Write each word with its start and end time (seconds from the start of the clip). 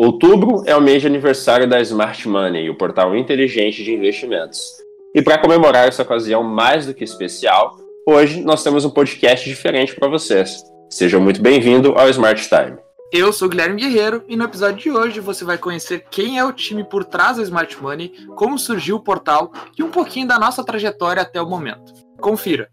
Outubro 0.00 0.62
é 0.64 0.76
o 0.76 0.80
mês 0.80 1.00
de 1.00 1.08
aniversário 1.08 1.68
da 1.68 1.80
Smart 1.80 2.28
Money, 2.28 2.70
o 2.70 2.76
portal 2.76 3.16
inteligente 3.16 3.82
de 3.82 3.92
investimentos. 3.92 4.76
E 5.12 5.20
para 5.20 5.38
comemorar 5.38 5.88
essa 5.88 6.04
ocasião 6.04 6.44
mais 6.44 6.86
do 6.86 6.94
que 6.94 7.02
especial, 7.02 7.76
hoje 8.06 8.40
nós 8.40 8.62
temos 8.62 8.84
um 8.84 8.90
podcast 8.90 9.50
diferente 9.50 9.96
para 9.96 10.06
vocês. 10.06 10.62
Seja 10.88 11.18
muito 11.18 11.42
bem-vindo 11.42 11.98
ao 11.98 12.08
Smart 12.10 12.48
Time. 12.48 12.78
Eu 13.12 13.32
sou 13.32 13.48
Guilherme 13.48 13.80
Guerreiro 13.80 14.22
e 14.28 14.36
no 14.36 14.44
episódio 14.44 14.76
de 14.76 14.90
hoje 14.92 15.18
você 15.18 15.44
vai 15.44 15.58
conhecer 15.58 16.04
quem 16.08 16.38
é 16.38 16.44
o 16.44 16.52
time 16.52 16.84
por 16.84 17.04
trás 17.04 17.38
da 17.38 17.42
Smart 17.42 17.82
Money, 17.82 18.12
como 18.36 18.56
surgiu 18.56 18.94
o 18.94 19.02
portal 19.02 19.50
e 19.76 19.82
um 19.82 19.90
pouquinho 19.90 20.28
da 20.28 20.38
nossa 20.38 20.62
trajetória 20.62 21.22
até 21.22 21.42
o 21.42 21.50
momento. 21.50 21.92
Confira! 22.20 22.70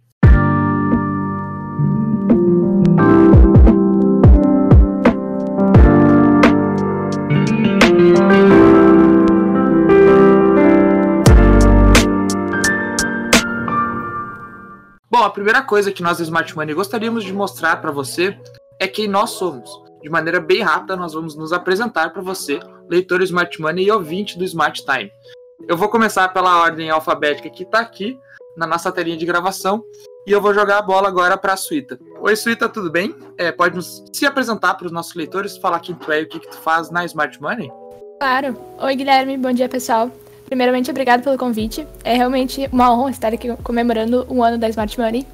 A 15.25 15.29
primeira 15.29 15.61
coisa 15.61 15.91
que 15.91 16.03
nós 16.03 16.19
Smart 16.19 16.55
Money 16.55 16.75
gostaríamos 16.75 17.23
de 17.23 17.33
mostrar 17.33 17.81
para 17.81 17.91
você 17.91 18.37
é 18.79 18.87
quem 18.87 19.07
nós 19.07 19.31
somos. 19.31 19.69
De 20.01 20.09
maneira 20.09 20.39
bem 20.39 20.61
rápida, 20.61 20.95
nós 20.95 21.13
vamos 21.13 21.35
nos 21.35 21.51
apresentar 21.51 22.13
para 22.13 22.21
você, 22.21 22.59
leitor 22.87 23.23
Smart 23.23 23.59
Money 23.59 23.85
e 23.85 23.91
ouvinte 23.91 24.37
do 24.37 24.43
Smart 24.43 24.85
Time. 24.85 25.09
Eu 25.67 25.75
vou 25.75 25.89
começar 25.89 26.27
pela 26.29 26.61
ordem 26.61 26.91
alfabética 26.91 27.49
que 27.49 27.63
está 27.63 27.79
aqui 27.79 28.15
na 28.55 28.67
nossa 28.67 28.91
telinha 28.91 29.17
de 29.17 29.25
gravação 29.25 29.83
e 30.27 30.31
eu 30.31 30.39
vou 30.39 30.53
jogar 30.53 30.77
a 30.77 30.81
bola 30.81 31.07
agora 31.07 31.35
para 31.37 31.53
a 31.53 31.57
Suíta. 31.57 31.97
Oi, 32.19 32.35
Suíta, 32.35 32.69
tudo 32.69 32.91
bem? 32.91 33.15
É, 33.37 33.51
pode 33.51 33.75
nos, 33.75 34.03
se 34.13 34.27
apresentar 34.27 34.75
para 34.75 34.85
os 34.85 34.91
nossos 34.91 35.15
leitores, 35.15 35.57
falar 35.57 35.79
quem 35.79 35.95
tu 35.95 36.11
é 36.11 36.21
e 36.21 36.23
o 36.25 36.29
que, 36.29 36.39
que 36.39 36.49
tu 36.49 36.57
faz 36.57 36.91
na 36.91 37.03
Smart 37.03 37.41
Money? 37.41 37.71
Claro. 38.19 38.55
Oi, 38.79 38.95
Guilherme, 38.95 39.37
bom 39.37 39.51
dia, 39.51 39.67
pessoal. 39.67 40.11
Primeiramente, 40.45 40.91
obrigado 40.91 41.23
pelo 41.23 41.37
convite. 41.37 41.87
É 42.03 42.13
realmente 42.15 42.69
uma 42.71 42.93
honra 42.93 43.11
estar 43.11 43.33
aqui 43.33 43.51
comemorando 43.63 44.25
um 44.29 44.43
ano 44.43 44.57
da 44.57 44.69
Smart 44.69 44.99
Money. 44.99 45.25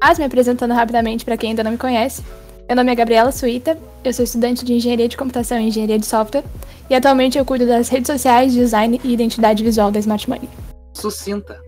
Mas 0.00 0.18
me 0.18 0.24
apresentando 0.24 0.72
rapidamente 0.72 1.24
para 1.24 1.36
quem 1.36 1.50
ainda 1.50 1.64
não 1.64 1.72
me 1.72 1.78
conhece. 1.78 2.22
Meu 2.66 2.76
nome 2.76 2.90
é 2.90 2.94
Gabriela 2.94 3.30
Suíta, 3.30 3.76
eu 4.02 4.12
sou 4.12 4.24
estudante 4.24 4.64
de 4.64 4.72
Engenharia 4.72 5.06
de 5.06 5.18
Computação 5.18 5.60
e 5.60 5.68
Engenharia 5.68 5.98
de 5.98 6.06
Software 6.06 6.44
e 6.88 6.94
atualmente 6.94 7.36
eu 7.36 7.44
cuido 7.44 7.66
das 7.66 7.90
redes 7.90 8.06
sociais, 8.06 8.54
design 8.54 8.98
e 9.04 9.12
identidade 9.12 9.62
visual 9.62 9.90
da 9.90 9.98
Smart 9.98 10.28
Money. 10.28 10.48
Sucinta. 10.94 11.60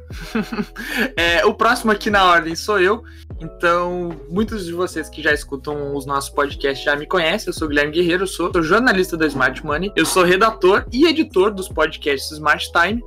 é, 1.17 1.45
o 1.45 1.53
próximo 1.53 1.93
aqui 1.93 2.09
na 2.09 2.25
ordem 2.25 2.55
sou 2.55 2.81
eu, 2.81 3.03
então 3.41 4.17
muitos 4.29 4.65
de 4.65 4.73
vocês 4.73 5.09
que 5.09 5.23
já 5.23 5.33
escutam 5.33 5.95
os 5.95 6.07
nossos 6.07 6.31
podcasts 6.31 6.85
já 6.85 6.97
me 6.97 7.07
conhecem. 7.07 7.49
Eu 7.49 7.53
sou 7.53 7.69
Guilherme 7.69 7.93
Guerreiro, 7.93 8.27
sou, 8.27 8.51
sou 8.53 8.63
jornalista 8.63 9.17
da 9.17 9.27
Smart 9.27 9.65
Money, 9.65 9.93
eu 9.95 10.07
sou 10.07 10.25
redator 10.25 10.87
e 10.93 11.07
editor 11.07 11.53
dos 11.53 11.69
podcasts 11.69 12.31
Smart 12.33 12.71
Time 12.73 13.03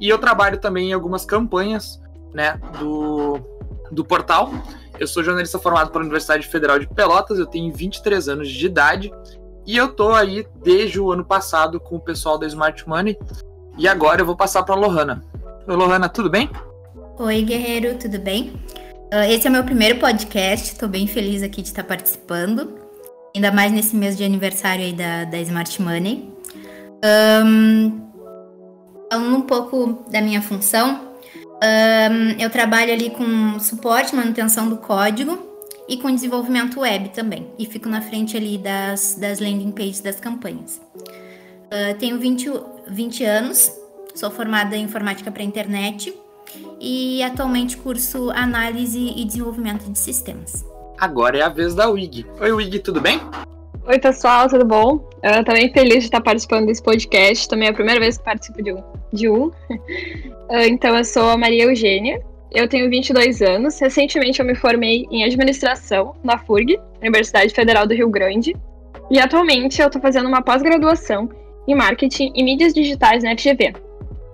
e 0.00 0.08
eu 0.08 0.18
trabalho 0.18 0.58
também 0.58 0.90
em 0.90 0.92
algumas 0.92 1.24
campanhas 1.24 2.00
né, 2.32 2.60
do, 2.78 3.38
do 3.90 4.04
portal. 4.04 4.52
Eu 4.98 5.06
sou 5.06 5.22
jornalista 5.24 5.58
formado 5.58 5.90
pela 5.90 6.04
Universidade 6.04 6.46
Federal 6.46 6.78
de 6.78 6.86
Pelotas, 6.86 7.38
eu 7.38 7.46
tenho 7.46 7.72
23 7.72 8.28
anos 8.28 8.48
de 8.50 8.66
idade 8.66 9.10
e 9.66 9.76
eu 9.76 9.88
tô 9.88 10.12
aí 10.14 10.46
desde 10.62 11.00
o 11.00 11.10
ano 11.12 11.24
passado 11.24 11.78
com 11.80 11.96
o 11.96 12.00
pessoal 12.00 12.38
da 12.38 12.46
Smart 12.46 12.86
Money. 12.88 13.16
E 13.78 13.88
agora 13.88 14.20
eu 14.20 14.26
vou 14.26 14.36
passar 14.36 14.62
para 14.62 14.74
a 14.74 14.78
Lohana. 14.78 15.24
Oi, 15.66 15.76
Lohana, 15.76 16.08
tudo 16.08 16.28
bem? 16.28 16.50
Oi, 17.18 17.42
Guerreiro, 17.42 17.96
tudo 17.98 18.18
bem? 18.18 18.52
Uh, 19.12 19.28
esse 19.28 19.44
é 19.44 19.50
o 19.50 19.52
meu 19.52 19.64
primeiro 19.64 19.98
podcast, 19.98 20.68
estou 20.68 20.88
bem 20.88 21.04
feliz 21.04 21.42
aqui 21.42 21.62
de 21.62 21.66
estar 21.66 21.82
participando, 21.82 22.78
ainda 23.34 23.50
mais 23.50 23.72
nesse 23.72 23.96
mês 23.96 24.16
de 24.16 24.22
aniversário 24.22 24.84
aí 24.84 24.92
da, 24.92 25.24
da 25.24 25.40
Smart 25.40 25.82
Money. 25.82 26.32
Um, 27.44 28.08
falando 29.10 29.36
um 29.36 29.40
pouco 29.40 30.04
da 30.12 30.20
minha 30.22 30.40
função, 30.40 31.12
um, 31.26 32.40
eu 32.40 32.48
trabalho 32.50 32.92
ali 32.92 33.10
com 33.10 33.58
suporte, 33.58 34.14
manutenção 34.14 34.68
do 34.68 34.76
código 34.76 35.36
e 35.88 35.96
com 35.96 36.14
desenvolvimento 36.14 36.78
web 36.78 37.08
também, 37.08 37.50
e 37.58 37.66
fico 37.66 37.88
na 37.88 38.00
frente 38.00 38.36
ali 38.36 38.58
das, 38.58 39.16
das 39.16 39.40
landing 39.40 39.72
pages 39.72 40.00
das 40.00 40.20
campanhas. 40.20 40.80
Uh, 41.66 41.98
tenho 41.98 42.16
20, 42.16 42.48
20 42.86 43.24
anos, 43.24 43.72
sou 44.14 44.30
formada 44.30 44.76
em 44.76 44.84
informática 44.84 45.32
para 45.32 45.42
internet 45.42 46.14
e 46.80 47.22
atualmente 47.22 47.76
curso 47.76 48.30
análise 48.30 49.14
e 49.16 49.24
desenvolvimento 49.24 49.90
de 49.90 49.98
sistemas. 49.98 50.64
Agora 50.98 51.38
é 51.38 51.42
a 51.42 51.48
vez 51.48 51.74
da 51.74 51.88
WIG. 51.88 52.26
Oi, 52.40 52.52
WIG, 52.52 52.78
tudo 52.80 53.00
bem? 53.00 53.20
Oi, 53.86 53.98
pessoal, 53.98 54.48
tudo 54.48 54.64
bom? 54.64 55.08
Eu 55.22 55.44
também 55.44 55.72
feliz 55.72 56.00
de 56.00 56.04
estar 56.04 56.20
participando 56.20 56.66
desse 56.66 56.82
podcast. 56.82 57.48
Também 57.48 57.68
é 57.68 57.70
a 57.70 57.74
primeira 57.74 57.98
vez 57.98 58.18
que 58.18 58.24
participo 58.24 58.62
de 58.62 58.72
um. 58.72 58.82
De 59.12 59.28
um. 59.28 59.50
então, 60.68 60.96
eu 60.96 61.04
sou 61.04 61.30
a 61.30 61.36
Maria 61.36 61.64
Eugênia. 61.64 62.22
Eu 62.52 62.68
tenho 62.68 62.90
22 62.90 63.40
anos. 63.40 63.80
Recentemente, 63.80 64.40
eu 64.40 64.46
me 64.46 64.54
formei 64.54 65.06
em 65.10 65.24
administração 65.24 66.14
na 66.22 66.36
FURG, 66.36 66.78
Universidade 67.00 67.54
Federal 67.54 67.86
do 67.86 67.94
Rio 67.94 68.10
Grande. 68.10 68.54
E 69.10 69.18
atualmente, 69.18 69.80
eu 69.80 69.86
estou 69.86 70.00
fazendo 70.00 70.28
uma 70.28 70.42
pós-graduação 70.42 71.28
em 71.66 71.74
marketing 71.74 72.32
e 72.34 72.42
mídias 72.42 72.74
digitais 72.74 73.24
na 73.24 73.36
FGV. 73.36 73.72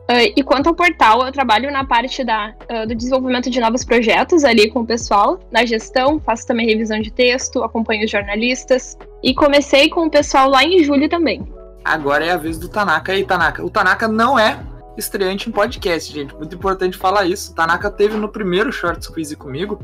Uh, 0.09 0.31
e 0.37 0.43
quanto 0.45 0.69
ao 0.69 0.75
portal, 0.75 1.27
eu 1.27 1.33
trabalho 1.33 1.71
na 1.73 1.85
parte 1.85 2.23
da, 2.23 2.55
uh, 2.71 2.87
do 2.87 2.95
desenvolvimento 2.95 3.51
de 3.51 3.59
novos 3.59 3.85
projetos 3.85 4.45
ali 4.45 4.71
com 4.71 4.81
o 4.81 4.87
pessoal, 4.87 5.41
na 5.51 5.67
gestão, 5.67 6.21
faço 6.21 6.47
também 6.47 6.65
revisão 6.65 7.01
de 7.01 7.11
texto, 7.11 7.65
acompanho 7.65 8.05
os 8.05 8.11
jornalistas. 8.11 8.97
E 9.21 9.35
comecei 9.35 9.89
com 9.89 10.07
o 10.07 10.11
pessoal 10.11 10.49
lá 10.49 10.63
em 10.63 10.85
julho 10.85 11.09
também. 11.09 11.43
Agora 11.85 12.25
é 12.25 12.31
a 12.31 12.37
vez 12.37 12.57
do 12.57 12.69
Tanaka. 12.69 13.13
E 13.13 13.17
aí, 13.17 13.25
Tanaka? 13.25 13.65
O 13.65 13.71
Tanaka 13.71 14.07
não 14.07 14.39
é 14.39 14.61
estreante 14.97 15.49
em 15.49 15.53
podcast, 15.53 16.13
gente. 16.13 16.33
Muito 16.37 16.55
importante 16.55 16.97
falar 16.97 17.27
isso. 17.27 17.51
O 17.51 17.55
Tanaka 17.57 17.91
teve 17.91 18.17
no 18.17 18.29
primeiro 18.29 18.73
Short 18.73 19.05
Squeeze 19.05 19.35
comigo. 19.35 19.81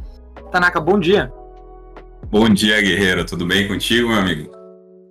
Tanaka, 0.52 0.80
bom 0.80 1.00
dia. 1.00 1.32
Bom 2.30 2.48
dia, 2.48 2.80
guerreiro. 2.80 3.24
Tudo 3.24 3.44
bem 3.44 3.66
contigo, 3.66 4.08
meu 4.08 4.18
amigo? 4.18 4.52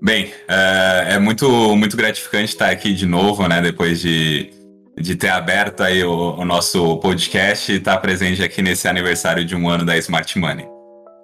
Bem, 0.01 0.31
é, 0.47 1.16
é 1.16 1.19
muito, 1.19 1.75
muito 1.75 1.97
gratificante 1.97 2.45
estar 2.45 2.69
aqui 2.69 2.93
de 2.93 3.05
novo, 3.05 3.47
né? 3.47 3.61
Depois 3.61 3.99
de 3.99 4.60
de 4.97 5.16
ter 5.16 5.29
aberto 5.29 5.81
aí 5.81 6.03
o, 6.03 6.35
o 6.35 6.46
nosso 6.46 6.97
podcast 6.97 7.72
e 7.72 7.75
estar 7.75 7.96
tá 7.96 8.02
presente 8.02 8.44
aqui 8.44 8.62
nesse 8.62 8.88
aniversário 8.88 9.46
de 9.46 9.56
um 9.56 9.69
ano 9.69 9.85
da 9.85 9.97
Smart 9.97 10.38
Money. 10.38 10.68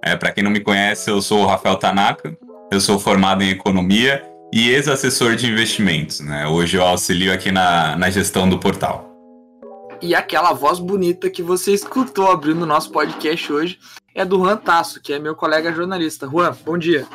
É, 0.03 0.15
Para 0.15 0.31
quem 0.31 0.43
não 0.43 0.51
me 0.51 0.59
conhece, 0.59 1.09
eu 1.09 1.21
sou 1.21 1.41
o 1.41 1.45
Rafael 1.45 1.75
Tanaka, 1.75 2.35
eu 2.71 2.79
sou 2.79 2.99
formado 2.99 3.43
em 3.43 3.49
economia 3.49 4.23
e 4.53 4.69
ex-assessor 4.69 5.35
de 5.35 5.47
investimentos. 5.47 6.19
Né? 6.21 6.47
Hoje 6.47 6.77
eu 6.77 6.83
auxilio 6.83 7.33
aqui 7.33 7.51
na, 7.51 7.95
na 7.97 8.09
gestão 8.09 8.49
do 8.49 8.59
portal. 8.59 9.05
E 10.01 10.13
aquela 10.13 10.53
voz 10.53 10.79
bonita 10.79 11.29
que 11.29 11.41
você 11.41 11.73
escutou 11.73 12.29
abrindo 12.29 12.61
o 12.61 12.67
nosso 12.67 12.91
podcast 12.91 13.51
hoje 13.51 13.79
é 14.13 14.23
do 14.23 14.37
Juan 14.37 14.57
Tasso, 14.57 15.01
que 15.01 15.11
é 15.11 15.19
meu 15.19 15.35
colega 15.35 15.73
jornalista. 15.73 16.27
Juan, 16.27 16.55
bom 16.63 16.77
dia. 16.77 17.05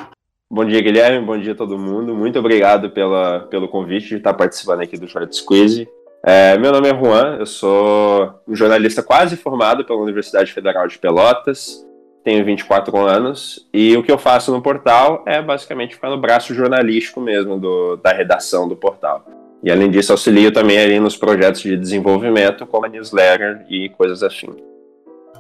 Bom 0.51 0.65
dia, 0.65 0.83
Guilherme. 0.83 1.25
Bom 1.25 1.39
dia 1.39 1.53
a 1.53 1.57
todo 1.57 1.79
mundo. 1.79 2.15
Muito 2.15 2.39
obrigado 2.39 2.91
pela, 2.91 3.41
pelo 3.49 3.69
convite 3.69 4.09
de 4.09 4.17
estar 4.17 4.35
participando 4.35 4.81
aqui 4.81 4.99
do 4.99 5.09
Short 5.09 5.35
Squeeze. 5.35 5.89
É, 6.25 6.57
meu 6.57 6.71
nome 6.71 6.89
é 6.89 6.97
Juan, 6.97 7.37
eu 7.41 7.47
sou 7.47 8.41
um 8.47 8.55
jornalista 8.55 9.03
quase 9.03 9.37
formado 9.37 9.85
pela 9.85 9.99
Universidade 9.99 10.53
Federal 10.53 10.87
de 10.87 10.97
Pelotas, 10.97 11.85
tenho 12.23 12.45
24 12.45 12.97
anos 12.97 13.69
e 13.75 13.97
o 13.97 14.05
que 14.05 14.13
eu 14.13 14.17
faço 14.17 14.53
no 14.53 14.63
portal 14.63 15.25
é 15.27 15.43
basicamente 15.43 15.97
ficar 15.97 16.11
no 16.11 16.21
braço 16.21 16.55
jornalístico 16.55 17.21
mesmo 17.21 17.59
do, 17.59 17.97
da 17.97 18.13
redação 18.13 18.69
do 18.69 18.77
portal. 18.77 19.27
E 19.65 19.71
além 19.71 19.91
disso, 19.91 20.13
auxilio 20.13 20.53
também 20.53 20.79
ali 20.79 21.01
nos 21.01 21.17
projetos 21.17 21.61
de 21.61 21.77
desenvolvimento, 21.77 22.67
como 22.67 22.87
a 22.87 22.89
newsletter 22.89 23.67
e 23.69 23.89
coisas 23.89 24.23
assim. 24.23 24.49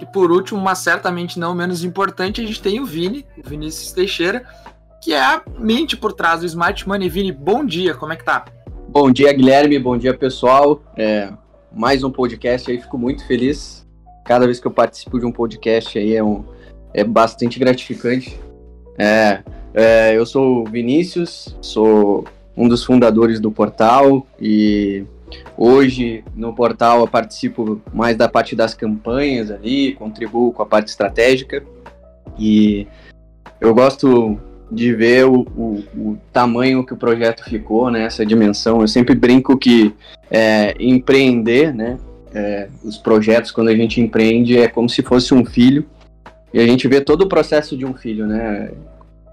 E 0.00 0.06
por 0.06 0.32
último, 0.32 0.60
mas 0.60 0.78
certamente 0.78 1.38
não 1.38 1.54
menos 1.54 1.84
importante, 1.84 2.40
a 2.40 2.44
gente 2.44 2.60
tem 2.60 2.80
o 2.80 2.84
Vini, 2.84 3.24
o 3.38 3.48
Vinícius 3.48 3.92
Teixeira, 3.92 4.44
que 5.00 5.12
é 5.12 5.20
a 5.20 5.42
mente 5.58 5.96
por 5.96 6.12
trás 6.12 6.40
do 6.40 6.46
Smart 6.46 6.88
Money. 6.88 7.08
Vini, 7.08 7.30
bom 7.30 7.64
dia, 7.64 7.94
como 7.94 8.12
é 8.12 8.16
que 8.16 8.24
tá? 8.24 8.44
Bom 8.92 9.10
dia, 9.10 9.32
Guilherme. 9.32 9.78
Bom 9.78 9.96
dia, 9.96 10.12
pessoal. 10.12 10.82
É, 10.94 11.32
mais 11.74 12.04
um 12.04 12.10
podcast 12.10 12.70
aí, 12.70 12.78
fico 12.78 12.98
muito 12.98 13.26
feliz. 13.26 13.88
Cada 14.22 14.44
vez 14.44 14.60
que 14.60 14.66
eu 14.66 14.70
participo 14.70 15.18
de 15.18 15.24
um 15.24 15.32
podcast 15.32 15.98
aí 15.98 16.14
é, 16.14 16.22
um, 16.22 16.44
é 16.92 17.02
bastante 17.02 17.58
gratificante. 17.58 18.38
É, 18.98 19.42
é, 19.72 20.14
eu 20.14 20.26
sou 20.26 20.60
o 20.60 20.64
Vinícius, 20.66 21.56
sou 21.62 22.26
um 22.54 22.68
dos 22.68 22.84
fundadores 22.84 23.40
do 23.40 23.50
portal 23.50 24.26
e 24.38 25.06
hoje 25.56 26.22
no 26.36 26.54
portal 26.54 27.00
eu 27.00 27.08
participo 27.08 27.80
mais 27.94 28.14
da 28.14 28.28
parte 28.28 28.54
das 28.54 28.74
campanhas 28.74 29.50
ali, 29.50 29.94
contribuo 29.94 30.52
com 30.52 30.62
a 30.62 30.66
parte 30.66 30.88
estratégica 30.88 31.64
e 32.38 32.86
eu 33.58 33.74
gosto 33.74 34.38
de 34.72 34.94
ver 34.94 35.26
o, 35.26 35.40
o, 35.54 35.84
o, 35.94 36.18
tamanho 36.32 36.84
que 36.84 36.94
o 36.94 36.96
projeto 36.96 37.44
ficou, 37.44 37.90
né, 37.90 38.04
essa 38.04 38.24
dimensão. 38.24 38.80
Eu 38.80 38.88
sempre 38.88 39.14
brinco 39.14 39.56
que 39.58 39.94
é, 40.30 40.74
empreender, 40.80 41.74
né, 41.74 41.98
é, 42.34 42.68
os 42.82 42.96
projetos, 42.96 43.50
quando 43.50 43.68
a 43.68 43.76
gente 43.76 44.00
empreende, 44.00 44.56
é 44.56 44.66
como 44.66 44.88
se 44.88 45.02
fosse 45.02 45.34
um 45.34 45.44
filho, 45.44 45.84
e 46.54 46.58
a 46.58 46.66
gente 46.66 46.88
vê 46.88 47.02
todo 47.02 47.22
o 47.22 47.28
processo 47.28 47.76
de 47.76 47.84
um 47.84 47.92
filho, 47.92 48.26
né, 48.26 48.70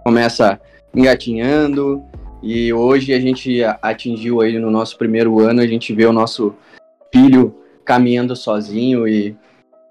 começa 0.03 0.59
engatinhando, 0.93 2.03
E 2.41 2.71
hoje 2.71 3.13
a 3.13 3.19
gente 3.19 3.61
atingiu 3.81 4.39
aí 4.39 4.57
no 4.57 4.71
nosso 4.71 4.97
primeiro 4.97 5.39
ano, 5.41 5.61
a 5.61 5.67
gente 5.67 5.93
vê 5.93 6.05
o 6.05 6.13
nosso 6.13 6.55
filho 7.13 7.53
caminhando 7.83 8.33
sozinho 8.33 9.05
e 9.05 9.35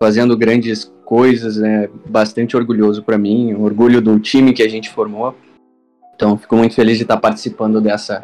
fazendo 0.01 0.35
grandes 0.35 0.91
coisas, 1.09 1.57
né? 1.57 1.89
Bastante 2.07 2.55
orgulhoso 2.55 3.03
para 3.03 3.17
mim, 3.17 3.55
orgulho 3.55 4.03
do 4.03 4.21
time 4.21 4.53
que 4.53 4.63
a 4.63 4.69
gente 4.69 4.91
formou. 4.91 5.35
Então, 6.15 6.37
fico 6.37 6.55
muito 6.55 6.75
feliz 6.75 6.99
de 6.99 7.05
estar 7.05 7.17
participando 7.17 7.81
dessa 7.81 8.23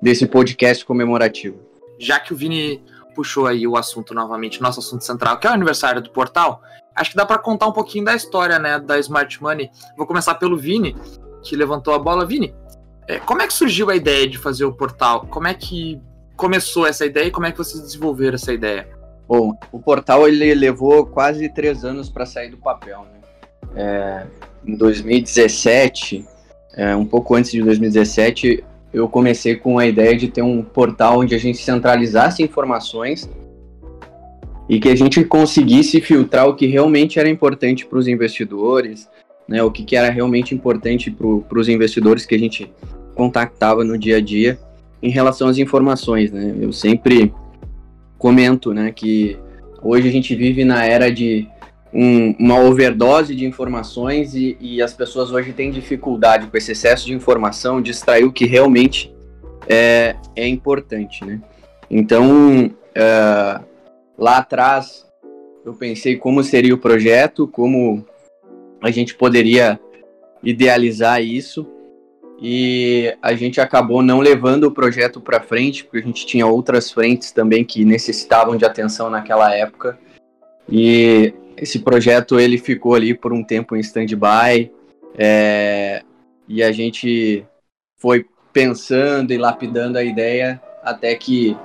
desse 0.00 0.26
podcast 0.26 0.86
comemorativo. 0.86 1.58
Já 1.98 2.18
que 2.18 2.32
o 2.32 2.36
Vini 2.36 2.82
puxou 3.14 3.46
aí 3.46 3.66
o 3.66 3.76
assunto 3.76 4.14
novamente, 4.14 4.62
nosso 4.62 4.80
assunto 4.80 5.04
central, 5.04 5.38
que 5.38 5.46
é 5.46 5.50
o 5.50 5.52
aniversário 5.52 6.00
do 6.00 6.08
portal, 6.08 6.62
acho 6.96 7.10
que 7.10 7.16
dá 7.16 7.26
para 7.26 7.36
contar 7.36 7.66
um 7.66 7.72
pouquinho 7.72 8.06
da 8.06 8.14
história, 8.14 8.58
né, 8.58 8.78
da 8.78 8.98
Smart 9.00 9.42
Money. 9.42 9.68
Vou 9.94 10.06
começar 10.06 10.36
pelo 10.36 10.56
Vini, 10.56 10.96
que 11.42 11.54
levantou 11.56 11.92
a 11.92 11.98
bola. 11.98 12.24
Vini, 12.24 12.54
é, 13.06 13.18
como 13.18 13.42
é 13.42 13.46
que 13.46 13.52
surgiu 13.52 13.90
a 13.90 13.96
ideia 13.96 14.26
de 14.26 14.38
fazer 14.38 14.64
o 14.64 14.72
portal? 14.72 15.26
Como 15.26 15.46
é 15.46 15.52
que 15.52 16.00
começou 16.36 16.86
essa 16.86 17.04
ideia 17.04 17.26
e 17.26 17.30
como 17.30 17.44
é 17.44 17.52
que 17.52 17.58
vocês 17.58 17.82
desenvolveram 17.82 18.36
essa 18.36 18.52
ideia? 18.52 18.97
Bom, 19.28 19.52
o 19.70 19.78
portal 19.78 20.26
ele 20.26 20.54
levou 20.54 21.04
quase 21.04 21.50
três 21.50 21.84
anos 21.84 22.08
para 22.08 22.24
sair 22.24 22.48
do 22.48 22.56
papel. 22.56 23.04
Né? 23.12 23.18
É, 23.76 24.26
em 24.66 24.74
2017, 24.74 26.24
é, 26.74 26.96
um 26.96 27.04
pouco 27.04 27.34
antes 27.34 27.50
de 27.52 27.62
2017, 27.62 28.64
eu 28.92 29.06
comecei 29.06 29.54
com 29.54 29.78
a 29.78 29.86
ideia 29.86 30.16
de 30.16 30.28
ter 30.28 30.40
um 30.40 30.62
portal 30.62 31.20
onde 31.20 31.34
a 31.34 31.38
gente 31.38 31.58
centralizasse 31.58 32.42
informações 32.42 33.28
e 34.66 34.80
que 34.80 34.88
a 34.88 34.96
gente 34.96 35.22
conseguisse 35.24 36.00
filtrar 36.00 36.48
o 36.48 36.54
que 36.54 36.66
realmente 36.66 37.18
era 37.18 37.28
importante 37.28 37.84
para 37.84 37.98
os 37.98 38.08
investidores, 38.08 39.08
né, 39.46 39.62
o 39.62 39.70
que, 39.70 39.82
que 39.84 39.96
era 39.96 40.10
realmente 40.10 40.54
importante 40.54 41.10
para 41.10 41.58
os 41.58 41.68
investidores 41.68 42.24
que 42.24 42.34
a 42.34 42.38
gente 42.38 42.72
contactava 43.14 43.84
no 43.84 43.98
dia 43.98 44.16
a 44.16 44.20
dia 44.20 44.58
em 45.02 45.10
relação 45.10 45.48
às 45.48 45.58
informações. 45.58 46.30
Né? 46.32 46.54
Eu 46.60 46.72
sempre 46.72 47.32
comento, 48.18 48.74
né, 48.74 48.92
que 48.92 49.38
hoje 49.82 50.08
a 50.08 50.12
gente 50.12 50.34
vive 50.34 50.64
na 50.64 50.84
era 50.84 51.10
de 51.10 51.48
um, 51.92 52.34
uma 52.38 52.60
overdose 52.60 53.34
de 53.34 53.46
informações 53.46 54.34
e, 54.34 54.56
e, 54.60 54.82
as 54.82 54.92
pessoas 54.92 55.30
hoje 55.30 55.52
têm 55.52 55.70
dificuldade 55.70 56.46
com 56.46 56.56
esse 56.56 56.72
excesso 56.72 57.06
de 57.06 57.14
informação 57.14 57.80
de 57.80 57.90
extrair 57.90 58.24
o 58.24 58.32
que 58.32 58.44
realmente 58.44 59.14
é, 59.66 60.16
é 60.36 60.46
importante, 60.46 61.24
né? 61.24 61.40
Então, 61.90 62.70
é, 62.94 63.60
lá 64.18 64.38
atrás, 64.38 65.06
eu 65.64 65.72
pensei 65.72 66.16
como 66.16 66.42
seria 66.42 66.74
o 66.74 66.78
projeto, 66.78 67.46
como 67.46 68.04
a 68.82 68.90
gente 68.90 69.14
poderia 69.14 69.80
idealizar 70.42 71.22
isso 71.22 71.66
e 72.40 73.16
a 73.20 73.34
gente 73.34 73.60
acabou 73.60 74.00
não 74.00 74.20
levando 74.20 74.64
o 74.64 74.70
projeto 74.70 75.20
para 75.20 75.40
frente, 75.40 75.84
porque 75.84 75.98
a 75.98 76.02
gente 76.02 76.24
tinha 76.24 76.46
outras 76.46 76.90
frentes 76.90 77.32
também 77.32 77.64
que 77.64 77.84
necessitavam 77.84 78.56
de 78.56 78.64
atenção 78.64 79.10
naquela 79.10 79.52
época. 79.54 79.98
E 80.68 81.34
esse 81.56 81.80
projeto 81.80 82.38
ele 82.38 82.56
ficou 82.56 82.94
ali 82.94 83.12
por 83.12 83.32
um 83.32 83.42
tempo 83.42 83.74
em 83.74 83.80
stand-by 83.80 84.70
é, 85.16 86.02
e 86.48 86.62
a 86.62 86.70
gente 86.70 87.44
foi 87.96 88.24
pensando 88.52 89.32
e 89.32 89.38
lapidando 89.38 89.98
a 89.98 90.04
ideia 90.04 90.60
até 90.82 91.14
que 91.16 91.56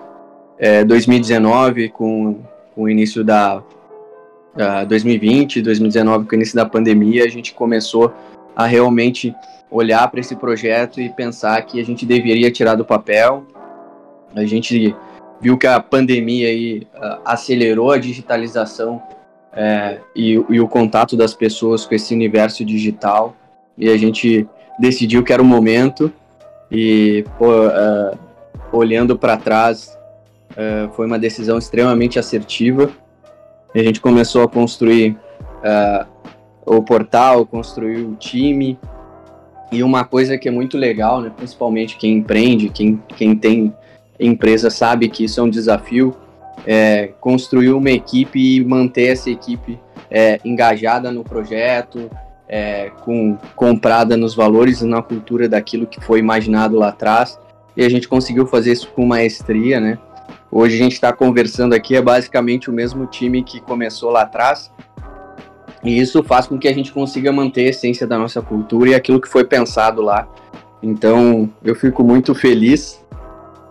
é, 0.57 0.83
2019, 0.83 1.89
com, 1.89 2.41
com 2.73 2.83
o 2.83 2.89
início 2.89 3.23
da 3.23 3.57
uh, 3.57 4.85
2020, 4.87 5.61
2019, 5.61 6.25
com 6.25 6.31
o 6.31 6.35
início 6.35 6.55
da 6.55 6.65
pandemia, 6.65 7.23
a 7.23 7.27
gente 7.27 7.53
começou 7.53 8.13
a 8.55 8.65
realmente 8.65 9.35
olhar 9.69 10.07
para 10.09 10.19
esse 10.19 10.35
projeto 10.35 11.01
e 11.01 11.09
pensar 11.09 11.61
que 11.63 11.81
a 11.81 11.85
gente 11.85 12.05
deveria 12.05 12.51
tirar 12.51 12.75
do 12.75 12.85
papel. 12.85 13.45
A 14.35 14.45
gente 14.45 14.95
viu 15.41 15.57
que 15.57 15.67
a 15.67 15.79
pandemia 15.79 16.47
aí 16.47 16.87
uh, 16.95 17.19
acelerou 17.25 17.91
a 17.91 17.97
digitalização 17.97 19.01
é, 19.55 19.99
e, 20.15 20.33
e, 20.49 20.59
o 20.59 20.67
contato 20.67 21.15
das 21.15 21.33
pessoas 21.33 21.85
com 21.85 21.93
esse 21.93 22.13
universo 22.13 22.65
digital. 22.65 23.35
E 23.77 23.89
a 23.89 23.97
gente 23.97 24.47
decidiu 24.79 25.23
que 25.23 25.33
era 25.33 25.41
o 25.41 25.45
momento. 25.45 26.11
E 26.71 27.23
pô, 27.37 27.67
uh, 27.67 28.17
olhando 28.71 29.17
para 29.17 29.37
trás 29.37 29.95
uh, 30.51 30.91
foi 30.93 31.05
uma 31.05 31.19
decisão 31.19 31.57
extremamente 31.57 32.17
assertiva. 32.17 32.89
E 33.75 33.79
a 33.79 33.83
gente 33.83 33.99
começou 33.99 34.43
a 34.43 34.47
construir 34.47 35.17
o 36.65 36.81
portal, 36.81 37.45
construir 37.45 38.01
o 38.01 38.15
time 38.15 38.77
e 39.71 39.81
uma 39.83 40.03
coisa 40.03 40.37
que 40.37 40.47
é 40.47 40.51
muito 40.51 40.77
legal, 40.77 41.21
né, 41.21 41.31
principalmente 41.35 41.97
quem 41.97 42.17
empreende, 42.17 42.69
quem, 42.69 43.01
quem 43.15 43.35
tem 43.35 43.73
empresa 44.19 44.69
sabe 44.69 45.09
que 45.09 45.23
isso 45.23 45.39
é 45.39 45.43
um 45.43 45.49
desafio, 45.49 46.15
é, 46.65 47.07
construir 47.19 47.71
uma 47.71 47.89
equipe 47.89 48.57
e 48.57 48.63
manter 48.63 49.07
essa 49.07 49.29
equipe 49.29 49.79
é, 50.09 50.39
engajada 50.45 51.11
no 51.11 51.23
projeto, 51.23 52.09
é, 52.47 52.91
com, 53.03 53.37
comprada 53.55 54.15
nos 54.15 54.35
valores 54.35 54.81
e 54.81 54.85
na 54.85 55.01
cultura 55.01 55.49
daquilo 55.49 55.87
que 55.87 55.99
foi 55.99 56.19
imaginado 56.19 56.77
lá 56.77 56.89
atrás. 56.89 57.39
E 57.75 57.83
a 57.83 57.89
gente 57.89 58.07
conseguiu 58.07 58.45
fazer 58.45 58.73
isso 58.73 58.89
com 58.89 59.05
maestria, 59.05 59.79
né? 59.79 59.97
Hoje 60.51 60.75
a 60.75 60.77
gente 60.77 60.93
está 60.93 61.11
conversando 61.11 61.73
aqui, 61.73 61.95
é 61.95 62.01
basicamente 62.01 62.69
o 62.69 62.73
mesmo 62.73 63.07
time 63.07 63.41
que 63.41 63.59
começou 63.59 64.11
lá 64.11 64.21
atrás, 64.21 64.71
e 65.83 65.99
isso 65.99 66.23
faz 66.23 66.47
com 66.47 66.57
que 66.57 66.67
a 66.67 66.73
gente 66.73 66.91
consiga 66.91 67.31
manter 67.31 67.65
a 67.65 67.69
essência 67.69 68.07
da 68.07 68.17
nossa 68.17 68.41
cultura 68.41 68.91
e 68.91 68.95
aquilo 68.95 69.19
que 69.19 69.27
foi 69.27 69.43
pensado 69.43 70.01
lá. 70.01 70.27
Então, 70.81 71.49
eu 71.63 71.75
fico 71.75 72.03
muito 72.03 72.33
feliz 72.33 73.03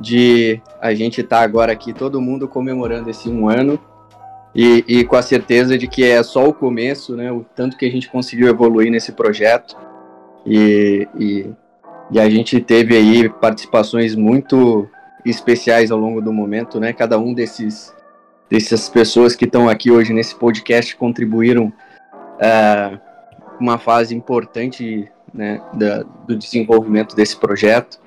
de 0.00 0.60
a 0.80 0.92
gente 0.94 1.20
estar 1.20 1.38
tá 1.38 1.42
agora 1.42 1.72
aqui, 1.72 1.92
todo 1.92 2.20
mundo 2.20 2.46
comemorando 2.48 3.08
esse 3.08 3.28
um 3.28 3.48
ano. 3.48 3.78
E, 4.54 4.84
e, 4.86 5.04
com 5.04 5.16
a 5.16 5.22
certeza 5.22 5.78
de 5.78 5.86
que 5.86 6.04
é 6.04 6.22
só 6.22 6.46
o 6.46 6.52
começo, 6.52 7.16
né? 7.16 7.32
O 7.32 7.44
tanto 7.56 7.76
que 7.76 7.86
a 7.86 7.90
gente 7.90 8.10
conseguiu 8.10 8.48
evoluir 8.48 8.90
nesse 8.90 9.12
projeto. 9.12 9.74
E, 10.44 11.08
e, 11.18 11.50
e 12.10 12.20
a 12.20 12.28
gente 12.28 12.60
teve 12.60 12.94
aí 12.94 13.28
participações 13.30 14.14
muito 14.14 14.86
especiais 15.24 15.90
ao 15.90 15.98
longo 15.98 16.20
do 16.20 16.32
momento, 16.32 16.78
né? 16.78 16.92
Cada 16.92 17.18
um 17.18 17.32
desses 17.32 17.94
dessas 18.50 18.86
pessoas 18.86 19.34
que 19.34 19.46
estão 19.46 19.66
aqui 19.66 19.90
hoje 19.90 20.12
nesse 20.12 20.34
podcast 20.34 20.94
contribuíram 20.96 21.72
é, 22.42 22.98
uma 23.60 23.78
fase 23.78 24.14
importante 24.14 25.08
né, 25.32 25.62
da, 25.74 26.04
do 26.26 26.36
desenvolvimento 26.36 27.14
desse 27.14 27.36
projeto. 27.36 28.00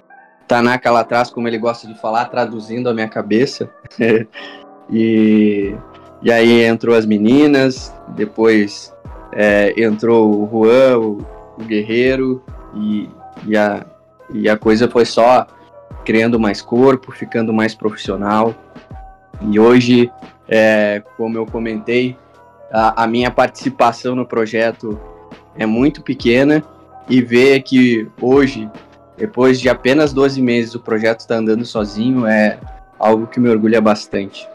Tanaka 0.48 0.92
lá 0.92 1.00
atrás, 1.00 1.30
como 1.30 1.48
ele 1.48 1.58
gosta 1.58 1.88
de 1.88 2.00
falar, 2.00 2.26
traduzindo 2.26 2.90
a 2.90 2.94
minha 2.94 3.08
cabeça. 3.08 3.70
e, 4.92 5.74
e 6.22 6.32
aí 6.32 6.64
entrou 6.64 6.96
as 6.96 7.06
meninas, 7.06 7.94
depois 8.10 8.94
é, 9.32 9.74
entrou 9.82 10.44
o 10.44 10.50
Juan, 10.50 11.00
o, 11.00 11.26
o 11.58 11.64
Guerreiro, 11.64 12.44
e, 12.76 13.10
e, 13.48 13.58
a, 13.58 13.86
e 14.32 14.50
a 14.50 14.58
coisa 14.58 14.90
foi 14.90 15.06
só 15.06 15.48
criando 16.04 16.40
mais 16.40 16.62
corpo, 16.62 17.12
ficando 17.12 17.54
mais 17.54 17.74
profissional. 17.74 18.54
E 19.42 19.60
hoje, 19.60 20.12
é, 20.48 21.02
como 21.18 21.38
eu 21.38 21.46
comentei, 21.46 22.16
a, 22.76 23.04
a 23.04 23.08
minha 23.08 23.32
participação 23.32 24.16
no 24.16 24.26
projeto 24.26 25.00
é 25.58 25.66
muito 25.66 26.02
pequena 26.02 26.62
e 27.08 27.22
ver 27.22 27.62
que 27.62 28.06
hoje, 28.20 28.70
depois 29.18 29.62
de 29.62 29.70
apenas 29.70 30.12
12 30.12 30.42
meses, 30.42 30.76
o 30.76 30.80
projeto 30.82 31.22
está 31.22 31.36
andando 31.36 31.64
sozinho 31.66 32.28
é 32.28 32.60
algo 33.00 33.28
que 33.28 33.40
me 33.40 33.48
orgulha 33.48 33.80
bastante. 33.80 34.46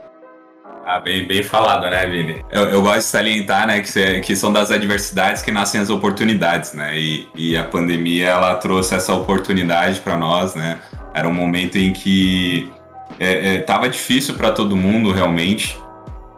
Ah, 0.85 1.01
bem, 1.01 1.27
bem 1.27 1.43
falado, 1.43 1.89
né, 1.89 2.05
Vini? 2.07 2.45
Eu, 2.51 2.65
eu 2.65 2.83
gosto 2.83 2.99
de 2.99 3.05
salientar, 3.05 3.67
né, 3.67 3.81
que, 3.81 4.21
que 4.21 4.37
são 4.37 4.53
das 4.53 4.71
adversidades 4.71 5.41
que 5.41 5.51
nascem 5.51 5.81
as 5.81 5.89
oportunidades, 5.89 6.75
né? 6.75 6.99
E, 6.99 7.29
e 7.35 7.57
a 7.57 7.65
pandemia, 7.65 8.29
ela 8.29 8.55
trouxe 8.57 8.95
essa 8.95 9.15
oportunidade 9.15 10.01
para 10.01 10.17
nós, 10.17 10.55
né? 10.55 10.79
Era 11.15 11.29
um 11.29 11.35
momento 11.35 11.79
em 11.79 11.93
que 11.93 12.71
é, 13.19 13.55
é, 13.55 13.59
tava 13.61 13.89
difícil 13.89 14.35
para 14.35 14.51
todo 14.51 14.77
mundo, 14.77 15.13
realmente. 15.13 15.79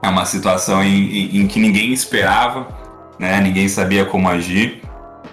É 0.03 0.09
uma 0.09 0.25
situação 0.25 0.83
em, 0.83 0.89
em, 0.89 1.37
em, 1.39 1.47
que 1.47 1.61
ninguém 1.61 1.93
esperava, 1.93 2.67
né? 3.19 3.41
Ninguém 3.41 3.69
sabia 3.69 4.05
como 4.05 4.29
agir. 4.29 4.83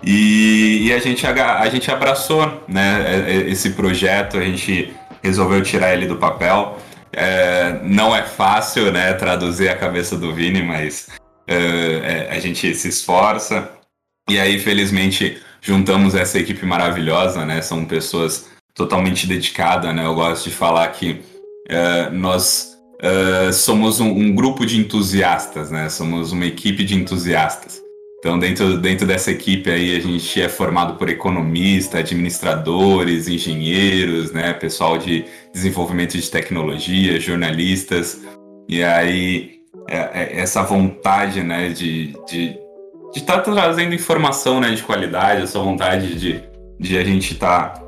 E, 0.03 0.87
e, 0.87 0.93
a, 0.93 0.99
gente, 0.99 1.25
a 1.25 1.69
gente 1.69 1.91
abraçou 1.91 2.63
né, 2.67 3.03
é, 3.05 3.31
é, 3.31 3.49
esse 3.49 3.71
projeto, 3.71 4.37
a 4.37 4.43
gente 4.43 4.93
resolveu 5.21 5.61
tirar 5.61 5.93
ele 5.93 6.07
do 6.07 6.17
papel. 6.17 6.77
É, 7.11 7.79
não 7.83 8.15
é 8.15 8.23
fácil 8.23 8.91
né, 8.91 9.13
traduzir 9.13 9.69
a 9.69 9.75
cabeça 9.75 10.15
do 10.15 10.33
Vini, 10.33 10.61
mas 10.61 11.09
é, 11.47 11.55
é, 11.55 12.29
a 12.31 12.39
gente 12.39 12.73
se 12.75 12.87
esforça. 12.87 13.69
E 14.29 14.39
aí, 14.39 14.59
felizmente, 14.59 15.41
juntamos 15.59 16.13
essa 16.13 16.37
equipe 16.37 16.65
maravilhosa, 16.65 17.43
né? 17.45 17.61
São 17.61 17.83
pessoas 17.83 18.49
totalmente 18.75 19.25
dedicadas, 19.25 19.93
né? 19.93 20.05
Eu 20.05 20.13
gosto 20.13 20.47
de 20.49 20.55
falar 20.55 20.87
que 20.89 21.21
é, 21.67 22.09
nós 22.11 22.68
Uh, 23.01 23.53
somos 23.53 24.01
um, 24.01 24.09
um, 24.09 24.35
grupo 24.35 24.65
de 24.65 24.77
entusiastas, 24.77 25.71
né? 25.71 25.87
Somos 25.87 26.33
uma 26.33 26.45
equipe 26.45 26.83
de 26.83 26.95
entusiastas. 26.95 27.81
Então, 28.19 28.37
dentro, 28.37 28.77
dentro 28.77 29.07
dessa 29.07 29.31
equipe 29.31 29.71
aí, 29.71 29.95
a 29.95 30.01
gente 30.01 30.41
é 30.41 30.49
formado 30.49 30.95
por 30.95 31.07
economistas, 31.07 32.01
administradores, 32.01 33.29
engenheiros, 33.29 34.33
né, 34.33 34.51
pessoal 34.51 34.97
de 34.97 35.23
desenvolvimento 35.53 36.17
de 36.17 36.29
tecnologia, 36.29 37.17
jornalistas. 37.17 38.19
E 38.67 38.83
aí, 38.83 39.61
é, 39.87 39.97
é 39.97 40.39
essa 40.41 40.61
vontade, 40.63 41.41
né, 41.41 41.69
de 41.69 42.09
estar 42.09 42.25
de, 42.25 42.59
de 43.13 43.21
tá 43.23 43.39
trazendo 43.39 43.95
informação, 43.95 44.59
né, 44.59 44.71
de 44.71 44.83
qualidade, 44.83 45.43
essa 45.43 45.59
vontade 45.59 46.19
de, 46.19 46.43
de 46.77 46.97
a 46.97 47.05
gente 47.05 47.31
estar 47.31 47.69
tá 47.69 47.83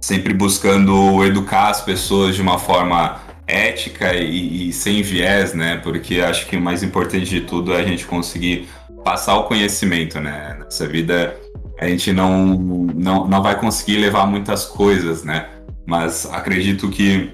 sempre 0.00 0.32
buscando 0.32 1.24
educar 1.24 1.70
as 1.70 1.80
pessoas 1.80 2.36
de 2.36 2.42
uma 2.42 2.60
forma 2.60 3.23
ética 3.46 4.14
e, 4.14 4.68
e 4.68 4.72
sem 4.72 5.02
viés, 5.02 5.52
né, 5.54 5.78
porque 5.82 6.20
acho 6.20 6.46
que 6.46 6.56
o 6.56 6.60
mais 6.60 6.82
importante 6.82 7.26
de 7.26 7.42
tudo 7.42 7.74
é 7.74 7.80
a 7.80 7.84
gente 7.84 8.06
conseguir 8.06 8.68
passar 9.04 9.36
o 9.36 9.44
conhecimento, 9.44 10.18
né? 10.18 10.56
Nessa 10.58 10.86
vida 10.88 11.36
a 11.78 11.86
gente 11.86 12.12
não, 12.12 12.54
não, 12.56 13.26
não 13.26 13.42
vai 13.42 13.58
conseguir 13.58 13.98
levar 13.98 14.26
muitas 14.26 14.64
coisas, 14.64 15.22
né? 15.22 15.48
Mas 15.86 16.26
acredito 16.32 16.88
que 16.88 17.30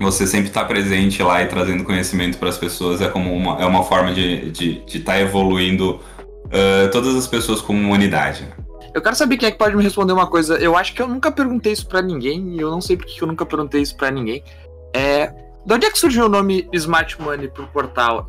você 0.00 0.26
sempre 0.26 0.48
estar 0.48 0.62
tá 0.62 0.66
presente 0.66 1.22
lá 1.22 1.42
e 1.42 1.46
trazendo 1.46 1.84
conhecimento 1.84 2.36
para 2.36 2.48
as 2.48 2.58
pessoas 2.58 3.00
é 3.00 3.08
como 3.08 3.32
uma, 3.32 3.62
é 3.62 3.64
uma 3.64 3.84
forma 3.84 4.12
de 4.12 4.48
estar 4.48 4.52
de, 4.52 4.84
de 4.84 5.00
tá 5.00 5.20
evoluindo 5.20 6.00
uh, 6.46 6.90
todas 6.90 7.14
as 7.14 7.28
pessoas 7.28 7.60
como 7.60 7.78
humanidade. 7.78 8.42
Né? 8.42 8.52
Eu 8.92 9.00
quero 9.00 9.14
saber 9.14 9.36
quem 9.36 9.48
é 9.48 9.52
que 9.52 9.58
pode 9.58 9.76
me 9.76 9.82
responder 9.82 10.12
uma 10.12 10.26
coisa. 10.26 10.56
Eu 10.56 10.76
acho 10.76 10.92
que 10.94 11.00
eu 11.00 11.08
nunca 11.08 11.30
perguntei 11.30 11.72
isso 11.72 11.86
para 11.86 12.02
ninguém 12.02 12.56
e 12.56 12.60
eu 12.60 12.70
não 12.70 12.80
sei 12.80 12.96
porque 12.96 13.22
eu 13.22 13.28
nunca 13.28 13.46
perguntei 13.46 13.82
isso 13.82 13.96
para 13.96 14.10
ninguém. 14.10 14.42
É, 14.92 15.32
de 15.66 15.74
onde 15.74 15.86
é 15.86 15.90
que 15.90 15.98
surgiu 15.98 16.26
o 16.26 16.28
nome 16.28 16.68
Smart 16.72 17.20
Money 17.20 17.48
pro 17.48 17.66
portal? 17.68 18.28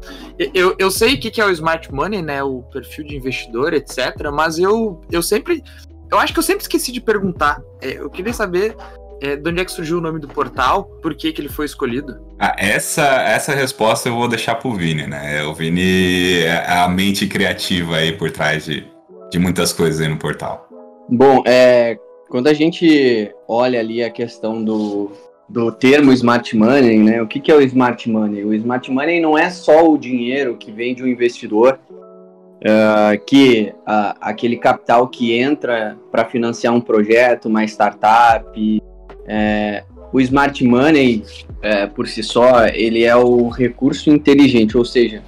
Eu, 0.54 0.76
eu 0.80 0.90
sei 0.90 1.16
o 1.16 1.20
que, 1.20 1.42
é 1.42 1.46
o 1.46 1.52
Smart 1.52 1.94
Money, 1.94 2.22
né? 2.22 2.42
O 2.42 2.64
perfil 2.64 3.06
de 3.06 3.16
investidor, 3.16 3.74
etc. 3.74 4.16
Mas 4.34 4.58
eu, 4.58 5.02
eu 5.12 5.22
sempre. 5.22 5.64
Eu 6.12 6.20
acho 6.20 6.32
que 6.32 6.40
eu 6.40 6.44
sempre 6.44 6.62
esqueci 6.62 6.92
de 6.92 7.02
perguntar. 7.02 7.62
É, 7.82 7.98
eu 7.98 8.10
queria 8.10 8.32
saber 8.32 8.76
é, 9.22 9.36
de 9.36 9.50
onde 9.50 9.62
é 9.62 9.66
que 9.66 9.72
surgiu 9.72 9.98
o 9.98 10.02
nome 10.02 10.20
do 10.20 10.28
portal, 10.28 10.86
por 11.02 11.16
que, 11.16 11.32
que 11.32 11.42
ele 11.42 11.50
foi 11.50 11.66
escolhido? 11.66 12.20
Ah, 12.40 12.56
essa, 12.58 13.04
essa 13.04 13.54
resposta 13.54 14.10
eu 14.10 14.16
vou 14.16 14.28
deixar 14.28 14.56
pro 14.56 14.74
Vini, 14.74 15.08
né? 15.08 15.44
O 15.44 15.54
Vini 15.54 16.42
é 16.42 16.80
a 16.80 16.88
mente 16.88 17.28
criativa 17.28 17.98
aí 17.98 18.12
por 18.12 18.32
trás 18.32 18.66
de, 18.66 18.86
de 19.32 19.40
muitas 19.40 19.74
coisas 19.74 20.02
aí 20.02 20.08
no 20.08 20.18
portal. 20.18 20.68
Bom, 21.10 21.44
é, 21.46 21.98
quando 22.30 22.48
a 22.48 22.54
gente 22.54 23.34
olha 23.48 23.80
ali 23.80 24.04
a 24.04 24.10
questão 24.10 24.64
do, 24.64 25.12
do 25.48 25.72
termo 25.72 26.12
smart 26.12 26.56
money, 26.56 26.98
né? 26.98 27.22
O 27.22 27.28
que, 27.28 27.40
que 27.40 27.52
é 27.52 27.56
o 27.56 27.62
smart 27.62 28.10
money? 28.10 28.44
O 28.44 28.54
smart 28.54 28.92
money 28.92 29.20
não 29.20 29.38
é 29.38 29.50
só 29.50 29.90
o 29.90 29.98
dinheiro 29.98 30.58
que 30.58 30.72
vem 30.72 30.96
de 30.96 31.04
um 31.04 31.08
investidor, 31.08 31.80
uh, 31.92 33.26
que 33.26 33.74
uh, 33.82 34.18
aquele 34.20 34.58
capital 34.58 35.08
que 35.08 35.34
entra 35.34 35.98
para 36.12 36.26
financiar 36.26 36.74
um 36.74 36.82
projeto, 36.82 37.46
uma 37.48 37.64
startup. 37.64 38.82
É, 39.28 39.84
o 40.14 40.22
smart 40.22 40.64
money, 40.64 41.24
é, 41.62 41.88
por 41.88 42.08
si 42.08 42.24
só, 42.24 42.66
ele 42.68 43.04
é 43.04 43.16
o 43.16 43.50
recurso 43.50 44.10
inteligente, 44.10 44.78
ou 44.78 44.86
seja, 44.86 45.24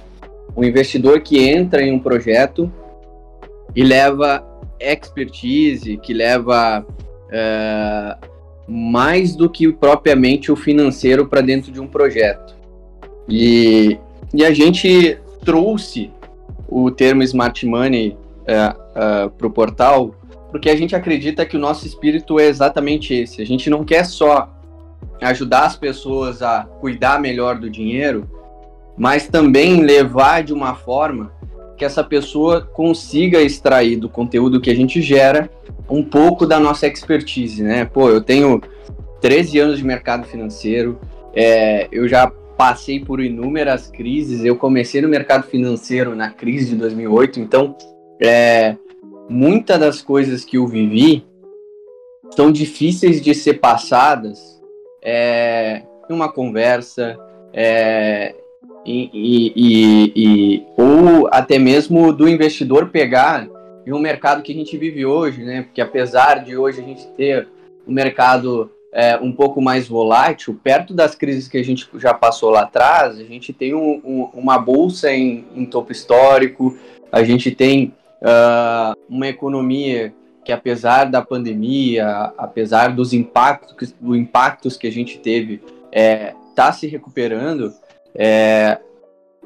o 0.54 0.64
investidor 0.64 1.20
que 1.20 1.46
entra 1.46 1.82
em 1.82 1.92
um 1.92 1.98
projeto 1.98 2.72
e 3.74 3.82
leva 3.82 4.42
expertise, 4.80 5.96
que 5.98 6.14
leva 6.14 6.86
uh, 6.86 8.28
mais 8.68 9.34
do 9.34 9.48
que 9.48 9.72
propriamente 9.72 10.52
o 10.52 10.56
financeiro 10.56 11.26
para 11.26 11.40
dentro 11.40 11.72
de 11.72 11.80
um 11.80 11.86
projeto. 11.86 12.54
E, 13.28 13.98
e 14.34 14.44
a 14.44 14.52
gente 14.52 15.18
trouxe 15.44 16.10
o 16.68 16.90
termo 16.90 17.22
Smart 17.22 17.64
Money 17.64 18.16
é, 18.46 18.54
é, 18.54 19.28
para 19.28 19.46
o 19.46 19.50
portal 19.50 20.14
porque 20.50 20.70
a 20.70 20.76
gente 20.76 20.96
acredita 20.96 21.44
que 21.44 21.56
o 21.56 21.60
nosso 21.60 21.86
espírito 21.86 22.38
é 22.40 22.46
exatamente 22.46 23.14
esse. 23.14 23.42
A 23.42 23.46
gente 23.46 23.68
não 23.68 23.84
quer 23.84 24.04
só 24.04 24.50
ajudar 25.20 25.66
as 25.66 25.76
pessoas 25.76 26.42
a 26.42 26.64
cuidar 26.80 27.20
melhor 27.20 27.58
do 27.58 27.68
dinheiro, 27.68 28.28
mas 28.96 29.28
também 29.28 29.82
levar 29.82 30.42
de 30.42 30.52
uma 30.52 30.74
forma 30.74 31.32
que 31.78 31.84
essa 31.84 32.02
pessoa 32.02 32.60
consiga 32.60 33.40
extrair 33.40 33.96
do 33.96 34.08
conteúdo 34.08 34.60
que 34.60 34.68
a 34.68 34.74
gente 34.74 35.00
gera 35.00 35.48
um 35.88 36.02
pouco 36.02 36.44
da 36.44 36.58
nossa 36.58 36.86
expertise, 36.86 37.62
né? 37.62 37.84
Pô, 37.84 38.10
eu 38.10 38.20
tenho 38.20 38.60
13 39.20 39.58
anos 39.60 39.78
de 39.78 39.84
mercado 39.84 40.26
financeiro, 40.26 40.98
é, 41.34 41.88
eu 41.92 42.08
já 42.08 42.26
passei 42.56 42.98
por 42.98 43.20
inúmeras 43.20 43.86
crises, 43.86 44.44
eu 44.44 44.56
comecei 44.56 45.00
no 45.00 45.08
mercado 45.08 45.44
financeiro 45.44 46.16
na 46.16 46.30
crise 46.30 46.70
de 46.70 46.76
2008, 46.76 47.38
então 47.38 47.76
é, 48.20 48.76
muitas 49.28 49.78
das 49.78 50.02
coisas 50.02 50.44
que 50.44 50.58
eu 50.58 50.66
vivi 50.66 51.24
são 52.34 52.50
difíceis 52.50 53.22
de 53.22 53.34
ser 53.34 53.54
passadas 53.54 54.60
é, 55.00 55.82
em 56.10 56.12
uma 56.12 56.30
conversa, 56.30 57.16
é, 57.52 58.34
e, 58.88 59.52
e, 59.54 60.12
e, 60.16 60.66
ou 60.76 61.28
até 61.30 61.58
mesmo 61.58 62.12
do 62.12 62.28
investidor 62.28 62.88
pegar 62.88 63.48
em 63.86 63.92
um 63.92 63.98
mercado 63.98 64.42
que 64.42 64.52
a 64.52 64.54
gente 64.54 64.76
vive 64.76 65.04
hoje, 65.04 65.42
né? 65.42 65.62
Porque 65.62 65.80
apesar 65.80 66.44
de 66.44 66.56
hoje 66.56 66.80
a 66.80 66.84
gente 66.84 67.06
ter 67.16 67.48
um 67.86 67.92
mercado 67.92 68.70
é, 68.92 69.16
um 69.16 69.32
pouco 69.32 69.60
mais 69.60 69.86
volátil, 69.86 70.58
perto 70.62 70.94
das 70.94 71.14
crises 71.14 71.48
que 71.48 71.58
a 71.58 71.64
gente 71.64 71.88
já 71.96 72.14
passou 72.14 72.50
lá 72.50 72.62
atrás, 72.62 73.18
a 73.18 73.24
gente 73.24 73.52
tem 73.52 73.74
um, 73.74 74.00
um, 74.04 74.28
uma 74.34 74.58
bolsa 74.58 75.12
em, 75.12 75.44
em, 75.54 75.66
topo 75.66 75.92
histórico, 75.92 76.76
a 77.12 77.22
gente 77.22 77.50
tem 77.50 77.94
uh, 78.22 78.96
uma 79.08 79.28
economia 79.28 80.12
que 80.44 80.52
apesar 80.52 81.04
da 81.04 81.20
pandemia, 81.20 82.32
apesar 82.38 82.94
dos 82.94 83.12
impactos, 83.12 83.94
do 84.00 84.16
impactos 84.16 84.78
que 84.78 84.86
a 84.86 84.92
gente 84.92 85.18
teve, 85.18 85.54
está 85.54 85.76
é, 85.92 86.34
tá 86.54 86.72
se 86.72 86.86
recuperando. 86.86 87.72
É, 88.14 88.78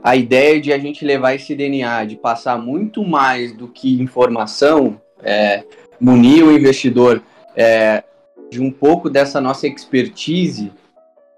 a 0.03 0.17
ideia 0.17 0.61
de 0.61 0.73
a 0.73 0.79
gente 0.79 1.05
levar 1.05 1.35
esse 1.35 1.55
DNA, 1.55 2.05
de 2.07 2.17
passar 2.17 2.59
muito 2.59 3.05
mais 3.05 3.53
do 3.53 3.69
que 3.69 4.01
informação, 4.03 5.01
é, 5.23 5.63
munir 6.01 6.45
o 6.45 6.51
investidor 6.51 7.23
é, 7.57 8.03
de 8.51 8.61
um 8.61 8.71
pouco 8.71 9.09
dessa 9.09 9.41
nossa 9.41 9.67
expertise, 9.67 10.73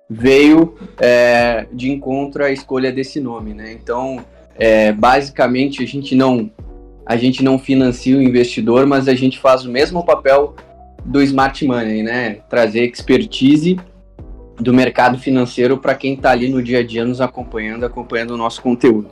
veio 0.08 0.74
é, 0.98 1.66
de 1.72 1.90
encontro 1.90 2.44
à 2.44 2.50
escolha 2.50 2.90
desse 2.90 3.20
nome, 3.20 3.52
né? 3.52 3.72
Então, 3.72 4.24
é, 4.56 4.92
basicamente, 4.92 5.82
a 5.82 5.86
gente 5.86 6.14
não 6.14 6.50
a 7.06 7.18
gente 7.18 7.44
não 7.44 7.58
financia 7.58 8.16
o 8.16 8.22
investidor, 8.22 8.86
mas 8.86 9.08
a 9.08 9.14
gente 9.14 9.38
faz 9.38 9.66
o 9.66 9.70
mesmo 9.70 10.02
papel 10.02 10.54
do 11.04 11.20
smart 11.20 11.62
money, 11.66 12.02
né? 12.02 12.38
Trazer 12.48 12.84
expertise 12.84 13.78
do 14.56 14.72
mercado 14.72 15.18
financeiro 15.18 15.78
para 15.78 15.94
quem 15.94 16.14
está 16.14 16.30
ali 16.30 16.48
no 16.48 16.62
dia 16.62 16.78
a 16.78 16.86
dia 16.86 17.04
nos 17.04 17.20
acompanhando, 17.20 17.84
acompanhando 17.84 18.32
o 18.32 18.36
nosso 18.36 18.62
conteúdo. 18.62 19.08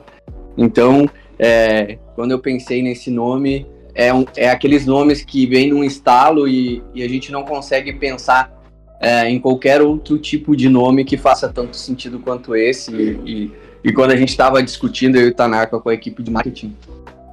Então, 0.57 1.09
é, 1.37 1.97
quando 2.15 2.31
eu 2.31 2.39
pensei 2.39 2.81
nesse 2.81 3.11
nome, 3.11 3.65
é, 3.93 4.13
um, 4.13 4.25
é 4.35 4.49
aqueles 4.49 4.85
nomes 4.85 5.23
que 5.23 5.45
vêm 5.45 5.69
num 5.69 5.83
estalo 5.83 6.47
e, 6.47 6.81
e 6.93 7.03
a 7.03 7.09
gente 7.09 7.31
não 7.31 7.43
consegue 7.43 7.93
pensar 7.93 8.51
é, 8.99 9.29
em 9.29 9.39
qualquer 9.39 9.81
outro 9.81 10.17
tipo 10.17 10.55
de 10.55 10.69
nome 10.69 11.03
que 11.03 11.17
faça 11.17 11.49
tanto 11.49 11.75
sentido 11.75 12.19
quanto 12.19 12.55
esse. 12.55 12.91
E, 12.95 13.19
e, 13.25 13.51
e 13.83 13.93
quando 13.93 14.11
a 14.11 14.15
gente 14.15 14.29
estava 14.29 14.63
discutindo, 14.63 15.17
eu 15.17 15.27
e 15.27 15.29
o 15.31 15.33
Tanaka 15.33 15.79
com 15.79 15.89
a 15.89 15.93
equipe 15.93 16.23
de 16.23 16.31
marketing, 16.31 16.75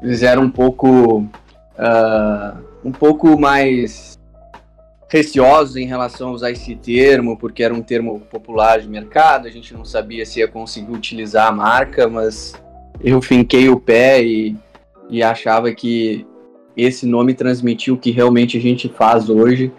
eles 0.02 0.22
eram 0.22 0.44
um 0.44 0.50
pouco, 0.50 1.20
uh, 1.20 2.58
um 2.84 2.90
pouco 2.90 3.38
mais 3.38 4.18
receosos 5.10 5.76
em 5.76 5.86
relação 5.86 6.28
a 6.28 6.32
usar 6.32 6.50
esse 6.52 6.76
termo, 6.76 7.36
porque 7.36 7.64
era 7.64 7.74
um 7.74 7.82
termo 7.82 8.20
popular 8.30 8.80
de 8.80 8.88
mercado, 8.88 9.48
a 9.48 9.50
gente 9.50 9.74
não 9.74 9.84
sabia 9.84 10.24
se 10.24 10.38
ia 10.38 10.46
conseguir 10.46 10.92
utilizar 10.92 11.48
a 11.48 11.52
marca, 11.52 12.08
mas 12.08 12.54
eu 13.02 13.20
finquei 13.20 13.68
o 13.68 13.78
pé 13.78 14.22
e, 14.22 14.56
e 15.10 15.20
achava 15.20 15.72
que 15.72 16.24
esse 16.76 17.06
nome 17.06 17.34
transmitia 17.34 17.92
o 17.92 17.98
que 17.98 18.12
realmente 18.12 18.56
a 18.56 18.60
gente 18.60 18.88
faz 18.88 19.28
hoje, 19.28 19.72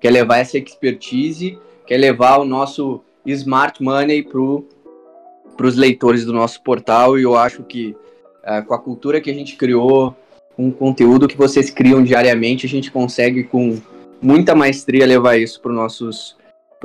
que 0.00 0.08
é 0.08 0.10
levar 0.10 0.38
essa 0.38 0.56
expertise, 0.56 1.58
que 1.86 1.92
é 1.92 1.98
levar 1.98 2.38
o 2.38 2.44
nosso 2.44 3.02
smart 3.26 3.82
money 3.82 4.22
para 4.22 5.66
os 5.66 5.76
leitores 5.76 6.24
do 6.24 6.32
nosso 6.32 6.62
portal, 6.62 7.18
e 7.18 7.22
eu 7.22 7.36
acho 7.36 7.62
que 7.64 7.94
uh, 8.42 8.64
com 8.66 8.72
a 8.72 8.78
cultura 8.78 9.20
que 9.20 9.30
a 9.30 9.34
gente 9.34 9.56
criou, 9.56 10.16
com 10.56 10.68
o 10.68 10.72
conteúdo 10.72 11.28
que 11.28 11.36
vocês 11.36 11.68
criam 11.68 12.02
diariamente, 12.02 12.64
a 12.64 12.68
gente 12.68 12.90
consegue 12.90 13.44
com 13.44 13.78
muita 14.20 14.54
maestria 14.54 15.06
levar 15.06 15.36
isso 15.36 15.60
para 15.60 15.72
nossos, 15.72 16.36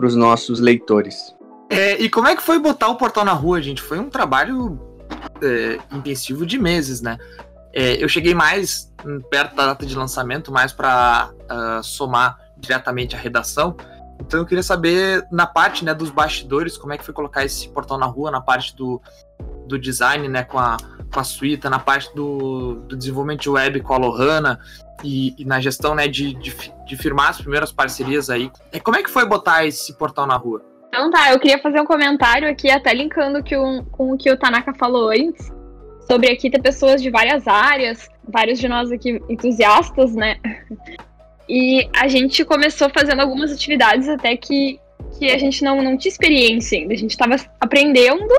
os 0.02 0.16
nossos 0.16 0.60
leitores. 0.60 1.36
É, 1.70 2.02
e 2.02 2.10
como 2.10 2.28
é 2.28 2.36
que 2.36 2.42
foi 2.42 2.60
botar 2.60 2.90
o 2.90 2.96
portal 2.96 3.26
na 3.26 3.34
rua, 3.34 3.62
gente? 3.62 3.82
Foi 3.82 4.00
um 4.00 4.10
trabalho 4.10 4.80
é, 5.42 5.80
intensivo 5.96 6.46
de 6.46 6.58
meses, 6.58 7.02
né? 7.02 7.18
É, 7.74 8.02
eu 8.02 8.08
cheguei 8.08 8.34
mais 8.34 8.94
perto 9.30 9.56
da 9.56 9.68
data 9.68 9.86
de 9.86 9.96
lançamento, 9.96 10.52
mais 10.52 10.72
para 10.72 11.30
uh, 11.32 11.46
ah, 11.50 11.82
somar 11.84 12.40
diretamente 12.58 13.16
a 13.16 13.20
redação. 13.20 13.76
Então 14.20 14.40
eu 14.40 14.46
queria 14.46 14.64
saber 14.64 15.28
na 15.30 15.46
parte 15.46 15.84
né, 15.84 15.94
dos 15.94 16.10
bastidores 16.10 16.78
como 16.78 16.94
é 16.94 16.98
que 16.98 17.04
foi 17.04 17.14
colocar 17.14 17.44
esse 17.44 17.68
portal 17.70 17.98
na 17.98 18.06
rua, 18.06 18.32
na 18.32 18.40
parte 18.40 18.76
do, 18.76 19.02
do 19.66 19.80
design, 19.80 20.28
né, 20.28 20.44
com 20.44 20.60
a, 20.60 20.78
com 21.14 21.20
a 21.20 21.24
Suíta, 21.24 21.70
na 21.70 21.80
parte 21.80 22.14
do, 22.16 22.76
do 22.88 22.96
desenvolvimento 22.96 23.42
de 23.42 23.50
web 23.50 23.82
com 23.82 23.94
a 23.94 23.98
Lohana 23.98 24.60
e, 25.04 25.36
e 25.38 25.46
na 25.46 25.60
gestão, 25.60 25.96
né, 25.96 26.08
de, 26.08 26.34
de, 26.34 26.56
de, 26.86 26.98
firmar 26.98 27.30
as 27.30 27.42
primeiras 27.42 27.72
parcerias 27.72 28.30
aí. 28.30 28.52
É, 28.72 28.80
como 28.80 28.98
é 28.98 29.04
que 29.04 29.10
foi 29.10 29.26
botar 29.26 29.66
esse 29.66 29.94
portal 29.94 30.26
na 30.26 30.36
rua? 30.36 30.62
Então 30.88 31.12
tá, 31.12 31.32
eu 31.32 31.40
queria 31.40 31.60
fazer 31.60 31.80
um 31.82 31.86
comentário 31.86 32.50
aqui, 32.50 32.70
até 32.70 32.94
linkando 32.94 33.44
que 33.44 33.56
o, 33.56 33.84
com 33.86 34.14
o 34.14 34.18
que 34.18 34.32
o 34.32 34.38
Tanaka 34.38 34.74
falou 34.74 35.10
antes, 35.10 35.52
sobre 36.08 36.32
aqui 36.32 36.50
ter 36.50 36.62
pessoas 36.62 37.02
de 37.02 37.10
várias 37.10 37.48
áreas, 37.48 38.10
vários 38.28 38.60
de 38.60 38.68
nós 38.68 38.92
aqui 38.92 39.22
entusiastas, 39.30 40.16
né? 40.16 40.38
E 41.48 41.88
a 41.96 42.08
gente 42.08 42.44
começou 42.44 42.90
fazendo 42.90 43.22
algumas 43.22 43.52
atividades 43.52 44.08
até 44.10 44.36
que, 44.36 44.80
que 45.18 45.30
a 45.30 45.38
gente 45.38 45.64
não, 45.64 45.82
não 45.82 45.98
tinha 45.98 46.12
experiência 46.12 46.80
ainda. 46.80 46.94
A 46.94 46.98
gente 46.98 47.12
estava 47.12 47.36
aprendendo, 47.60 48.34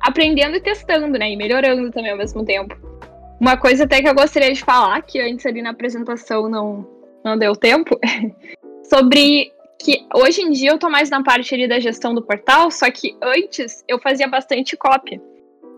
aprendendo 0.00 0.56
e 0.56 0.60
testando, 0.60 1.18
né? 1.18 1.30
E 1.30 1.36
melhorando 1.36 1.90
também 1.90 2.10
ao 2.10 2.18
mesmo 2.18 2.44
tempo. 2.44 2.76
Uma 3.40 3.56
coisa 3.56 3.84
até 3.84 4.02
que 4.02 4.08
eu 4.08 4.14
gostaria 4.14 4.52
de 4.52 4.64
falar, 4.64 5.00
que 5.02 5.20
antes 5.20 5.46
ali 5.46 5.62
na 5.62 5.70
apresentação 5.70 6.48
não, 6.48 6.86
não 7.24 7.38
deu 7.38 7.54
tempo, 7.54 7.98
sobre 8.82 9.52
que 9.78 10.04
hoje 10.14 10.42
em 10.42 10.50
dia 10.50 10.70
eu 10.70 10.78
tô 10.78 10.90
mais 10.90 11.08
na 11.08 11.22
parte 11.22 11.54
ali 11.54 11.68
da 11.68 11.78
gestão 11.78 12.12
do 12.12 12.22
portal, 12.22 12.70
só 12.70 12.90
que 12.90 13.16
antes 13.22 13.84
eu 13.86 14.00
fazia 14.00 14.26
bastante 14.26 14.76
copy, 14.76 15.20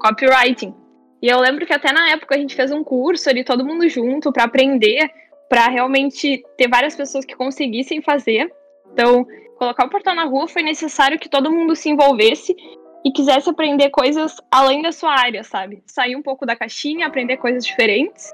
copywriting. 0.00 0.74
E 1.22 1.28
eu 1.28 1.38
lembro 1.38 1.66
que 1.66 1.72
até 1.72 1.92
na 1.92 2.10
época 2.10 2.34
a 2.34 2.38
gente 2.38 2.54
fez 2.54 2.72
um 2.72 2.82
curso 2.82 3.28
ali, 3.28 3.44
todo 3.44 3.64
mundo 3.64 3.86
junto, 3.88 4.32
para 4.32 4.44
aprender, 4.44 5.10
para 5.50 5.68
realmente 5.68 6.42
ter 6.56 6.68
várias 6.68 6.96
pessoas 6.96 7.26
que 7.26 7.36
conseguissem 7.36 8.00
fazer. 8.00 8.50
Então, 8.92 9.26
colocar 9.58 9.84
o 9.84 9.90
portal 9.90 10.14
na 10.14 10.24
rua 10.24 10.48
foi 10.48 10.62
necessário 10.62 11.18
que 11.18 11.28
todo 11.28 11.52
mundo 11.52 11.76
se 11.76 11.90
envolvesse 11.90 12.56
e 13.04 13.10
quisesse 13.10 13.48
aprender 13.48 13.90
coisas 13.90 14.36
além 14.50 14.82
da 14.82 14.92
sua 14.92 15.12
área, 15.12 15.42
sabe? 15.42 15.82
Sair 15.86 16.16
um 16.16 16.22
pouco 16.22 16.44
da 16.44 16.56
caixinha, 16.56 17.06
aprender 17.06 17.36
coisas 17.38 17.64
diferentes 17.64 18.32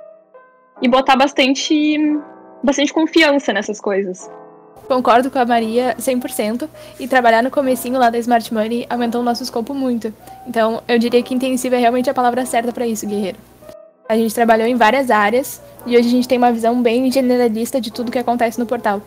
e 0.82 0.88
botar 0.88 1.16
bastante, 1.16 1.98
bastante 2.62 2.92
confiança 2.92 3.52
nessas 3.52 3.80
coisas. 3.80 4.30
Concordo 4.86 5.30
com 5.30 5.38
a 5.38 5.44
Maria 5.44 5.94
100%. 5.98 6.68
E 6.98 7.08
trabalhar 7.08 7.42
no 7.42 7.50
comecinho 7.50 7.98
lá 7.98 8.08
da 8.08 8.18
Smart 8.18 8.52
Money 8.52 8.86
aumentou 8.88 9.20
o 9.20 9.24
nosso 9.24 9.42
escopo 9.42 9.74
muito. 9.74 10.12
Então, 10.46 10.82
eu 10.86 10.98
diria 10.98 11.22
que 11.22 11.34
intensivo 11.34 11.74
é 11.74 11.78
realmente 11.78 12.08
a 12.08 12.14
palavra 12.14 12.46
certa 12.46 12.72
para 12.72 12.86
isso, 12.86 13.06
guerreiro. 13.06 13.38
A 14.08 14.16
gente 14.16 14.34
trabalhou 14.34 14.66
em 14.66 14.76
várias 14.76 15.10
áreas 15.10 15.60
e 15.84 15.96
hoje 15.96 16.06
a 16.06 16.10
gente 16.10 16.28
tem 16.28 16.38
uma 16.38 16.52
visão 16.52 16.80
bem 16.80 17.10
generalista 17.10 17.80
de 17.80 17.92
tudo 17.92 18.12
que 18.12 18.18
acontece 18.18 18.58
no 18.58 18.66
portal. 18.66 19.02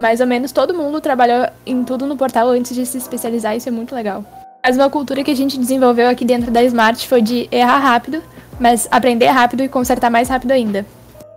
Mais 0.00 0.20
ou 0.20 0.26
menos 0.26 0.50
todo 0.50 0.72
mundo 0.72 0.98
trabalhou 0.98 1.46
em 1.66 1.84
tudo 1.84 2.06
no 2.06 2.16
portal 2.16 2.48
antes 2.48 2.74
de 2.74 2.86
se 2.86 2.96
especializar, 2.96 3.54
isso 3.54 3.68
é 3.68 3.72
muito 3.72 3.94
legal. 3.94 4.24
Mas 4.62 4.76
uma 4.76 4.90
cultura 4.90 5.24
que 5.24 5.30
a 5.30 5.36
gente 5.36 5.58
desenvolveu 5.58 6.08
aqui 6.08 6.24
dentro 6.24 6.50
da 6.50 6.62
Smart 6.64 7.06
foi 7.08 7.22
de 7.22 7.48
errar 7.50 7.78
rápido, 7.78 8.22
mas 8.58 8.86
aprender 8.90 9.26
rápido 9.26 9.62
e 9.62 9.68
consertar 9.68 10.10
mais 10.10 10.28
rápido 10.28 10.52
ainda. 10.52 10.84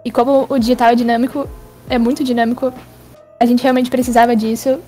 E 0.03 0.11
como 0.11 0.45
o 0.49 0.59
digital 0.59 0.89
é 0.89 0.95
dinâmico, 0.95 1.47
é 1.89 1.97
muito 1.97 2.23
dinâmico, 2.23 2.73
a 3.39 3.45
gente 3.45 3.63
realmente 3.63 3.89
precisava 3.89 4.35
disso 4.35 4.79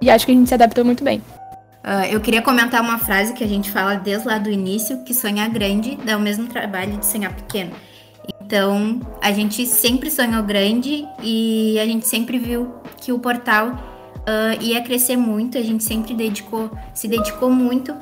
e 0.00 0.10
acho 0.10 0.26
que 0.26 0.32
a 0.32 0.34
gente 0.34 0.48
se 0.48 0.54
adaptou 0.54 0.84
muito 0.84 1.04
bem. 1.04 1.22
Uh, 1.84 2.06
eu 2.10 2.20
queria 2.20 2.42
comentar 2.42 2.80
uma 2.80 2.98
frase 2.98 3.34
que 3.34 3.44
a 3.44 3.46
gente 3.46 3.70
fala 3.70 3.94
desde 3.94 4.26
lá 4.26 4.38
do 4.38 4.50
início, 4.50 5.04
que 5.04 5.12
sonhar 5.12 5.48
grande 5.50 5.96
dá 6.04 6.16
o 6.16 6.20
mesmo 6.20 6.46
trabalho 6.46 6.96
de 6.96 7.06
sonhar 7.06 7.32
pequeno. 7.32 7.72
Então, 8.40 9.00
a 9.22 9.30
gente 9.32 9.66
sempre 9.66 10.10
sonhou 10.10 10.42
grande 10.42 11.06
e 11.22 11.78
a 11.78 11.84
gente 11.84 12.08
sempre 12.08 12.38
viu 12.38 12.74
que 13.00 13.12
o 13.12 13.18
portal 13.18 13.93
uh, 14.24 14.62
ia 14.62 14.82
crescer 14.82 15.16
muito. 15.16 15.58
A 15.58 15.62
gente 15.62 15.84
sempre 15.84 16.14
dedicou, 16.14 16.70
se 16.92 17.08
dedicou 17.08 17.50
muito 17.50 17.94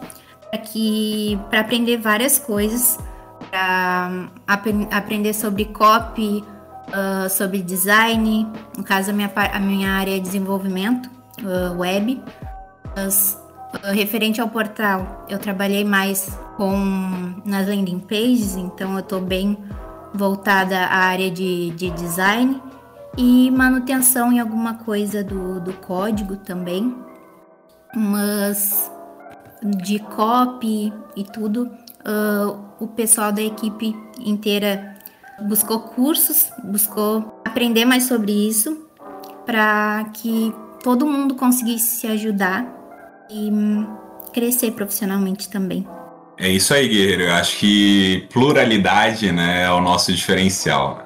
para 1.48 1.60
aprender 1.60 1.96
várias 1.96 2.38
coisas, 2.38 2.98
para 3.50 4.28
ap 4.46 4.66
aprender 4.90 5.32
sobre 5.32 5.66
copy, 5.66 6.44
uh, 6.88 7.28
sobre 7.30 7.62
design, 7.62 8.46
no 8.76 8.84
caso 8.84 9.10
a 9.10 9.12
minha, 9.12 9.30
a 9.34 9.58
minha 9.58 9.92
área 9.92 10.16
é 10.16 10.20
desenvolvimento 10.20 11.10
uh, 11.40 11.78
web. 11.78 12.20
Referente 13.94 14.38
ao 14.38 14.48
portal, 14.50 15.24
eu 15.30 15.38
trabalhei 15.38 15.82
mais 15.82 16.38
com 16.58 17.34
nas 17.42 17.66
landing 17.66 18.00
pages, 18.00 18.54
então 18.54 18.92
eu 18.92 18.98
estou 18.98 19.18
bem 19.18 19.56
voltada 20.12 20.76
à 20.78 20.98
área 20.98 21.30
de, 21.30 21.70
de 21.70 21.88
design 21.92 22.60
e 23.16 23.50
manutenção 23.50 24.32
em 24.32 24.40
alguma 24.40 24.74
coisa 24.74 25.22
do, 25.22 25.60
do 25.60 25.72
código 25.74 26.36
também, 26.36 26.94
mas 27.94 28.90
de 29.62 29.98
copy 29.98 30.92
e 31.16 31.24
tudo, 31.24 31.70
uh, 32.04 32.58
o 32.80 32.88
pessoal 32.88 33.30
da 33.30 33.42
equipe 33.42 33.94
inteira 34.18 34.96
buscou 35.42 35.80
cursos, 35.80 36.50
buscou 36.64 37.40
aprender 37.44 37.84
mais 37.84 38.04
sobre 38.04 38.32
isso 38.32 38.86
para 39.44 40.10
que 40.14 40.52
todo 40.82 41.06
mundo 41.06 41.34
conseguisse 41.34 42.00
se 42.00 42.06
ajudar 42.06 42.66
e 43.30 43.50
crescer 44.32 44.72
profissionalmente 44.72 45.48
também. 45.48 45.86
É 46.38 46.48
isso 46.48 46.74
aí, 46.74 46.88
Guerreiro. 46.88 47.22
Eu 47.24 47.34
acho 47.34 47.58
que 47.58 48.26
pluralidade 48.32 49.30
né, 49.30 49.64
é 49.64 49.70
o 49.70 49.80
nosso 49.80 50.12
diferencial. 50.12 51.01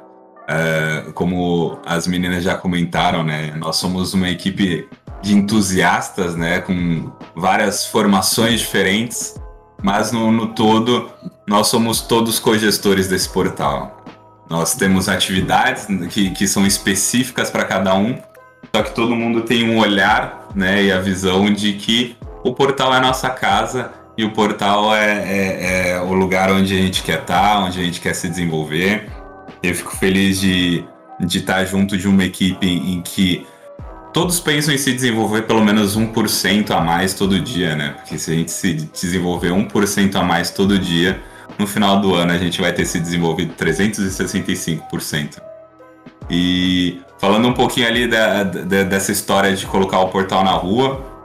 É, 0.49 1.07
como 1.15 1.79
as 1.85 2.07
meninas 2.07 2.45
já 2.45 2.55
comentaram, 2.57 3.25
né, 3.25 3.53
nós 3.57 3.77
somos 3.77 4.15
uma 4.15 4.29
equipe 4.29 4.89
de 5.21 5.35
entusiastas, 5.35 6.37
né, 6.37 6.61
com 6.61 7.11
várias 7.35 7.87
formações 7.87 8.61
diferentes, 8.61 9.35
mas 9.83 10.13
no, 10.13 10.31
no 10.31 10.49
todo 10.49 11.11
nós 11.47 11.67
somos 11.69 12.01
todos 12.01 12.39
cogestores 12.39 13.09
desse 13.09 13.29
portal. 13.29 14.05
Nós 14.49 14.75
temos 14.75 15.09
atividades 15.09 15.87
que, 16.11 16.31
que 16.31 16.47
são 16.47 16.65
específicas 16.65 17.51
para 17.51 17.65
cada 17.65 17.95
um, 17.97 18.17
só 18.75 18.83
que 18.83 18.95
todo 18.95 19.17
mundo 19.17 19.43
tem 19.43 19.69
um 19.69 19.79
olhar 19.79 20.49
né, 20.55 20.85
e 20.85 20.93
a 20.93 21.01
visão 21.01 21.53
de 21.53 21.73
que 21.73 22.17
o 22.45 22.55
portal 22.55 22.95
é 22.95 22.99
a 22.99 23.01
nossa 23.01 23.29
casa 23.31 23.91
e 24.17 24.25
o 24.25 24.31
portal 24.33 24.95
é, 24.95 25.11
é, 25.11 25.91
é 25.91 26.01
o 26.01 26.13
lugar 26.13 26.51
onde 26.51 26.75
a 26.75 26.81
gente 26.81 27.03
quer 27.03 27.21
estar, 27.21 27.55
tá, 27.55 27.59
onde 27.59 27.81
a 27.81 27.85
gente 27.85 28.01
quer 28.01 28.15
se 28.15 28.29
desenvolver. 28.29 29.11
Eu 29.63 29.75
fico 29.75 29.97
feliz 29.97 30.41
de, 30.41 30.85
de 31.21 31.39
estar 31.39 31.65
junto 31.65 31.97
de 31.97 32.07
uma 32.07 32.25
equipe 32.25 32.67
em 32.67 33.01
que 33.01 33.47
todos 34.13 34.41
pensam 34.41 34.73
em 34.73 34.79
se 34.79 34.93
desenvolver 34.93 35.43
pelo 35.43 35.63
menos 35.63 35.97
1% 35.97 36.71
a 36.71 36.81
mais 36.81 37.15
todo 37.15 37.39
dia, 37.39 37.77
né? 37.77 37.91
Porque 37.91 38.19
se 38.19 38.31
a 38.31 38.35
gente 38.35 38.51
se 38.51 38.73
desenvolver 38.73 39.51
1% 39.51 40.15
a 40.15 40.23
mais 40.23 40.51
todo 40.51 40.79
dia, 40.79 41.21
no 41.59 41.67
final 41.67 42.01
do 42.01 42.15
ano 42.15 42.33
a 42.33 42.39
gente 42.39 42.61
vai 42.61 42.73
ter 42.73 42.85
se 42.85 42.99
desenvolvido 42.99 43.55
365%. 43.55 45.41
E 46.31 47.01
falando 47.19 47.49
um 47.49 47.53
pouquinho 47.53 47.87
ali 47.87 48.09
da, 48.09 48.43
da, 48.43 48.83
dessa 48.85 49.13
história 49.13 49.55
de 49.55 49.67
colocar 49.67 50.01
o 50.01 50.09
portal 50.09 50.43
na 50.43 50.53
rua, 50.53 51.16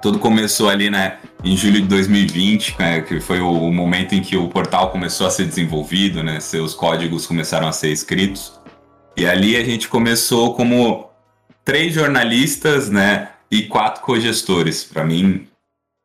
tudo 0.00 0.18
começou 0.18 0.68
ali, 0.68 0.90
né, 0.90 1.18
em 1.44 1.56
julho 1.56 1.80
de 1.80 1.88
2020, 1.88 2.76
né, 2.78 3.00
que 3.00 3.20
foi 3.20 3.40
o, 3.40 3.50
o, 3.50 3.72
momento 3.72 4.14
em 4.14 4.20
que 4.20 4.36
o 4.36 4.48
portal 4.48 4.90
começou 4.90 5.26
a 5.26 5.30
ser 5.30 5.46
desenvolvido, 5.46 6.22
né, 6.22 6.40
seus 6.40 6.74
códigos 6.74 7.26
começaram 7.26 7.68
a 7.68 7.72
ser 7.72 7.90
escritos. 7.90 8.58
E 9.16 9.26
ali 9.26 9.56
a 9.56 9.64
gente 9.64 9.88
começou 9.88 10.54
como 10.54 11.10
três 11.64 11.94
jornalistas, 11.94 12.88
né, 12.88 13.28
e 13.50 13.62
quatro 13.62 14.02
cogestores. 14.02 14.84
Para 14.84 15.04
mim, 15.04 15.46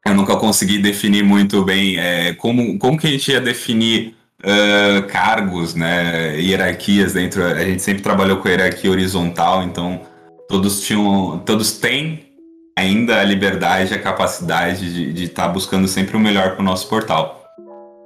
eu 0.06 0.14
nunca 0.14 0.36
consegui 0.36 0.78
definir 0.78 1.24
muito 1.24 1.64
bem 1.64 1.98
é, 1.98 2.34
como, 2.34 2.78
como 2.78 2.98
que 2.98 3.08
a 3.08 3.10
gente 3.10 3.32
ia 3.32 3.42
definir 3.42 4.16
uh, 4.42 5.08
cargos, 5.08 5.76
né, 5.76 6.40
hierarquias 6.40 7.14
dentro. 7.14 7.44
A 7.44 7.64
gente 7.64 7.82
sempre 7.82 8.02
trabalhou 8.02 8.38
com 8.38 8.48
hierarquia 8.48 8.92
horizontal, 8.92 9.64
então 9.64 10.02
todos 10.48 10.82
tinham, 10.82 11.42
todos 11.46 11.74
têm 11.74 12.23
ainda 12.78 13.20
a 13.20 13.24
liberdade, 13.24 13.94
a 13.94 14.00
capacidade 14.00 15.14
de 15.14 15.24
estar 15.24 15.44
tá 15.44 15.50
buscando 15.50 15.88
sempre 15.88 16.18
o 16.18 16.20
melhor 16.20 16.52
para 16.52 16.62
o 16.62 16.66
nosso 16.66 16.88
portal. 16.88 17.44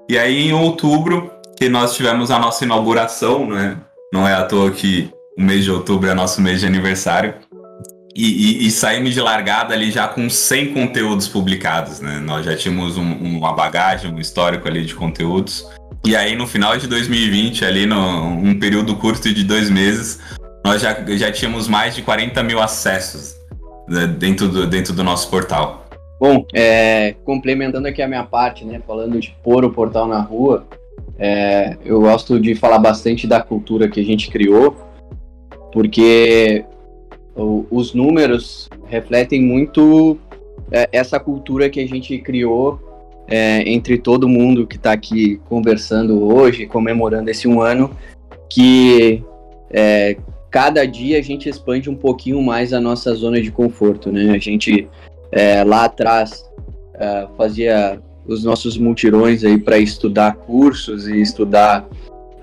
E 0.10 0.18
aí 0.18 0.50
em 0.50 0.54
outubro 0.54 1.32
que 1.58 1.70
nós 1.70 1.96
tivemos 1.96 2.30
a 2.32 2.38
nossa 2.38 2.64
inauguração, 2.64 3.48
né? 3.50 3.78
Não 4.14 4.28
é 4.28 4.34
à 4.34 4.44
toa 4.44 4.72
que 4.72 5.10
o 5.38 5.42
mês 5.42 5.64
de 5.64 5.72
outubro 5.72 6.10
é 6.10 6.14
nosso 6.14 6.42
mês 6.42 6.60
de 6.60 6.68
aniversário. 6.68 7.34
E, 8.16 8.64
e, 8.64 8.68
e, 8.68 8.72
saímos 8.72 9.14
de 9.14 9.22
largada 9.22 9.76
ali 9.76 9.92
já 9.92 10.08
com 10.08 10.28
100 10.28 10.74
conteúdos 10.74 11.28
publicados, 11.28 12.00
né? 12.00 12.20
Nós 12.20 12.44
já 12.44 12.56
tínhamos 12.56 12.98
um, 12.98 13.12
uma 13.14 13.54
bagagem, 13.54 14.12
um 14.12 14.20
histórico 14.20 14.68
ali 14.68 14.86
de 14.86 14.96
conteúdos. 14.96 15.64
E 16.04 16.16
aí 16.16 16.36
no 16.36 16.48
final 16.48 16.76
de 16.78 16.88
2020, 16.88 17.64
ali 17.64 17.86
num 17.86 18.58
período 18.60 18.96
curto 18.96 19.32
de 19.32 19.44
dois 19.44 19.70
meses, 19.70 20.20
nós 20.66 20.82
já, 20.82 20.98
já 21.10 21.32
tínhamos 21.32 21.68
mais 21.68 21.94
de 21.94 22.02
40 22.02 22.42
mil 22.42 22.60
acessos 22.60 23.37
dentro, 24.18 24.48
do, 24.48 24.68
dentro 24.68 24.94
do 24.94 25.04
nosso 25.04 25.30
portal. 25.30 25.86
Bom, 26.20 26.46
é, 26.54 27.16
complementando 27.24 27.88
aqui 27.88 28.02
a 28.02 28.08
minha 28.08 28.24
parte, 28.24 28.66
né? 28.66 28.82
Falando 28.86 29.20
de 29.20 29.36
pôr 29.44 29.64
o 29.64 29.72
portal 29.72 30.08
na 30.08 30.20
rua, 30.20 30.66
é, 31.20 31.78
eu 31.86 32.02
gosto 32.02 32.40
de 32.40 32.56
falar 32.56 32.80
bastante 32.80 33.28
da 33.28 33.42
cultura 33.42 33.88
que 33.88 34.00
a 34.00 34.04
gente 34.04 34.30
criou, 34.30 34.76
porque 35.72 36.66
os 37.36 37.94
números 37.94 38.68
refletem 38.88 39.42
muito 39.42 40.18
é, 40.72 40.90
essa 40.92 41.20
cultura 41.20 41.70
que 41.70 41.80
a 41.80 41.88
gente 41.88 42.18
criou 42.18 42.80
é, 43.28 43.62
entre 43.70 43.98
todo 43.98 44.28
mundo 44.28 44.66
que 44.66 44.76
está 44.76 44.92
aqui 44.92 45.40
conversando 45.48 46.24
hoje, 46.24 46.66
comemorando 46.66 47.30
esse 47.30 47.48
um 47.48 47.62
ano, 47.62 47.92
que 48.50 49.24
é, 49.70 50.18
cada 50.50 50.86
dia 50.86 51.20
a 51.20 51.22
gente 51.22 51.50
expande 51.50 51.90
um 51.90 51.96
pouquinho 51.96 52.42
mais 52.42 52.74
a 52.74 52.80
nossa 52.80 53.14
zona 53.14 53.42
de 53.42 53.52
conforto, 53.52 54.12
né? 54.12 54.32
A 54.32 54.40
gente 54.40 54.88
é, 55.32 55.64
lá 55.64 55.86
atrás 55.86 56.50
é, 56.96 57.28
fazia 57.38 58.02
os 58.28 58.44
nossos 58.44 58.78
multirões 58.78 59.44
aí 59.44 59.58
para 59.58 59.78
estudar 59.78 60.36
cursos 60.36 61.08
e 61.08 61.22
estudar 61.22 61.88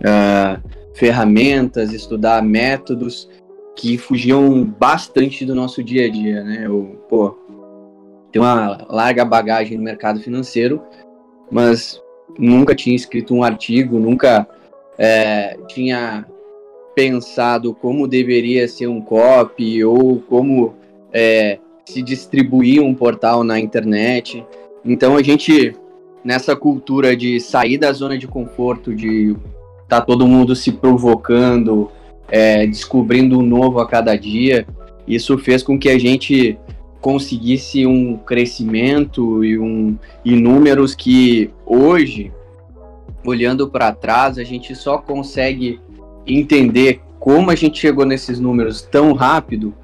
uh, 0.01 0.71
ferramentas, 0.95 1.93
estudar 1.93 2.43
métodos 2.43 3.29
que 3.77 3.99
fugiam 3.99 4.65
bastante 4.65 5.45
do 5.45 5.55
nosso 5.55 5.83
dia 5.83 6.07
a 6.07 6.11
dia, 6.11 6.43
né? 6.43 6.63
Eu, 6.65 7.05
pô, 7.09 7.37
tenho 8.33 8.45
uma 8.45 8.87
larga 8.89 9.25
bagagem 9.25 9.77
no 9.77 9.85
mercado 9.85 10.21
financeiro, 10.21 10.83
mas 11.51 12.01
nunca 12.39 12.75
tinha 12.75 12.97
escrito 12.97 13.35
um 13.35 13.43
artigo, 13.43 13.99
nunca 13.99 14.47
é, 14.97 15.59
tinha 15.69 16.25
pensado 16.95 17.75
como 17.75 18.07
deveria 18.07 18.69
ser 18.69 18.87
um 18.87 19.01
copy 19.01 19.85
ou 19.85 20.21
como 20.21 20.75
é, 21.13 21.59
se 21.85 22.03
distribuir 22.03 22.83
um 22.83 22.95
portal 22.95 23.45
na 23.45 23.59
internet. 23.59 24.45
Então 24.85 25.17
a 25.17 25.23
gente, 25.23 25.75
nessa 26.25 26.55
cultura 26.55 27.17
de 27.17 27.41
sair 27.41 27.79
da 27.79 27.93
zona 27.93 28.17
de 28.17 28.27
conforto, 28.27 28.95
de 28.95 29.37
tá 29.89 30.01
todo 30.01 30.27
mundo 30.27 30.57
se 30.57 30.73
provocando, 30.73 31.91
é, 32.29 32.67
descobrindo 32.67 33.39
um 33.39 33.43
novo 33.43 33.81
a 33.81 33.87
cada 33.87 34.17
dia, 34.17 34.67
isso 35.07 35.37
fez 35.37 35.63
com 35.63 35.79
que 35.79 35.89
a 35.89 35.99
gente 35.99 36.59
conseguisse 37.01 37.87
um 37.87 38.17
crescimento 38.17 39.45
e, 39.45 39.59
um, 39.59 39.97
e 40.25 40.35
números 40.35 40.95
que 40.95 41.51
hoje, 41.67 42.33
olhando 43.27 43.69
para 43.69 43.93
trás, 43.93 44.39
a 44.39 44.43
gente 44.43 44.75
só 44.75 44.97
consegue 44.97 45.79
entender 46.27 47.01
como 47.19 47.51
a 47.51 47.55
gente 47.55 47.79
chegou 47.79 48.05
nesses 48.05 48.39
números 48.39 48.83
tão 48.83 49.13
rápido 49.13 49.75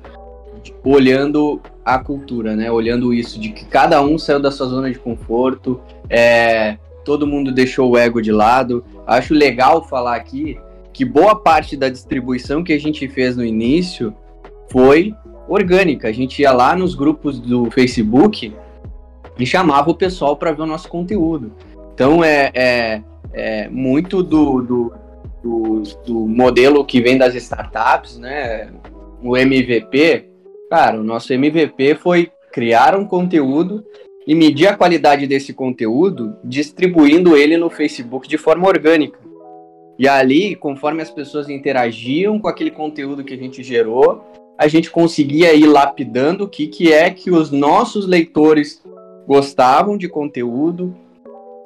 olhando 0.85 1.61
a 1.85 1.99
cultura, 1.99 2.55
né? 2.55 2.71
Olhando 2.71 3.13
isso 3.13 3.39
de 3.41 3.51
que 3.51 3.65
cada 3.65 4.03
um 4.03 4.19
saiu 4.19 4.41
da 4.41 4.51
sua 4.51 4.67
zona 4.67 4.91
de 4.91 4.99
conforto, 4.99 5.81
é, 6.09 6.77
todo 7.05 7.27
mundo 7.27 7.53
deixou 7.53 7.91
o 7.91 7.99
ego 7.99 8.21
de 8.21 8.33
lado. 8.33 8.85
Acho 9.07 9.35
legal 9.35 9.85
falar 9.85 10.17
aqui 10.17 10.59
que 10.93 11.05
boa 11.05 11.35
parte 11.37 11.77
da 11.77 11.89
distribuição 11.89 12.63
que 12.63 12.73
a 12.73 12.81
gente 12.81 13.09
fez 13.09 13.37
no 13.37 13.45
início 13.45 14.15
foi 14.71 15.15
orgânica. 15.49 16.09
A 16.09 16.13
gente 16.13 16.43
ia 16.43 16.53
lá 16.53 16.77
nos 16.77 16.95
grupos 16.95 17.39
do 17.41 17.71
Facebook 17.71 18.53
e 19.39 19.47
chamava 19.47 19.91
o 19.91 19.95
pessoal 19.95 20.37
para 20.37 20.53
ver 20.53 20.63
o 20.63 20.67
nosso 20.67 20.89
conteúdo. 20.89 21.53
Então 21.95 22.23
é, 22.23 22.51
é, 22.55 23.03
é 23.33 23.69
muito 23.69 24.23
do, 24.23 24.63
do, 24.63 24.93
do, 25.43 25.83
do 26.07 26.15
modelo 26.27 26.85
que 26.85 27.01
vem 27.01 27.17
das 27.17 27.35
startups, 27.35 28.19
né? 28.19 28.71
O 29.23 29.37
MVP, 29.37 30.31
Cara, 30.71 31.01
o 31.01 31.03
nosso 31.03 31.33
MVP 31.33 31.97
foi 31.97 32.31
criar 32.53 32.97
um 32.97 33.05
conteúdo 33.05 33.85
e 34.25 34.37
medir 34.37 34.69
a 34.69 34.77
qualidade 34.77 35.27
desse 35.27 35.53
conteúdo 35.53 36.37
distribuindo 36.45 37.37
ele 37.37 37.57
no 37.57 37.69
Facebook 37.69 38.29
de 38.29 38.39
forma 38.39 38.69
orgânica. 38.69 39.19
E 39.99 40.07
ali, 40.07 40.55
conforme 40.55 41.03
as 41.03 41.11
pessoas 41.11 41.49
interagiam 41.49 42.39
com 42.39 42.47
aquele 42.47 42.71
conteúdo 42.71 43.25
que 43.25 43.35
a 43.35 43.37
gente 43.37 43.65
gerou, 43.65 44.23
a 44.57 44.69
gente 44.69 44.93
conseguia 44.93 45.53
ir 45.55 45.67
lapidando 45.67 46.45
o 46.45 46.49
que, 46.49 46.69
que 46.69 46.93
é 46.93 47.11
que 47.11 47.33
os 47.33 47.51
nossos 47.51 48.07
leitores 48.07 48.81
gostavam 49.27 49.99
de 49.99 50.09
conteúdo, 50.09 50.95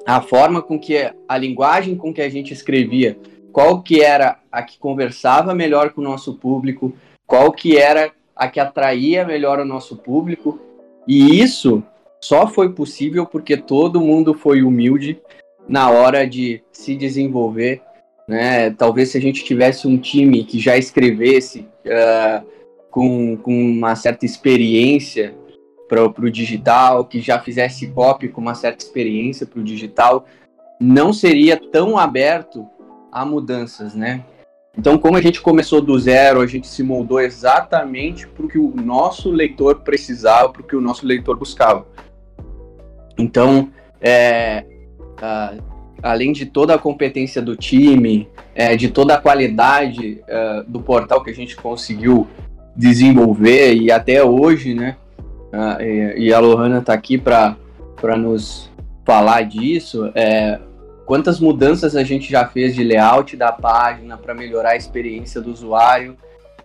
a 0.06 0.22
forma 0.22 0.62
com 0.62 0.80
que 0.80 1.12
a 1.28 1.36
linguagem 1.36 1.94
com 1.94 2.10
que 2.10 2.22
a 2.22 2.28
gente 2.30 2.54
escrevia, 2.54 3.18
qual 3.54 3.80
que 3.82 4.02
era 4.02 4.40
a 4.50 4.64
que 4.64 4.76
conversava 4.80 5.54
melhor 5.54 5.92
com 5.92 6.00
o 6.00 6.04
nosso 6.04 6.34
público, 6.34 6.92
qual 7.24 7.52
que 7.52 7.78
era 7.78 8.10
a 8.34 8.48
que 8.48 8.58
atraía 8.58 9.24
melhor 9.24 9.60
o 9.60 9.64
nosso 9.64 9.96
público. 9.96 10.58
E 11.06 11.40
isso 11.40 11.80
só 12.20 12.48
foi 12.48 12.72
possível 12.72 13.24
porque 13.24 13.56
todo 13.56 14.00
mundo 14.00 14.34
foi 14.34 14.64
humilde 14.64 15.20
na 15.68 15.88
hora 15.88 16.26
de 16.26 16.64
se 16.72 16.96
desenvolver. 16.96 17.80
Né? 18.26 18.70
Talvez 18.70 19.10
se 19.10 19.18
a 19.18 19.20
gente 19.20 19.44
tivesse 19.44 19.86
um 19.86 19.98
time 19.98 20.42
que 20.42 20.58
já 20.58 20.76
escrevesse 20.76 21.60
uh, 21.86 22.44
com, 22.90 23.36
com 23.36 23.52
uma 23.52 23.94
certa 23.94 24.26
experiência 24.26 25.32
para 25.88 26.02
o 26.04 26.30
digital, 26.30 27.04
que 27.04 27.20
já 27.20 27.38
fizesse 27.38 27.86
copy 27.86 28.28
com 28.30 28.40
uma 28.40 28.56
certa 28.56 28.84
experiência 28.84 29.46
para 29.46 29.60
o 29.60 29.64
digital, 29.64 30.26
não 30.80 31.12
seria 31.12 31.56
tão 31.56 31.96
aberto 31.96 32.66
a 33.14 33.24
mudanças, 33.24 33.94
né? 33.94 34.24
Então, 34.76 34.98
como 34.98 35.16
a 35.16 35.22
gente 35.22 35.40
começou 35.40 35.80
do 35.80 35.96
zero, 35.96 36.40
a 36.40 36.46
gente 36.48 36.66
se 36.66 36.82
moldou 36.82 37.20
exatamente 37.20 38.26
para 38.26 38.44
o 38.44 38.48
que 38.48 38.58
o 38.58 38.74
nosso 38.74 39.30
leitor 39.30 39.82
precisava, 39.82 40.48
para 40.48 40.62
o 40.62 40.64
que 40.64 40.74
o 40.74 40.80
nosso 40.80 41.06
leitor 41.06 41.38
buscava. 41.38 41.86
Então, 43.16 43.70
é, 44.00 44.66
a, 45.22 45.54
além 46.02 46.32
de 46.32 46.44
toda 46.44 46.74
a 46.74 46.78
competência 46.78 47.40
do 47.40 47.54
time, 47.54 48.28
é, 48.52 48.76
de 48.76 48.88
toda 48.88 49.14
a 49.14 49.20
qualidade 49.20 50.20
é, 50.26 50.64
do 50.66 50.80
portal 50.80 51.22
que 51.22 51.30
a 51.30 51.34
gente 51.34 51.54
conseguiu 51.54 52.26
desenvolver 52.74 53.74
e 53.74 53.92
até 53.92 54.24
hoje, 54.24 54.74
né? 54.74 54.96
e, 56.16 56.34
a 56.34 56.40
Lohana 56.40 56.78
está 56.78 56.92
aqui 56.92 57.16
para 57.16 57.56
nos 58.18 58.68
falar 59.04 59.42
disso. 59.42 60.10
É, 60.12 60.58
quantas 61.04 61.38
mudanças 61.38 61.94
a 61.96 62.02
gente 62.02 62.30
já 62.30 62.46
fez 62.46 62.74
de 62.74 62.82
layout 62.82 63.36
da 63.36 63.52
página 63.52 64.16
para 64.16 64.34
melhorar 64.34 64.70
a 64.70 64.76
experiência 64.76 65.40
do 65.40 65.50
usuário, 65.50 66.16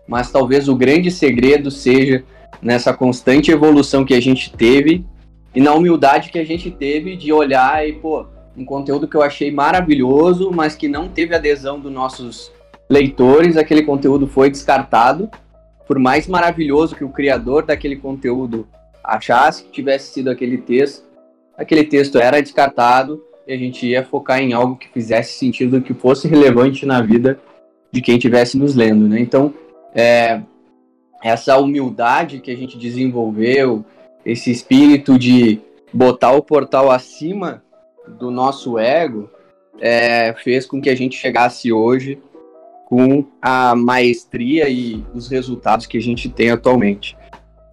mas 0.07 0.31
talvez 0.31 0.67
o 0.67 0.75
grande 0.75 1.11
segredo 1.11 1.69
seja 1.69 2.23
nessa 2.61 2.93
constante 2.93 3.51
evolução 3.51 4.03
que 4.03 4.13
a 4.13 4.21
gente 4.21 4.51
teve 4.51 5.05
e 5.53 5.61
na 5.61 5.73
humildade 5.73 6.29
que 6.29 6.39
a 6.39 6.45
gente 6.45 6.69
teve 6.69 7.15
de 7.15 7.33
olhar 7.33 7.87
e, 7.87 7.93
pô, 7.93 8.25
um 8.55 8.65
conteúdo 8.65 9.07
que 9.07 9.15
eu 9.15 9.21
achei 9.21 9.51
maravilhoso, 9.51 10.51
mas 10.51 10.75
que 10.75 10.87
não 10.87 11.07
teve 11.07 11.35
adesão 11.35 11.79
dos 11.79 11.91
nossos 11.91 12.51
leitores, 12.89 13.57
aquele 13.57 13.83
conteúdo 13.83 14.27
foi 14.27 14.49
descartado. 14.49 15.29
Por 15.87 15.97
mais 15.97 16.27
maravilhoso 16.27 16.95
que 16.95 17.03
o 17.03 17.09
criador 17.09 17.65
daquele 17.65 17.95
conteúdo 17.95 18.67
achasse 19.03 19.63
que 19.63 19.71
tivesse 19.71 20.13
sido 20.13 20.29
aquele 20.29 20.57
texto, 20.57 21.07
aquele 21.57 21.83
texto 21.83 22.19
era 22.19 22.41
descartado 22.41 23.23
e 23.49 23.53
a 23.53 23.57
gente 23.57 23.87
ia 23.87 24.05
focar 24.05 24.39
em 24.39 24.53
algo 24.53 24.75
que 24.75 24.87
fizesse 24.89 25.33
sentido, 25.33 25.81
que 25.81 25.91
fosse 25.91 26.27
relevante 26.27 26.85
na 26.85 27.01
vida 27.01 27.39
de 27.91 27.99
quem 27.99 28.15
estivesse 28.15 28.55
nos 28.55 28.75
lendo, 28.75 29.07
né? 29.07 29.19
Então, 29.19 29.51
é, 29.95 30.39
essa 31.23 31.57
humildade 31.57 32.41
que 32.41 32.51
a 32.51 32.55
gente 32.55 32.77
desenvolveu, 32.77 33.83
esse 34.23 34.51
espírito 34.51 35.17
de 35.17 35.59
botar 35.91 36.33
o 36.33 36.43
portal 36.43 36.91
acima 36.91 37.63
do 38.07 38.29
nosso 38.29 38.77
ego, 38.77 39.27
é, 39.79 40.31
fez 40.43 40.67
com 40.67 40.79
que 40.79 40.89
a 40.89 40.95
gente 40.95 41.17
chegasse 41.17 41.73
hoje 41.73 42.19
com 42.85 43.25
a 43.41 43.75
maestria 43.75 44.69
e 44.69 45.03
os 45.11 45.27
resultados 45.27 45.87
que 45.87 45.97
a 45.97 46.01
gente 46.01 46.29
tem 46.29 46.51
atualmente. 46.51 47.17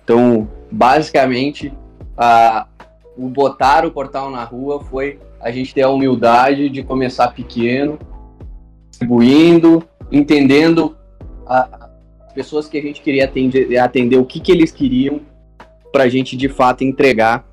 Então, 0.02 0.48
basicamente, 0.72 1.70
a, 2.16 2.66
o 3.14 3.28
botar 3.28 3.84
o 3.84 3.90
portal 3.90 4.30
na 4.30 4.42
rua 4.42 4.82
foi 4.82 5.18
a 5.46 5.52
gente 5.52 5.72
ter 5.72 5.82
a 5.82 5.88
humildade 5.88 6.68
de 6.68 6.82
começar 6.82 7.28
pequeno, 7.28 8.00
distribuindo, 8.90 9.80
entendendo 10.10 10.96
as 11.46 12.32
pessoas 12.34 12.66
que 12.66 12.76
a 12.76 12.82
gente 12.82 13.00
queria 13.00 13.26
atender, 13.26 13.78
atender 13.78 14.16
o 14.16 14.24
que, 14.24 14.40
que 14.40 14.50
eles 14.50 14.72
queriam, 14.72 15.20
para 15.92 16.02
a 16.02 16.08
gente 16.08 16.36
de 16.36 16.48
fato 16.48 16.82
entregar 16.82 17.46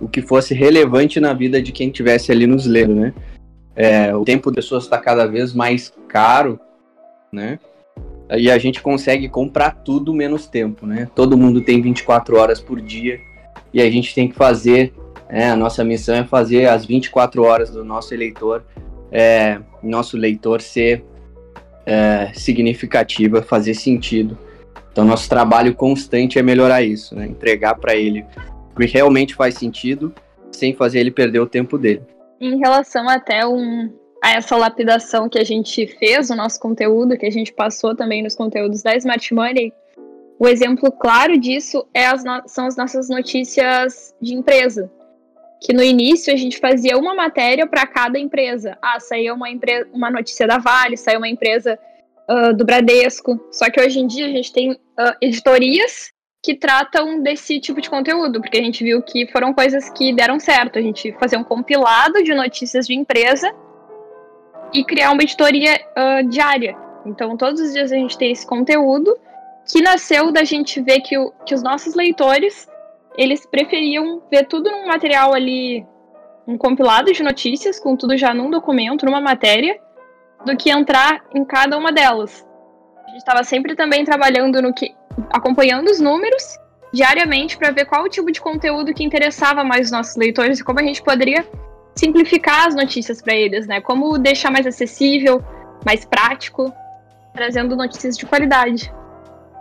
o 0.00 0.08
que 0.08 0.22
fosse 0.22 0.54
relevante 0.54 1.18
na 1.18 1.32
vida 1.32 1.60
de 1.60 1.72
quem 1.72 1.90
tivesse 1.90 2.30
ali 2.30 2.46
nos 2.46 2.64
lendo, 2.64 2.94
né? 2.94 3.12
É, 3.74 4.14
o 4.14 4.24
tempo 4.24 4.48
das 4.52 4.64
pessoas 4.64 4.84
está 4.84 4.98
cada 4.98 5.26
vez 5.26 5.52
mais 5.52 5.92
caro, 6.06 6.60
né? 7.32 7.58
E 8.36 8.52
a 8.52 8.56
gente 8.56 8.80
consegue 8.80 9.28
comprar 9.28 9.82
tudo 9.82 10.14
menos 10.14 10.46
tempo, 10.46 10.86
né? 10.86 11.08
Todo 11.12 11.36
mundo 11.36 11.60
tem 11.60 11.82
24 11.82 12.36
horas 12.36 12.60
por 12.60 12.80
dia 12.80 13.18
e 13.74 13.82
a 13.82 13.90
gente 13.90 14.14
tem 14.14 14.28
que 14.28 14.36
fazer 14.36 14.94
é, 15.32 15.48
a 15.48 15.56
nossa 15.56 15.82
missão 15.82 16.14
é 16.14 16.24
fazer 16.24 16.68
as 16.68 16.84
24 16.84 17.42
horas 17.42 17.70
do 17.70 17.82
nosso 17.82 18.12
eleitor, 18.12 18.62
é, 19.10 19.58
nosso 19.82 20.18
leitor 20.18 20.60
ser 20.60 21.02
é, 21.86 22.30
significativa, 22.34 23.40
fazer 23.40 23.72
sentido. 23.72 24.36
Então, 24.92 25.06
nosso 25.06 25.30
trabalho 25.30 25.74
constante 25.74 26.38
é 26.38 26.42
melhorar 26.42 26.82
isso, 26.82 27.16
né? 27.16 27.26
entregar 27.26 27.76
para 27.76 27.96
ele 27.96 28.26
o 28.76 28.78
que 28.78 28.84
realmente 28.84 29.34
faz 29.34 29.54
sentido, 29.54 30.12
sem 30.50 30.74
fazer 30.74 31.00
ele 31.00 31.10
perder 31.10 31.40
o 31.40 31.46
tempo 31.46 31.78
dele. 31.78 32.02
Em 32.38 32.58
relação 32.58 33.08
até 33.08 33.46
um, 33.46 33.90
a 34.22 34.32
essa 34.32 34.54
lapidação 34.54 35.30
que 35.30 35.38
a 35.38 35.44
gente 35.44 35.86
fez 35.98 36.28
no 36.28 36.36
nosso 36.36 36.60
conteúdo, 36.60 37.16
que 37.16 37.24
a 37.24 37.32
gente 37.32 37.54
passou 37.54 37.96
também 37.96 38.22
nos 38.22 38.34
conteúdos 38.34 38.82
da 38.82 38.94
Smart 38.96 39.32
Money, 39.32 39.72
o 40.38 40.46
exemplo 40.46 40.92
claro 40.92 41.38
disso 41.38 41.86
é 41.94 42.04
as 42.04 42.22
são 42.48 42.66
as 42.66 42.76
nossas 42.76 43.08
notícias 43.08 44.14
de 44.20 44.34
empresa 44.34 44.90
que 45.62 45.72
no 45.72 45.82
início 45.82 46.34
a 46.34 46.36
gente 46.36 46.58
fazia 46.58 46.98
uma 46.98 47.14
matéria 47.14 47.66
para 47.68 47.86
cada 47.86 48.18
empresa. 48.18 48.76
Ah, 48.82 48.98
saía 48.98 49.32
uma, 49.32 49.46
uma 49.92 50.10
notícia 50.10 50.44
da 50.44 50.58
Vale, 50.58 50.96
saiu 50.96 51.18
uma 51.18 51.28
empresa 51.28 51.78
uh, 52.28 52.52
do 52.52 52.64
Bradesco. 52.64 53.40
Só 53.52 53.70
que 53.70 53.80
hoje 53.80 54.00
em 54.00 54.06
dia 54.08 54.26
a 54.26 54.30
gente 54.30 54.52
tem 54.52 54.72
uh, 54.72 54.76
editorias 55.20 56.10
que 56.42 56.56
tratam 56.56 57.22
desse 57.22 57.60
tipo 57.60 57.80
de 57.80 57.88
conteúdo, 57.88 58.40
porque 58.40 58.58
a 58.58 58.62
gente 58.62 58.82
viu 58.82 59.00
que 59.00 59.28
foram 59.28 59.54
coisas 59.54 59.88
que 59.90 60.12
deram 60.12 60.40
certo. 60.40 60.80
A 60.80 60.82
gente 60.82 61.12
fazer 61.12 61.36
um 61.36 61.44
compilado 61.44 62.24
de 62.24 62.34
notícias 62.34 62.88
de 62.88 62.94
empresa 62.94 63.54
e 64.74 64.84
criar 64.84 65.12
uma 65.12 65.22
editoria 65.22 65.80
uh, 65.96 66.28
diária. 66.28 66.76
Então, 67.06 67.36
todos 67.36 67.60
os 67.60 67.72
dias 67.72 67.92
a 67.92 67.96
gente 67.96 68.18
tem 68.18 68.32
esse 68.32 68.44
conteúdo 68.44 69.16
que 69.70 69.80
nasceu 69.80 70.32
da 70.32 70.42
gente 70.42 70.80
ver 70.80 71.00
que, 71.02 71.16
o, 71.16 71.30
que 71.46 71.54
os 71.54 71.62
nossos 71.62 71.94
leitores 71.94 72.66
eles 73.16 73.46
preferiam 73.46 74.22
ver 74.30 74.46
tudo 74.46 74.70
num 74.70 74.86
material 74.86 75.34
ali, 75.34 75.86
um 76.46 76.56
compilado 76.56 77.12
de 77.12 77.22
notícias, 77.22 77.78
com 77.78 77.96
tudo 77.96 78.16
já 78.16 78.32
num 78.32 78.50
documento, 78.50 79.04
numa 79.04 79.20
matéria, 79.20 79.78
do 80.44 80.56
que 80.56 80.70
entrar 80.70 81.24
em 81.34 81.44
cada 81.44 81.76
uma 81.76 81.92
delas. 81.92 82.46
A 83.04 83.08
gente 83.10 83.18
estava 83.18 83.44
sempre 83.44 83.74
também 83.74 84.04
trabalhando 84.04 84.60
no 84.62 84.72
que. 84.72 84.94
acompanhando 85.30 85.88
os 85.88 86.00
números 86.00 86.58
diariamente 86.92 87.56
para 87.56 87.70
ver 87.70 87.86
qual 87.86 88.04
o 88.04 88.08
tipo 88.08 88.30
de 88.30 88.40
conteúdo 88.40 88.92
que 88.92 89.02
interessava 89.02 89.64
mais 89.64 89.86
os 89.86 89.92
nossos 89.92 90.16
leitores 90.16 90.60
e 90.60 90.64
como 90.64 90.80
a 90.80 90.82
gente 90.82 91.02
poderia 91.02 91.46
simplificar 91.94 92.66
as 92.66 92.74
notícias 92.74 93.22
para 93.22 93.34
eles, 93.34 93.66
né? 93.66 93.80
Como 93.80 94.18
deixar 94.18 94.50
mais 94.50 94.66
acessível, 94.66 95.42
mais 95.84 96.04
prático, 96.04 96.72
trazendo 97.32 97.76
notícias 97.76 98.16
de 98.16 98.26
qualidade. 98.26 98.92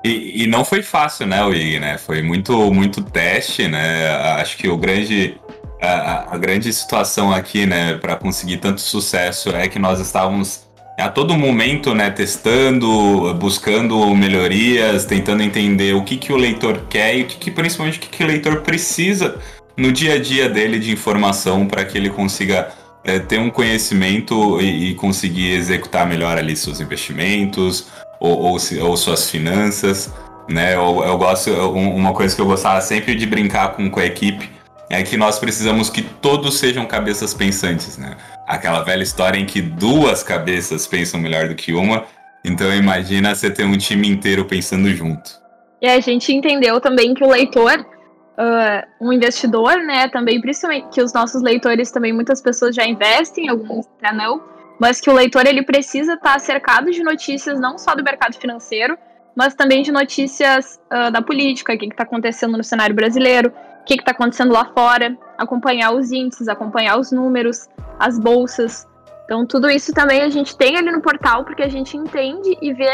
E, 0.03 0.43
e, 0.43 0.47
não 0.47 0.65
foi 0.65 0.81
fácil, 0.81 1.27
né, 1.27 1.43
Wig, 1.43 1.79
né? 1.79 1.97
Foi 1.97 2.21
muito, 2.23 2.73
muito 2.73 3.03
teste, 3.03 3.67
né? 3.67 4.09
Acho 4.39 4.57
que 4.57 4.67
o 4.67 4.75
grande, 4.75 5.39
a, 5.79 6.33
a 6.33 6.37
grande 6.37 6.73
situação 6.73 7.31
aqui, 7.31 7.67
né, 7.67 7.95
para 7.95 8.15
conseguir 8.15 8.57
tanto 8.57 8.81
sucesso 8.81 9.49
é 9.49 9.67
que 9.67 9.77
nós 9.77 9.99
estávamos 9.99 10.71
a 10.97 11.09
todo 11.09 11.35
momento, 11.35 11.95
né, 11.95 12.09
testando, 12.09 13.33
buscando 13.35 14.13
melhorias, 14.15 15.05
tentando 15.05 15.41
entender 15.41 15.95
o 15.95 16.03
que, 16.03 16.17
que 16.17 16.31
o 16.31 16.37
leitor 16.37 16.81
quer 16.89 17.15
e 17.15 17.21
o 17.23 17.25
que, 17.25 17.37
que 17.37 17.51
principalmente 17.51 17.97
o 17.97 18.01
que, 18.01 18.09
que 18.09 18.23
o 18.23 18.27
leitor 18.27 18.61
precisa 18.61 19.39
no 19.75 19.91
dia 19.91 20.15
a 20.15 20.19
dia 20.19 20.49
dele 20.49 20.79
de 20.79 20.91
informação 20.91 21.65
para 21.65 21.83
que 21.85 21.97
ele 21.97 22.09
consiga 22.09 22.69
é, 23.03 23.17
ter 23.17 23.39
um 23.39 23.49
conhecimento 23.49 24.61
e, 24.61 24.91
e, 24.91 24.95
conseguir 24.95 25.53
executar 25.53 26.05
melhor 26.05 26.37
ali 26.37 26.55
seus 26.55 26.79
investimentos, 26.79 27.87
ou, 28.21 28.37
ou, 28.37 28.57
ou 28.81 28.97
suas 28.97 29.29
finanças, 29.29 30.13
né? 30.47 30.75
Eu, 30.75 31.03
eu 31.03 31.17
gosto, 31.17 31.49
uma 31.51 32.13
coisa 32.13 32.35
que 32.35 32.41
eu 32.41 32.45
gostava 32.45 32.79
sempre 32.79 33.15
de 33.15 33.25
brincar 33.25 33.75
com, 33.75 33.89
com 33.89 33.99
a 33.99 34.05
equipe 34.05 34.47
é 34.89 35.01
que 35.01 35.17
nós 35.17 35.39
precisamos 35.39 35.89
que 35.89 36.03
todos 36.03 36.59
sejam 36.59 36.85
cabeças 36.85 37.33
pensantes, 37.33 37.97
né? 37.97 38.15
Aquela 38.47 38.83
velha 38.83 39.01
história 39.01 39.39
em 39.39 39.45
que 39.45 39.61
duas 39.61 40.21
cabeças 40.21 40.85
pensam 40.85 41.19
melhor 41.19 41.47
do 41.47 41.55
que 41.55 41.73
uma. 41.73 42.05
Então 42.45 42.71
imagina 42.73 43.33
você 43.33 43.49
ter 43.49 43.63
um 43.63 43.77
time 43.77 44.07
inteiro 44.07 44.45
pensando 44.45 44.89
junto. 44.89 45.41
E 45.81 45.87
a 45.87 45.99
gente 45.99 46.31
entendeu 46.31 46.79
também 46.79 47.15
que 47.15 47.23
o 47.23 47.29
leitor, 47.29 47.79
uh, 47.79 49.05
um 49.05 49.11
investidor, 49.11 49.77
né, 49.77 50.09
também, 50.09 50.39
principalmente 50.39 50.89
que 50.89 51.01
os 51.01 51.11
nossos 51.11 51.41
leitores 51.41 51.89
também, 51.89 52.13
muitas 52.13 52.39
pessoas 52.39 52.75
já 52.75 52.85
investem, 52.85 53.49
alguns 53.49 53.87
até 53.97 54.13
não, 54.13 54.43
mas 54.81 54.99
que 54.99 55.11
o 55.11 55.13
leitor 55.13 55.45
ele 55.45 55.61
precisa 55.61 56.15
estar 56.15 56.39
cercado 56.39 56.89
de 56.89 57.03
notícias 57.03 57.59
não 57.59 57.77
só 57.77 57.93
do 57.93 58.03
mercado 58.03 58.35
financeiro, 58.35 58.97
mas 59.35 59.53
também 59.53 59.83
de 59.83 59.91
notícias 59.91 60.81
uh, 60.91 61.11
da 61.11 61.21
política, 61.21 61.71
o 61.71 61.77
que 61.77 61.85
está 61.85 62.01
acontecendo 62.01 62.57
no 62.57 62.63
cenário 62.63 62.95
brasileiro, 62.95 63.53
o 63.81 63.85
que 63.85 63.93
está 63.93 64.09
acontecendo 64.09 64.51
lá 64.51 64.65
fora, 64.73 65.15
acompanhar 65.37 65.93
os 65.93 66.11
índices, 66.11 66.47
acompanhar 66.47 66.99
os 66.99 67.11
números, 67.11 67.69
as 67.99 68.17
bolsas. 68.17 68.87
Então, 69.25 69.45
tudo 69.45 69.69
isso 69.69 69.93
também 69.93 70.23
a 70.23 70.29
gente 70.29 70.57
tem 70.57 70.75
ali 70.75 70.91
no 70.91 70.99
portal, 70.99 71.45
porque 71.45 71.61
a 71.61 71.69
gente 71.69 71.95
entende 71.95 72.57
e 72.59 72.73
vê 72.73 72.91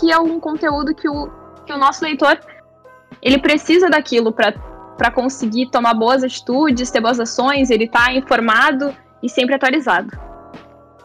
que 0.00 0.10
é 0.10 0.18
um 0.18 0.40
conteúdo 0.40 0.92
que 0.92 1.08
o, 1.08 1.30
que 1.64 1.72
o 1.72 1.78
nosso 1.78 2.04
leitor 2.04 2.40
ele 3.22 3.38
precisa 3.38 3.88
daquilo 3.88 4.32
para 4.32 5.12
conseguir 5.12 5.70
tomar 5.70 5.94
boas 5.94 6.24
atitudes, 6.24 6.90
ter 6.90 7.00
boas 7.00 7.20
ações, 7.20 7.70
ele 7.70 7.84
está 7.84 8.12
informado 8.12 8.92
e 9.22 9.28
sempre 9.28 9.54
atualizado. 9.54 10.29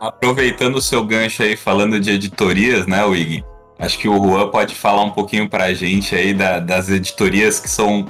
Aproveitando 0.08 0.76
o 0.76 0.82
seu 0.82 1.04
gancho 1.04 1.44
aí, 1.44 1.56
falando 1.56 2.00
de 2.00 2.12
editorias, 2.12 2.86
né, 2.86 3.04
Wig? 3.06 3.44
Acho 3.78 3.98
que 4.00 4.08
o 4.08 4.24
Juan 4.24 4.50
pode 4.50 4.74
falar 4.74 5.04
um 5.04 5.12
pouquinho 5.12 5.50
pra 5.50 5.74
gente 5.74 6.16
aí 6.16 6.34
da, 6.34 6.60
das 6.60 6.90
editorias 6.90 7.60
que 7.60 7.70
são 7.70 8.06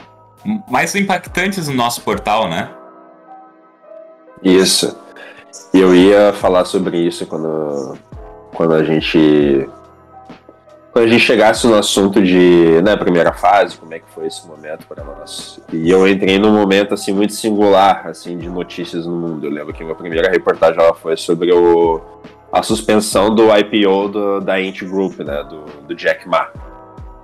mais 0.70 0.94
impactantes 0.96 1.68
no 1.68 1.74
nosso 1.74 2.02
portal, 2.02 2.48
né? 2.48 2.70
Isso. 4.44 4.96
Eu 5.74 5.96
ia 5.96 6.34
falar 6.34 6.66
sobre 6.66 6.98
isso 7.00 7.26
quando, 7.26 7.98
quando 8.54 8.74
a 8.74 8.84
gente 8.84 9.68
quando 10.96 11.08
a 11.08 11.10
gente 11.10 11.26
chegasse 11.26 11.68
no 11.68 11.76
assunto 11.76 12.24
de 12.24 12.82
né, 12.82 12.96
primeira 12.96 13.34
fase, 13.34 13.76
como 13.76 13.94
é 13.94 14.00
que 14.00 14.06
foi 14.16 14.28
esse 14.28 14.48
momento 14.48 14.88
para 14.88 15.04
nós. 15.04 15.60
E 15.74 15.92
eu 15.92 16.08
entrei 16.08 16.40
num 16.40 16.54
momento 16.54 16.94
assim 16.94 17.12
muito 17.12 17.34
singular 17.34 18.08
assim 18.08 18.38
de 18.38 18.48
notícias 18.48 19.06
no 19.06 19.14
mundo. 19.14 19.46
Eu 19.46 19.52
lembro 19.52 19.74
que 19.74 19.84
minha 19.84 19.94
primeira 19.94 20.32
reportagem 20.32 20.82
ela 20.82 20.94
foi 20.94 21.18
sobre 21.18 21.52
o, 21.52 22.00
a 22.50 22.64
suspensão 22.64 23.36
do 23.36 23.50
IPO 23.54 24.08
do, 24.08 24.40
da 24.40 24.62
Int 24.62 24.84
Group, 24.84 25.20
né, 25.20 25.44
do, 25.44 25.66
do 25.86 25.94
Jack 25.94 26.30
Ma. 26.30 26.48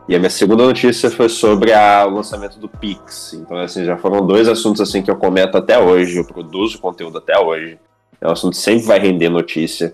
E 0.06 0.18
a 0.18 0.20
minha 0.20 0.30
segunda 0.30 0.66
notícia 0.66 1.10
foi 1.10 1.30
sobre 1.30 1.72
a, 1.72 2.06
o 2.06 2.16
lançamento 2.16 2.60
do 2.60 2.68
Pix. 2.68 3.36
Então, 3.36 3.56
assim, 3.56 3.86
já 3.86 3.96
foram 3.96 4.28
dois 4.28 4.50
assuntos 4.50 4.82
assim 4.82 5.02
que 5.02 5.10
eu 5.10 5.16
comento 5.16 5.58
até 5.58 5.80
hoje, 5.80 6.18
eu 6.18 6.26
produzo 6.26 6.78
conteúdo 6.78 7.20
até 7.20 7.40
hoje. 7.40 7.80
É 8.20 8.28
um 8.28 8.32
assunto 8.32 8.52
que 8.52 8.60
sempre 8.60 8.84
vai 8.86 9.00
render 9.00 9.30
notícia. 9.30 9.94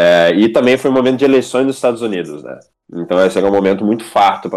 É, 0.00 0.30
e 0.36 0.48
também 0.48 0.78
foi 0.78 0.92
um 0.92 0.94
momento 0.94 1.18
de 1.18 1.24
eleições 1.24 1.66
nos 1.66 1.74
Estados 1.74 2.02
Unidos, 2.02 2.44
né? 2.44 2.60
Então 2.94 3.20
esse 3.26 3.36
era 3.36 3.48
um 3.48 3.52
momento 3.52 3.84
muito 3.84 4.04
farto 4.04 4.48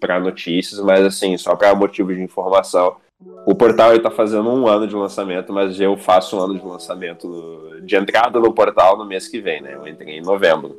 para 0.00 0.18
notícias, 0.18 0.80
mas 0.80 1.04
assim, 1.04 1.36
só 1.36 1.54
para 1.54 1.74
motivo 1.74 2.14
de 2.14 2.22
informação. 2.22 2.96
O 3.46 3.54
portal 3.54 3.94
está 3.94 4.10
fazendo 4.10 4.48
um 4.48 4.66
ano 4.66 4.86
de 4.86 4.96
lançamento, 4.96 5.52
mas 5.52 5.78
eu 5.78 5.98
faço 5.98 6.38
um 6.38 6.40
ano 6.40 6.58
de 6.58 6.64
lançamento 6.64 7.78
de 7.84 7.94
entrada 7.94 8.40
no 8.40 8.54
portal 8.54 8.96
no 8.96 9.04
mês 9.04 9.28
que 9.28 9.38
vem, 9.38 9.60
né? 9.60 9.74
Eu 9.74 9.86
entrei 9.86 10.16
em 10.16 10.22
novembro. 10.22 10.74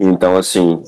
Então, 0.00 0.36
assim, 0.36 0.80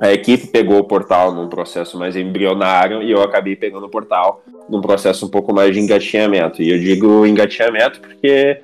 a 0.00 0.12
equipe 0.12 0.46
pegou 0.46 0.78
o 0.78 0.84
portal 0.84 1.32
num 1.32 1.48
processo 1.48 1.98
mais 1.98 2.14
embrionário 2.14 3.02
e 3.02 3.10
eu 3.10 3.22
acabei 3.22 3.56
pegando 3.56 3.86
o 3.86 3.90
portal 3.90 4.40
num 4.68 4.80
processo 4.80 5.26
um 5.26 5.28
pouco 5.28 5.52
mais 5.52 5.74
de 5.74 5.80
engatinhamento. 5.80 6.62
E 6.62 6.70
eu 6.70 6.78
digo 6.78 7.26
engatinhamento 7.26 8.00
porque 8.00 8.60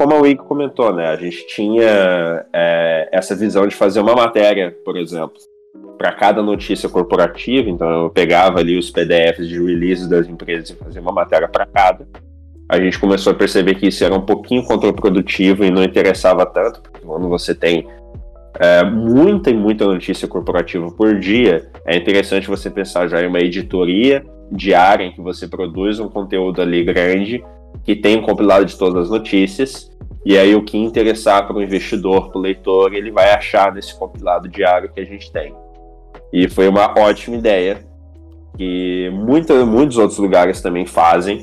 como 0.00 0.14
a 0.14 0.18
Wiki 0.18 0.42
comentou, 0.44 0.94
né, 0.94 1.08
a 1.08 1.16
gente 1.16 1.46
tinha 1.46 2.46
é, 2.54 3.06
essa 3.12 3.36
visão 3.36 3.66
de 3.66 3.74
fazer 3.74 4.00
uma 4.00 4.14
matéria, 4.14 4.74
por 4.82 4.96
exemplo, 4.96 5.34
para 5.98 6.10
cada 6.12 6.42
notícia 6.42 6.88
corporativa, 6.88 7.68
então 7.68 8.04
eu 8.04 8.08
pegava 8.08 8.60
ali 8.60 8.78
os 8.78 8.90
PDFs 8.90 9.46
de 9.46 9.62
releases 9.62 10.08
das 10.08 10.26
empresas 10.26 10.70
e 10.70 10.74
fazia 10.74 11.02
uma 11.02 11.12
matéria 11.12 11.46
para 11.46 11.66
cada. 11.66 12.08
A 12.66 12.80
gente 12.80 12.98
começou 12.98 13.34
a 13.34 13.36
perceber 13.36 13.74
que 13.74 13.88
isso 13.88 14.02
era 14.02 14.14
um 14.14 14.22
pouquinho 14.22 14.64
contraprodutivo 14.64 15.66
e 15.66 15.70
não 15.70 15.84
interessava 15.84 16.46
tanto, 16.46 16.80
porque 16.80 17.04
quando 17.04 17.28
você 17.28 17.54
tem 17.54 17.86
é, 18.58 18.82
muita 18.82 19.50
e 19.50 19.54
muita 19.54 19.84
notícia 19.84 20.26
corporativa 20.26 20.90
por 20.90 21.18
dia, 21.18 21.68
é 21.84 21.94
interessante 21.94 22.48
você 22.48 22.70
pensar 22.70 23.06
já 23.06 23.22
em 23.22 23.26
uma 23.26 23.40
editoria 23.40 24.24
diária 24.50 25.04
em 25.04 25.12
que 25.12 25.20
você 25.20 25.46
produz 25.46 26.00
um 26.00 26.08
conteúdo 26.08 26.62
ali 26.62 26.82
grande 26.84 27.44
que 27.84 27.96
tem 27.96 28.18
um 28.18 28.22
compilado 28.22 28.64
de 28.64 28.76
todas 28.76 29.04
as 29.04 29.10
notícias. 29.10 29.90
E 30.24 30.36
aí 30.36 30.54
o 30.54 30.62
que 30.62 30.76
interessar 30.76 31.46
para 31.46 31.56
o 31.56 31.62
investidor, 31.62 32.30
para 32.30 32.38
o 32.38 32.42
leitor, 32.42 32.94
ele 32.94 33.10
vai 33.10 33.32
achar 33.32 33.72
nesse 33.72 33.98
compilado 33.98 34.48
diário 34.48 34.90
que 34.92 35.00
a 35.00 35.04
gente 35.04 35.32
tem. 35.32 35.54
E 36.32 36.48
foi 36.48 36.68
uma 36.68 36.94
ótima 36.98 37.36
ideia 37.36 37.84
que 38.56 39.10
muita, 39.12 39.64
muitos 39.64 39.96
outros 39.96 40.18
lugares 40.18 40.60
também 40.60 40.84
fazem 40.84 41.40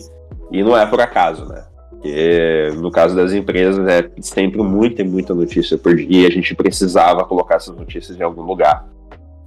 e 0.52 0.64
não 0.64 0.78
é 0.78 0.86
por 0.86 1.02
acaso, 1.02 1.46
né? 1.46 1.64
Porque 1.90 2.72
no 2.76 2.92
caso 2.92 3.16
das 3.16 3.34
empresas 3.34 3.86
é 3.88 4.10
sempre 4.22 4.62
muita 4.62 5.02
e 5.02 5.06
muita 5.06 5.34
notícia 5.34 5.78
por 5.78 5.96
dia 5.96 6.24
e 6.24 6.26
a 6.28 6.30
gente 6.30 6.54
precisava 6.54 7.26
colocar 7.26 7.56
essas 7.56 7.76
notícias 7.76 8.20
em 8.20 8.24
algum 8.24 8.44
lugar 8.44 8.86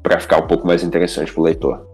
para 0.02 0.18
ficar 0.18 0.38
um 0.38 0.46
pouco 0.46 0.66
mais 0.66 0.82
interessante 0.82 1.32
para 1.32 1.40
o 1.40 1.44
leitor. 1.44 1.86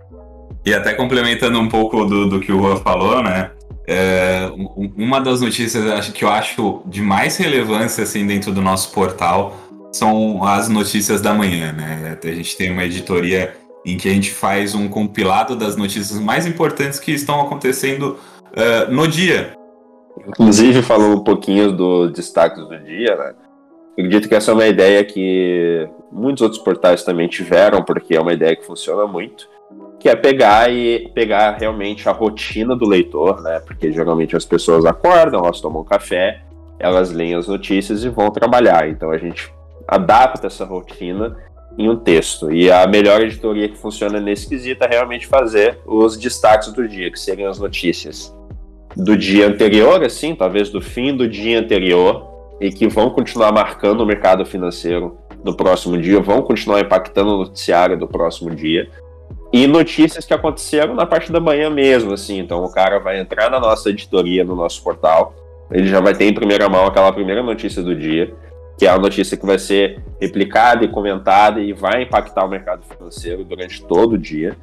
E 0.64 0.72
até 0.72 0.94
complementando 0.94 1.60
um 1.60 1.68
pouco 1.68 2.04
do, 2.04 2.28
do 2.28 2.40
que 2.40 2.52
o 2.52 2.58
Juan 2.58 2.76
falou, 2.76 3.22
né? 3.22 3.50
É, 3.86 4.50
uma 4.96 5.20
das 5.20 5.40
notícias 5.40 6.08
que 6.10 6.24
eu 6.24 6.28
acho 6.28 6.82
de 6.86 7.00
mais 7.00 7.36
relevância 7.36 8.02
assim 8.02 8.26
dentro 8.26 8.52
do 8.52 8.60
nosso 8.60 8.92
portal 8.92 9.56
são 9.92 10.42
as 10.44 10.68
notícias 10.68 11.20
da 11.20 11.32
manhã, 11.32 11.72
né? 11.72 12.18
A 12.22 12.26
gente 12.26 12.56
tem 12.56 12.72
uma 12.72 12.84
editoria 12.84 13.54
em 13.84 13.96
que 13.96 14.08
a 14.08 14.12
gente 14.12 14.32
faz 14.32 14.74
um 14.74 14.88
compilado 14.88 15.54
das 15.54 15.76
notícias 15.76 16.18
mais 16.18 16.46
importantes 16.46 16.98
que 16.98 17.12
estão 17.12 17.40
acontecendo 17.40 18.18
uh, 18.52 18.92
no 18.92 19.06
dia. 19.06 19.54
Inclusive, 20.26 20.82
falando 20.82 21.20
um 21.20 21.24
pouquinho 21.24 21.70
dos 21.70 22.12
destaques 22.12 22.66
do 22.66 22.78
dia, 22.80 23.14
né? 23.14 23.34
acredito 23.92 24.28
que 24.28 24.34
essa 24.34 24.50
é 24.50 24.54
uma 24.54 24.66
ideia 24.66 25.04
que 25.04 25.88
muitos 26.10 26.42
outros 26.42 26.60
portais 26.60 27.04
também 27.04 27.28
tiveram, 27.28 27.82
porque 27.82 28.16
é 28.16 28.20
uma 28.20 28.32
ideia 28.32 28.56
que 28.56 28.64
funciona 28.64 29.06
muito 29.06 29.48
que 30.06 30.10
é 30.10 30.14
pegar 30.14 30.72
e 30.72 31.08
pegar 31.12 31.56
realmente 31.58 32.08
a 32.08 32.12
rotina 32.12 32.76
do 32.76 32.86
leitor, 32.86 33.42
né? 33.42 33.58
Porque 33.66 33.90
geralmente 33.90 34.36
as 34.36 34.44
pessoas 34.44 34.84
acordam, 34.84 35.40
elas 35.40 35.60
tomam 35.60 35.82
café, 35.82 36.42
elas 36.78 37.10
leem 37.10 37.34
as 37.34 37.48
notícias 37.48 38.04
e 38.04 38.08
vão 38.08 38.30
trabalhar. 38.30 38.88
Então 38.88 39.10
a 39.10 39.18
gente 39.18 39.52
adapta 39.88 40.46
essa 40.46 40.64
rotina 40.64 41.36
em 41.76 41.90
um 41.90 41.96
texto. 41.96 42.52
E 42.52 42.70
a 42.70 42.86
melhor 42.86 43.20
editoria 43.20 43.68
que 43.68 43.76
funciona 43.76 44.20
nesse 44.20 44.48
quesito 44.48 44.84
é 44.84 44.86
realmente 44.86 45.26
fazer 45.26 45.80
os 45.84 46.16
destaques 46.16 46.72
do 46.72 46.86
dia, 46.86 47.10
que 47.10 47.18
seriam 47.18 47.50
as 47.50 47.58
notícias 47.58 48.32
do 48.96 49.16
dia 49.16 49.48
anterior, 49.48 50.04
assim, 50.04 50.36
talvez 50.36 50.70
do 50.70 50.80
fim 50.80 51.16
do 51.16 51.28
dia 51.28 51.58
anterior, 51.58 52.28
e 52.60 52.70
que 52.70 52.86
vão 52.86 53.10
continuar 53.10 53.50
marcando 53.50 54.02
o 54.02 54.06
mercado 54.06 54.46
financeiro 54.46 55.18
no 55.44 55.56
próximo 55.56 56.00
dia, 56.00 56.20
vão 56.20 56.42
continuar 56.42 56.80
impactando 56.80 57.34
o 57.34 57.38
noticiário 57.38 57.98
do 57.98 58.06
próximo 58.06 58.54
dia. 58.54 58.88
E 59.52 59.66
notícias 59.66 60.24
que 60.24 60.34
aconteceram 60.34 60.94
na 60.94 61.06
parte 61.06 61.30
da 61.30 61.40
manhã 61.40 61.70
mesmo, 61.70 62.12
assim. 62.12 62.38
Então 62.38 62.62
o 62.64 62.70
cara 62.70 62.98
vai 62.98 63.20
entrar 63.20 63.50
na 63.50 63.60
nossa 63.60 63.90
editoria, 63.90 64.44
no 64.44 64.56
nosso 64.56 64.82
portal, 64.82 65.34
ele 65.70 65.88
já 65.88 66.00
vai 66.00 66.14
ter 66.14 66.26
em 66.26 66.34
primeira 66.34 66.68
mão 66.68 66.86
aquela 66.86 67.12
primeira 67.12 67.42
notícia 67.42 67.82
do 67.82 67.94
dia, 67.94 68.34
que 68.78 68.86
é 68.86 68.90
a 68.90 68.98
notícia 68.98 69.36
que 69.36 69.46
vai 69.46 69.58
ser 69.58 70.02
replicada 70.20 70.84
e 70.84 70.88
comentada 70.88 71.60
e 71.60 71.72
vai 71.72 72.02
impactar 72.02 72.44
o 72.44 72.48
mercado 72.48 72.82
financeiro 72.84 73.44
durante 73.44 73.82
todo 73.84 74.12
o 74.12 74.18
dia. 74.18 74.56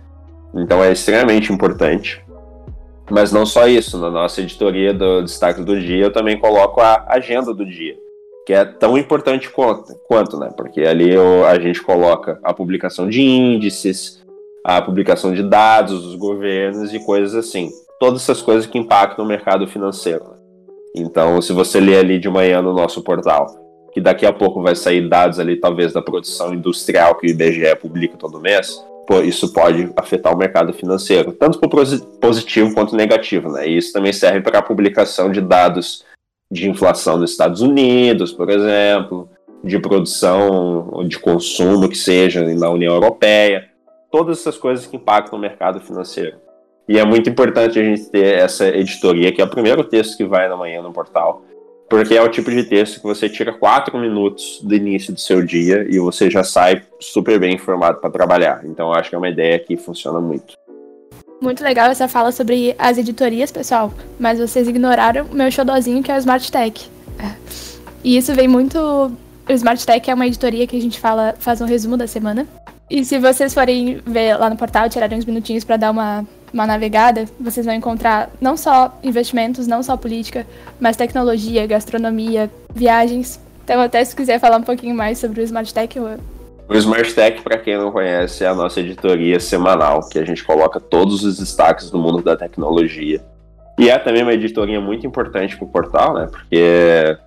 Então 0.53 0.83
é 0.83 0.91
extremamente 0.91 1.51
importante. 1.51 2.23
Mas 3.09 3.31
não 3.31 3.45
só 3.45 3.67
isso, 3.67 3.99
na 3.99 4.09
nossa 4.09 4.41
editoria 4.41 4.93
do 4.93 5.23
Destaque 5.23 5.61
do 5.61 5.79
Dia 5.79 6.05
eu 6.05 6.11
também 6.11 6.39
coloco 6.39 6.79
a 6.79 7.05
agenda 7.09 7.53
do 7.53 7.65
dia, 7.65 7.97
que 8.45 8.53
é 8.53 8.63
tão 8.63 8.97
importante 8.97 9.49
quanto, 9.49 9.93
quanto 10.07 10.39
né? 10.39 10.49
Porque 10.55 10.81
ali 10.81 11.11
eu, 11.11 11.45
a 11.45 11.59
gente 11.59 11.81
coloca 11.81 12.39
a 12.41 12.53
publicação 12.53 13.09
de 13.09 13.21
índices, 13.21 14.22
a 14.63 14.81
publicação 14.81 15.33
de 15.33 15.43
dados 15.43 16.03
dos 16.03 16.15
governos 16.15 16.93
e 16.93 16.99
coisas 16.99 17.35
assim. 17.35 17.69
Todas 17.99 18.21
essas 18.21 18.41
coisas 18.41 18.65
que 18.65 18.77
impactam 18.77 19.25
o 19.25 19.27
mercado 19.27 19.67
financeiro. 19.67 20.25
Então, 20.95 21.41
se 21.41 21.51
você 21.51 21.79
ler 21.79 21.97
ali 21.97 22.19
de 22.19 22.29
manhã 22.29 22.61
no 22.61 22.73
nosso 22.73 23.01
portal, 23.01 23.47
que 23.91 23.99
daqui 23.99 24.25
a 24.25 24.33
pouco 24.33 24.61
vai 24.61 24.75
sair 24.75 25.07
dados 25.07 25.39
ali, 25.39 25.55
talvez, 25.55 25.93
da 25.93 26.01
produção 26.01 26.53
industrial 26.53 27.15
que 27.15 27.27
o 27.27 27.29
IBGE 27.29 27.75
publica 27.81 28.17
todo 28.17 28.39
mês, 28.39 28.83
isso 29.25 29.51
pode 29.51 29.91
afetar 29.95 30.33
o 30.33 30.37
mercado 30.37 30.73
financeiro, 30.73 31.33
tanto 31.33 31.59
para 31.59 31.69
positivo 32.21 32.73
quanto 32.73 32.95
negativo. 32.95 33.51
Né? 33.51 33.67
E 33.67 33.77
isso 33.77 33.91
também 33.91 34.13
serve 34.13 34.41
para 34.41 34.59
a 34.59 34.63
publicação 34.63 35.31
de 35.31 35.41
dados 35.41 36.05
de 36.51 36.69
inflação 36.69 37.17
nos 37.17 37.31
Estados 37.31 37.61
Unidos, 37.61 38.31
por 38.31 38.49
exemplo, 38.49 39.29
de 39.63 39.79
produção 39.79 41.03
de 41.07 41.19
consumo 41.19 41.89
que 41.89 41.97
seja 41.97 42.43
na 42.53 42.69
União 42.69 42.93
Europeia, 42.93 43.69
todas 44.13 44.41
essas 44.41 44.59
coisas 44.59 44.85
que 44.85 44.95
impactam 44.95 45.39
o 45.39 45.41
mercado 45.41 45.79
financeiro. 45.79 46.37
E 46.87 46.99
é 46.99 47.03
muito 47.03 47.27
importante 47.27 47.79
a 47.79 47.83
gente 47.83 48.11
ter 48.11 48.37
essa 48.37 48.67
editoria, 48.67 49.31
que 49.31 49.41
é 49.41 49.43
o 49.43 49.49
primeiro 49.49 49.83
texto 49.83 50.15
que 50.15 50.23
vai 50.23 50.47
na 50.47 50.55
manhã 50.55 50.83
no 50.83 50.93
portal, 50.93 51.41
porque 51.89 52.13
é 52.13 52.21
o 52.21 52.29
tipo 52.29 52.51
de 52.51 52.63
texto 52.63 53.01
que 53.01 53.07
você 53.07 53.27
tira 53.27 53.51
quatro 53.51 53.97
minutos 53.97 54.61
do 54.61 54.75
início 54.75 55.11
do 55.11 55.19
seu 55.19 55.43
dia 55.43 55.87
e 55.89 55.97
você 55.97 56.29
já 56.29 56.43
sai 56.43 56.83
super 56.99 57.39
bem 57.39 57.55
informado 57.55 57.99
para 57.99 58.11
trabalhar. 58.11 58.63
Então 58.63 58.89
eu 58.89 58.93
acho 58.93 59.09
que 59.09 59.15
é 59.15 59.17
uma 59.17 59.29
ideia 59.29 59.57
que 59.57 59.75
funciona 59.75 60.21
muito. 60.21 60.53
Muito 61.41 61.63
legal 61.63 61.89
essa 61.89 62.07
fala 62.07 62.31
sobre 62.31 62.75
as 62.77 62.99
editorias, 62.99 63.51
pessoal, 63.51 63.91
mas 64.19 64.37
vocês 64.37 64.67
ignoraram 64.67 65.25
o 65.25 65.35
meu 65.35 65.49
xodozinho 65.49 66.03
que 66.03 66.11
é 66.11 66.15
o 66.15 66.19
Smart 66.19 66.51
Tech. 66.51 66.87
E 68.03 68.15
isso 68.15 68.31
vem 68.35 68.47
muito. 68.47 68.77
O 68.77 69.51
Smart 69.53 69.83
Tech 69.83 70.07
é 70.07 70.13
uma 70.13 70.27
editoria 70.27 70.67
que 70.67 70.77
a 70.77 70.81
gente 70.81 70.99
fala, 70.99 71.33
faz 71.39 71.61
um 71.61 71.65
resumo 71.65 71.97
da 71.97 72.05
semana. 72.05 72.47
E 72.89 73.03
se 73.03 73.17
vocês 73.17 73.53
forem 73.53 74.01
ver 74.05 74.37
lá 74.37 74.49
no 74.49 74.57
portal, 74.57 74.89
tirarem 74.89 75.17
uns 75.17 75.25
minutinhos 75.25 75.63
para 75.63 75.77
dar 75.77 75.91
uma 75.91 76.25
uma 76.53 76.67
navegada, 76.67 77.25
vocês 77.39 77.65
vão 77.65 77.73
encontrar 77.73 78.29
não 78.39 78.55
só 78.55 78.95
investimentos, 79.03 79.65
não 79.65 79.81
só 79.81 79.97
política, 79.97 80.45
mas 80.79 80.95
tecnologia, 80.95 81.65
gastronomia, 81.65 82.49
viagens. 82.73 83.41
Então, 83.63 83.81
até 83.81 84.05
se 84.05 84.15
quiser 84.15 84.39
falar 84.39 84.57
um 84.57 84.63
pouquinho 84.63 84.95
mais 84.95 85.17
sobre 85.17 85.41
o 85.41 85.43
Smart 85.43 85.73
Tech, 85.73 85.97
eu... 85.97 86.17
O 86.69 86.73
Smart 86.75 87.13
Tech, 87.13 87.41
para 87.41 87.57
quem 87.57 87.77
não 87.77 87.91
conhece, 87.91 88.43
é 88.43 88.47
a 88.47 88.53
nossa 88.53 88.79
editoria 88.79 89.39
semanal, 89.39 90.07
que 90.07 90.19
a 90.19 90.23
gente 90.23 90.43
coloca 90.43 90.79
todos 90.79 91.23
os 91.23 91.39
destaques 91.39 91.89
do 91.89 91.97
mundo 91.97 92.21
da 92.21 92.37
tecnologia. 92.37 93.21
E 93.77 93.89
é 93.89 93.97
também 93.97 94.21
uma 94.21 94.33
editoria 94.33 94.79
muito 94.79 95.05
importante 95.07 95.57
para 95.57 95.65
o 95.65 95.69
portal, 95.69 96.13
né? 96.13 96.27
Porque, 96.29 97.17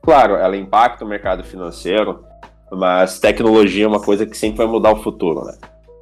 claro, 0.00 0.36
ela 0.36 0.56
impacta 0.56 1.04
o 1.04 1.08
mercado 1.08 1.42
financeiro, 1.42 2.24
mas 2.72 3.18
tecnologia 3.18 3.84
é 3.84 3.88
uma 3.88 4.00
coisa 4.00 4.26
que 4.26 4.36
sempre 4.36 4.58
vai 4.58 4.66
mudar 4.66 4.92
o 4.92 5.02
futuro, 5.02 5.44
né? 5.44 5.54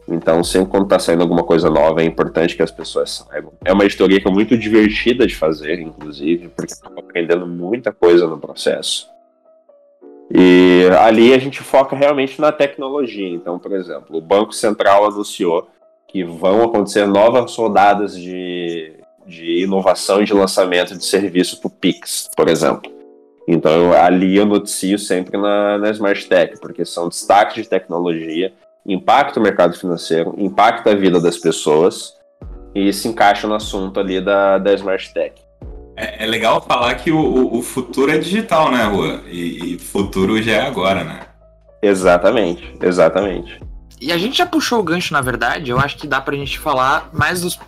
Então, 0.08 0.44
sempre 0.44 0.70
quando 0.70 0.84
está 0.84 0.98
saindo 0.98 1.22
alguma 1.22 1.42
coisa 1.42 1.68
nova, 1.68 2.00
é 2.00 2.04
importante 2.04 2.54
que 2.54 2.62
as 2.62 2.70
pessoas 2.70 3.10
saibam. 3.10 3.52
É 3.64 3.72
uma 3.72 3.84
história 3.84 4.20
que 4.20 4.28
é 4.28 4.30
muito 4.30 4.56
divertida 4.56 5.26
de 5.26 5.34
fazer, 5.34 5.80
inclusive, 5.80 6.48
porque 6.48 6.72
estou 6.72 6.92
aprendendo 6.96 7.46
muita 7.46 7.92
coisa 7.92 8.26
no 8.26 8.38
processo. 8.38 9.08
E 10.32 10.88
ali 11.00 11.34
a 11.34 11.38
gente 11.38 11.60
foca 11.60 11.96
realmente 11.96 12.40
na 12.40 12.52
tecnologia. 12.52 13.28
Então, 13.28 13.58
por 13.58 13.72
exemplo, 13.72 14.16
o 14.16 14.20
Banco 14.20 14.52
Central 14.52 15.06
anunciou 15.06 15.68
que 16.06 16.22
vão 16.22 16.62
acontecer 16.62 17.06
novas 17.06 17.54
rodadas 17.56 18.16
de, 18.16 18.92
de 19.26 19.62
inovação 19.62 20.22
e 20.22 20.24
de 20.24 20.32
lançamento 20.32 20.96
de 20.96 21.04
serviços 21.04 21.58
para 21.58 21.68
o 21.68 21.70
Pix, 21.70 22.30
por 22.36 22.48
exemplo. 22.48 22.95
Então, 23.48 23.92
ali 23.92 24.36
eu 24.36 24.44
noticio 24.44 24.98
sempre 24.98 25.38
na, 25.38 25.78
na 25.78 25.90
Smart 25.90 26.26
Tech, 26.26 26.58
porque 26.60 26.84
são 26.84 27.08
destaques 27.08 27.62
de 27.62 27.68
tecnologia 27.68 28.52
impacta 28.86 29.40
o 29.40 29.42
mercado 29.42 29.76
financeiro, 29.76 30.34
impacta 30.38 30.90
a 30.90 30.94
vida 30.94 31.20
das 31.20 31.36
pessoas 31.36 32.14
e 32.74 32.92
se 32.92 33.08
encaixa 33.08 33.48
no 33.48 33.54
assunto 33.54 33.98
ali 33.98 34.20
da, 34.20 34.58
da 34.58 34.72
Smart 34.74 35.12
Tech. 35.12 35.34
É, 35.96 36.24
é 36.24 36.26
legal 36.26 36.62
falar 36.62 36.94
que 36.94 37.10
o, 37.10 37.56
o, 37.56 37.62
futuro 37.62 38.12
é 38.12 38.18
digital, 38.18 38.70
né, 38.70 38.84
Rua? 38.84 39.22
E, 39.26 39.74
e 39.74 39.78
futuro 39.78 40.40
já 40.40 40.52
é 40.52 40.66
agora, 40.66 41.02
né? 41.02 41.20
Exatamente, 41.82 42.76
exatamente. 42.80 43.60
E 44.00 44.12
a 44.12 44.18
gente 44.18 44.36
já 44.36 44.46
puxou 44.46 44.78
o 44.80 44.82
gancho, 44.82 45.12
na 45.12 45.22
verdade, 45.22 45.70
eu 45.70 45.78
acho 45.78 45.96
que 45.96 46.06
dá 46.06 46.20
pra 46.20 46.36
gente 46.36 46.58
falar 46.58 47.08
mais 47.12 47.40
dos. 47.40 47.58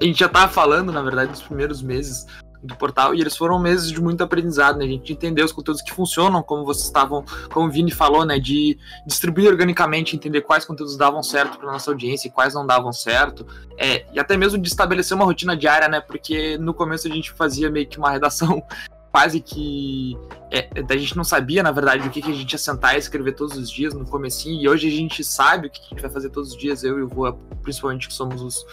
A 0.00 0.04
gente 0.04 0.18
já 0.18 0.28
tava 0.28 0.48
falando, 0.48 0.90
na 0.90 1.00
verdade, 1.00 1.30
dos 1.30 1.42
primeiros 1.42 1.80
meses 1.80 2.26
do 2.62 2.74
portal 2.76 3.14
e 3.14 3.20
eles 3.20 3.36
foram 3.36 3.58
meses 3.58 3.90
de 3.90 4.00
muito 4.00 4.22
aprendizado, 4.22 4.78
né? 4.78 4.84
A 4.84 4.88
gente 4.88 5.12
entender 5.12 5.42
os 5.42 5.52
conteúdos 5.52 5.82
que 5.82 5.92
funcionam, 5.92 6.42
como 6.42 6.64
vocês 6.64 6.86
estavam, 6.86 7.24
como 7.52 7.68
o 7.68 7.70
Vini 7.70 7.90
falou, 7.90 8.24
né? 8.24 8.38
De 8.38 8.78
distribuir 9.06 9.48
organicamente, 9.48 10.16
entender 10.16 10.42
quais 10.42 10.64
conteúdos 10.64 10.96
davam 10.96 11.22
certo 11.22 11.58
para 11.58 11.70
nossa 11.72 11.90
audiência 11.90 12.28
e 12.28 12.30
quais 12.30 12.54
não 12.54 12.66
davam 12.66 12.92
certo, 12.92 13.46
é, 13.78 14.06
e 14.12 14.18
até 14.18 14.36
mesmo 14.36 14.58
de 14.58 14.68
estabelecer 14.68 15.16
uma 15.16 15.24
rotina 15.24 15.56
diária, 15.56 15.88
né? 15.88 16.00
Porque 16.00 16.58
no 16.58 16.74
começo 16.74 17.06
a 17.06 17.10
gente 17.10 17.32
fazia 17.32 17.70
meio 17.70 17.86
que 17.86 17.98
uma 17.98 18.10
redação 18.10 18.62
quase 19.16 19.40
que 19.40 20.14
é, 20.50 20.68
a 20.88 20.96
gente 20.96 21.16
não 21.16 21.24
sabia, 21.24 21.62
na 21.62 21.72
verdade, 21.72 22.06
o 22.06 22.10
que, 22.10 22.20
que 22.20 22.30
a 22.30 22.34
gente 22.34 22.52
ia 22.52 22.58
sentar 22.58 22.96
e 22.96 22.98
escrever 22.98 23.32
todos 23.32 23.56
os 23.56 23.70
dias 23.70 23.94
no 23.94 24.04
comecinho, 24.04 24.60
e 24.60 24.68
hoje 24.68 24.88
a 24.88 24.90
gente 24.90 25.24
sabe 25.24 25.68
o 25.68 25.70
que 25.70 25.80
a 25.80 25.88
gente 25.88 26.02
vai 26.02 26.10
fazer 26.10 26.28
todos 26.28 26.50
os 26.50 26.56
dias, 26.56 26.84
eu 26.84 26.98
e 26.98 27.02
o 27.02 27.08
Rua, 27.08 27.38
principalmente 27.62 28.08
que 28.08 28.12
somos 28.12 28.42
os, 28.42 28.66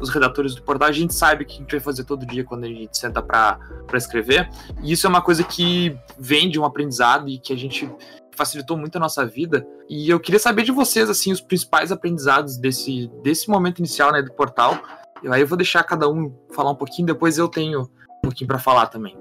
os 0.00 0.10
redatores 0.10 0.54
do 0.54 0.62
portal, 0.62 0.88
a 0.88 0.92
gente 0.92 1.14
sabe 1.14 1.44
o 1.44 1.46
que 1.46 1.54
a 1.54 1.58
gente 1.58 1.70
vai 1.70 1.80
fazer 1.80 2.04
todo 2.04 2.26
dia 2.26 2.44
quando 2.44 2.64
a 2.64 2.68
gente 2.68 2.96
senta 2.96 3.22
para 3.22 3.58
escrever. 3.94 4.48
E 4.82 4.92
isso 4.92 5.06
é 5.06 5.10
uma 5.10 5.22
coisa 5.22 5.44
que 5.44 5.96
vem 6.18 6.50
de 6.50 6.58
um 6.58 6.64
aprendizado 6.64 7.28
e 7.28 7.38
que 7.38 7.52
a 7.52 7.56
gente 7.56 7.90
facilitou 8.36 8.76
muito 8.76 8.96
a 8.96 9.00
nossa 9.00 9.24
vida. 9.24 9.66
E 9.88 10.10
eu 10.10 10.18
queria 10.18 10.40
saber 10.40 10.62
de 10.62 10.72
vocês, 10.72 11.08
assim, 11.08 11.32
os 11.32 11.40
principais 11.40 11.92
aprendizados 11.92 12.56
desse, 12.56 13.10
desse 13.22 13.48
momento 13.48 13.78
inicial, 13.78 14.12
né, 14.12 14.22
do 14.22 14.32
portal. 14.32 14.78
E 15.22 15.28
aí 15.28 15.40
eu 15.40 15.46
vou 15.46 15.56
deixar 15.56 15.82
cada 15.84 16.08
um 16.08 16.34
falar 16.52 16.70
um 16.70 16.76
pouquinho, 16.76 17.06
depois 17.06 17.38
eu 17.38 17.48
tenho 17.48 17.82
um 17.82 18.20
pouquinho 18.22 18.48
para 18.48 18.58
falar 18.58 18.86
também. 18.86 19.16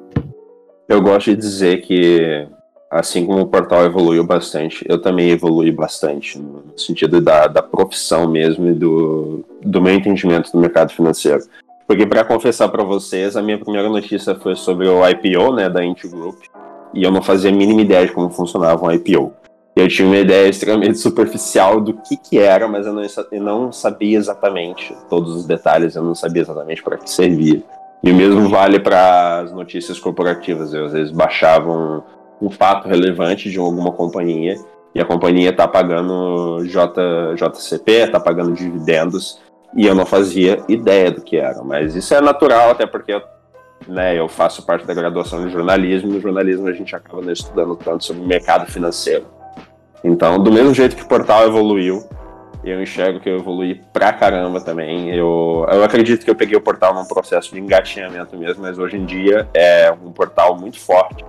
Eu 0.88 1.02
gosto 1.02 1.30
de 1.30 1.36
dizer 1.38 1.82
que 1.82 2.48
assim 2.94 3.26
como 3.26 3.42
o 3.42 3.48
portal 3.48 3.84
evoluiu 3.86 4.24
bastante, 4.24 4.86
eu 4.88 5.02
também 5.02 5.32
evolui 5.32 5.72
bastante, 5.72 6.38
no 6.38 6.64
sentido 6.78 7.20
da, 7.20 7.48
da 7.48 7.64
profissão 7.64 8.30
mesmo 8.30 8.68
e 8.68 8.74
do, 8.74 9.44
do 9.62 9.82
meu 9.82 9.94
entendimento 9.96 10.52
do 10.52 10.60
mercado 10.60 10.94
financeiro. 10.94 11.44
Porque, 11.88 12.06
para 12.06 12.24
confessar 12.24 12.70
para 12.70 12.84
vocês, 12.84 13.36
a 13.36 13.42
minha 13.42 13.58
primeira 13.58 13.90
notícia 13.90 14.36
foi 14.36 14.56
sobre 14.56 14.88
o 14.88 15.02
IPO 15.10 15.54
né, 15.54 15.70
da 15.70 15.84
Int 15.84 16.06
Group, 16.06 16.38
e 16.94 17.04
eu 17.04 17.12
não 17.12 17.22
fazia 17.22 17.50
a 17.50 17.54
mínima 17.54 17.82
ideia 17.82 18.06
de 18.06 18.14
como 18.14 18.30
funcionava 18.30 18.86
um 18.86 18.92
IPO. 18.92 19.34
Eu 19.76 19.88
tinha 19.88 20.08
uma 20.08 20.18
ideia 20.18 20.48
extremamente 20.48 21.00
superficial 21.02 21.82
do 21.82 21.94
que, 21.94 22.16
que 22.16 22.38
era, 22.38 22.68
mas 22.68 22.86
eu 22.86 22.94
não, 22.94 23.02
eu 23.32 23.42
não 23.42 23.72
sabia 23.72 24.20
exatamente 24.20 24.96
todos 25.10 25.36
os 25.36 25.46
detalhes, 25.46 25.96
eu 25.96 26.04
não 26.04 26.14
sabia 26.14 26.44
exatamente 26.44 26.84
para 26.84 26.98
que 26.98 27.10
servia. 27.10 27.64
E 28.04 28.12
o 28.12 28.16
mesmo 28.16 28.50
vale 28.50 28.80
para 28.80 29.40
as 29.40 29.52
notícias 29.52 29.98
corporativas. 29.98 30.74
Eu 30.74 30.86
às 30.86 30.92
vezes 30.92 31.12
baixava 31.12 31.72
um, 31.72 32.02
um 32.44 32.50
fato 32.50 32.90
relevante 32.90 33.50
de 33.50 33.58
alguma 33.58 33.92
companhia 33.94 34.58
e 34.94 35.00
a 35.00 35.06
companhia 35.06 35.50
está 35.50 35.66
pagando 35.66 36.64
J, 36.66 37.36
JCP, 37.36 37.92
está 37.92 38.20
pagando 38.20 38.52
dividendos 38.52 39.42
e 39.76 39.88
eu 39.88 39.96
não 39.96 40.06
fazia 40.06 40.62
ideia 40.68 41.10
do 41.10 41.22
que 41.22 41.38
era. 41.38 41.64
Mas 41.64 41.96
isso 41.96 42.14
é 42.14 42.20
natural, 42.20 42.72
até 42.72 42.86
porque 42.86 43.20
né, 43.88 44.20
eu 44.20 44.28
faço 44.28 44.66
parte 44.66 44.86
da 44.86 44.94
graduação 44.94 45.46
de 45.46 45.52
jornalismo 45.52 46.10
e 46.10 46.14
no 46.16 46.22
jornalismo 46.22 46.68
a 46.68 46.74
gente 46.74 46.94
acaba 46.94 47.32
estudando 47.32 47.76
tanto 47.78 48.04
sobre 48.04 48.24
mercado 48.24 48.70
financeiro. 48.70 49.26
Então, 50.04 50.38
do 50.38 50.52
mesmo 50.52 50.74
jeito 50.74 50.98
que 50.98 51.04
o 51.04 51.08
portal 51.08 51.46
evoluiu, 51.48 52.04
Eu 52.66 52.82
enxergo 52.82 53.20
que 53.20 53.30
eu 53.30 53.40
evolui 53.40 53.82
pra 53.92 54.14
caramba 54.14 54.62
também. 54.62 55.10
Eu, 55.10 55.66
eu 55.70 55.84
acredito 55.84 56.24
que 56.24 56.32
eu 56.32 56.36
peguei 56.36 56.56
o 56.56 56.62
portal 56.62 56.94
num 56.94 57.06
processo 57.06 57.54
de 57.54 57.60
engatinhamento 57.60 58.38
mesmo, 58.38 58.62
mas 58.62 58.80
hoje 58.80 58.96
em 58.96 59.06
dia 59.06 59.50
é 59.54 59.92
um 59.92 60.14
portal 60.14 60.58
muito 60.58 60.80
forte 60.80 61.26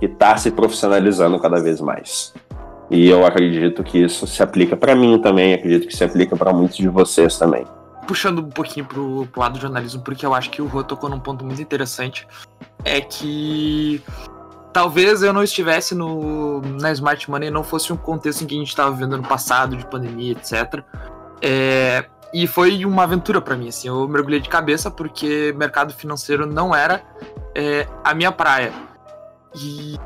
que 0.00 0.06
está 0.06 0.36
se 0.36 0.50
profissionalizando 0.50 1.38
cada 1.38 1.62
vez 1.62 1.80
mais. 1.80 2.34
E 2.90 3.08
eu 3.08 3.24
acredito 3.24 3.84
que 3.84 3.98
isso 3.98 4.26
se 4.26 4.42
aplica 4.42 4.76
para 4.76 4.96
mim 4.96 5.20
também, 5.20 5.54
acredito 5.54 5.86
que 5.86 5.94
se 5.94 6.02
aplica 6.02 6.34
para 6.36 6.52
muitos 6.52 6.78
de 6.78 6.88
vocês 6.88 7.38
também. 7.38 7.64
Puxando 8.08 8.40
um 8.40 8.48
pouquinho 8.48 8.84
pro, 8.86 9.28
pro 9.30 9.40
lado 9.40 9.52
do 9.52 9.60
jornalismo, 9.60 10.02
porque 10.02 10.26
eu 10.26 10.34
acho 10.34 10.50
que 10.50 10.60
o 10.60 10.66
Rô 10.66 10.82
tocou 10.82 11.08
num 11.08 11.20
ponto 11.20 11.44
muito 11.44 11.62
interessante, 11.62 12.26
é 12.84 13.00
que 13.00 14.02
talvez 14.72 15.22
eu 15.22 15.32
não 15.32 15.44
estivesse 15.44 15.94
no, 15.94 16.60
na 16.80 16.90
Smart 16.90 17.30
Money 17.30 17.50
não 17.50 17.62
fosse 17.62 17.92
um 17.92 17.96
contexto 17.96 18.42
em 18.42 18.46
que 18.46 18.54
a 18.56 18.58
gente 18.58 18.68
estava 18.68 18.90
vivendo 18.90 19.18
no 19.18 19.22
passado, 19.22 19.76
de 19.76 19.86
pandemia, 19.86 20.32
etc. 20.32 20.82
É, 21.40 22.06
e 22.32 22.48
foi 22.48 22.84
uma 22.84 23.04
aventura 23.04 23.40
para 23.40 23.56
mim, 23.56 23.68
assim, 23.68 23.86
eu 23.86 24.08
mergulhei 24.08 24.40
de 24.40 24.48
cabeça 24.48 24.90
porque 24.90 25.54
mercado 25.56 25.92
financeiro 25.92 26.44
não 26.44 26.74
era 26.74 27.02
é, 27.54 27.86
a 28.02 28.14
minha 28.14 28.32
praia. 28.32 28.72
E 29.54 29.96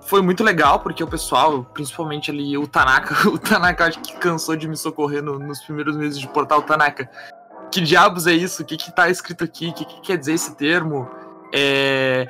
foi 0.00 0.20
muito 0.20 0.44
legal, 0.44 0.80
porque 0.80 1.02
o 1.02 1.06
pessoal, 1.06 1.64
principalmente 1.72 2.30
ali 2.30 2.56
o 2.58 2.66
Tanaka, 2.66 3.28
o 3.30 3.38
Tanaka 3.38 3.86
acho 3.86 4.00
que 4.00 4.16
cansou 4.16 4.56
de 4.56 4.68
me 4.68 4.76
socorrer 4.76 5.22
no, 5.22 5.38
nos 5.38 5.60
primeiros 5.62 5.96
meses 5.96 6.18
de 6.18 6.28
portal 6.28 6.62
Tanaka. 6.62 7.08
Que 7.70 7.80
diabos 7.80 8.26
é 8.26 8.32
isso? 8.32 8.62
O 8.62 8.66
que, 8.66 8.76
que 8.76 8.94
tá 8.94 9.08
escrito 9.08 9.44
aqui? 9.44 9.68
O 9.68 9.72
que, 9.72 9.84
que 9.84 10.00
quer 10.02 10.18
dizer 10.18 10.34
esse 10.34 10.54
termo? 10.56 11.08
É... 11.54 12.28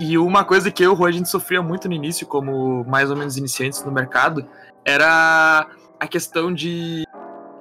E 0.00 0.18
uma 0.18 0.44
coisa 0.44 0.70
que 0.70 0.82
eu 0.82 0.92
e 0.92 0.96
o 0.96 1.06
a 1.06 1.10
gente 1.10 1.28
sofria 1.28 1.62
muito 1.62 1.88
no 1.88 1.94
início, 1.94 2.26
como 2.26 2.84
mais 2.84 3.10
ou 3.10 3.16
menos 3.16 3.36
iniciantes 3.36 3.84
no 3.84 3.92
mercado, 3.92 4.44
era 4.84 5.66
a 5.98 6.06
questão 6.08 6.52
de, 6.52 7.06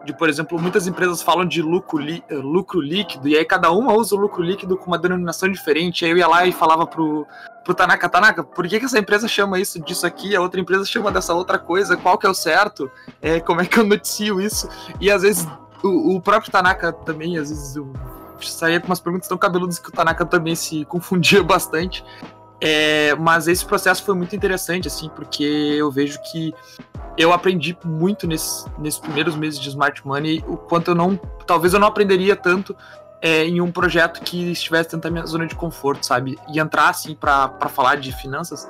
de 0.03 0.13
por 0.13 0.29
exemplo, 0.29 0.59
muitas 0.59 0.87
empresas 0.87 1.21
falam 1.21 1.45
de 1.45 1.61
lucro, 1.61 1.99
lucro 2.29 2.81
líquido, 2.81 3.27
e 3.27 3.37
aí 3.37 3.45
cada 3.45 3.71
uma 3.71 3.93
usa 3.93 4.15
o 4.15 4.19
lucro 4.19 4.41
líquido 4.41 4.75
com 4.77 4.87
uma 4.87 4.97
denominação 4.97 5.51
diferente. 5.51 6.05
Aí 6.05 6.11
eu 6.11 6.17
ia 6.17 6.27
lá 6.27 6.45
e 6.45 6.51
falava 6.51 6.87
pro, 6.87 7.27
pro 7.63 7.73
Tanaka, 7.73 8.09
Tanaka, 8.09 8.43
por 8.43 8.67
que, 8.67 8.79
que 8.79 8.85
essa 8.85 8.99
empresa 8.99 9.27
chama 9.27 9.59
isso 9.59 9.79
disso 9.79 10.05
aqui, 10.05 10.35
a 10.35 10.41
outra 10.41 10.59
empresa 10.59 10.85
chama 10.85 11.11
dessa 11.11 11.33
outra 11.33 11.59
coisa, 11.59 11.95
qual 11.95 12.17
que 12.17 12.25
é 12.25 12.29
o 12.29 12.33
certo? 12.33 12.89
É, 13.21 13.39
como 13.39 13.61
é 13.61 13.65
que 13.65 13.79
eu 13.79 13.85
noticio 13.85 14.41
isso? 14.41 14.67
E 14.99 15.11
às 15.11 15.21
vezes 15.21 15.47
o, 15.83 16.15
o 16.15 16.21
próprio 16.21 16.51
Tanaka 16.51 16.91
também, 16.91 17.37
às 17.37 17.49
vezes 17.49 17.75
eu 17.75 17.91
saía 18.41 18.79
com 18.79 18.87
umas 18.87 18.99
perguntas 18.99 19.27
tão 19.27 19.37
cabeludas 19.37 19.77
que 19.77 19.89
o 19.89 19.91
Tanaka 19.91 20.25
também 20.25 20.55
se 20.55 20.85
confundia 20.85 21.43
bastante. 21.43 22.03
É, 22.64 23.16
mas 23.16 23.47
esse 23.47 23.66
processo 23.66 24.03
foi 24.03 24.14
muito 24.14 24.36
interessante, 24.36 24.88
assim, 24.88 25.09
porque 25.09 25.43
eu 25.43 25.89
vejo 25.89 26.22
que 26.22 26.53
eu 27.18 27.34
aprendi 27.34 27.76
muito 27.84 28.28
nesses, 28.28 28.68
primeiros 29.01 29.36
meses 29.36 29.59
de 29.59 29.70
Smart 29.70 30.05
Money, 30.05 30.43
o 30.47 30.55
quanto 30.55 30.91
eu 30.91 30.95
não. 30.95 31.18
Talvez 31.47 31.74
eu 31.74 31.80
não 31.80 31.88
aprenderia 31.88 32.36
tanto 32.36 32.76
é, 33.20 33.45
em 33.45 33.59
um 33.59 33.72
projeto 33.72 34.22
que 34.22 34.51
estivesse 34.51 34.91
dentro 34.91 35.01
da 35.01 35.12
minha 35.12 35.26
zona 35.26 35.47
de 35.47 35.55
conforto, 35.55 36.05
sabe? 36.05 36.38
E 36.53 36.59
entrar, 36.59 36.89
assim, 36.89 37.16
para 37.16 37.49
falar 37.70 37.95
de 37.95 38.12
finanças 38.12 38.68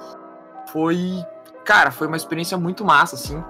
foi. 0.72 1.24
Cara, 1.66 1.92
foi 1.92 2.08
uma 2.08 2.18
experiência 2.18 2.58
muito 2.58 2.84
massa, 2.84 3.16
assim, 3.16 3.44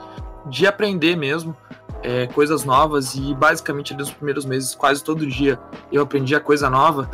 de 0.47 0.67
aprender 0.67 1.15
mesmo 1.15 1.55
é, 2.03 2.27
coisas 2.27 2.65
novas 2.65 3.15
e 3.15 3.33
basicamente 3.33 3.93
nos 3.93 4.11
primeiros 4.11 4.43
meses, 4.43 4.75
quase 4.75 5.03
todo 5.03 5.25
dia, 5.25 5.59
eu 5.91 6.01
aprendia 6.01 6.39
coisa 6.39 6.69
nova 6.69 7.09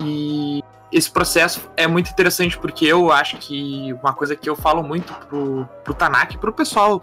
e 0.00 0.62
esse 0.92 1.10
processo 1.10 1.70
é 1.76 1.86
muito 1.86 2.10
interessante 2.10 2.58
porque 2.58 2.84
eu 2.84 3.10
acho 3.10 3.38
que 3.38 3.92
uma 3.94 4.12
coisa 4.12 4.36
que 4.36 4.48
eu 4.48 4.54
falo 4.54 4.82
muito 4.82 5.12
pro, 5.26 5.66
pro 5.82 5.94
Tanak, 5.94 6.36
pro 6.38 6.52
pessoal, 6.52 7.02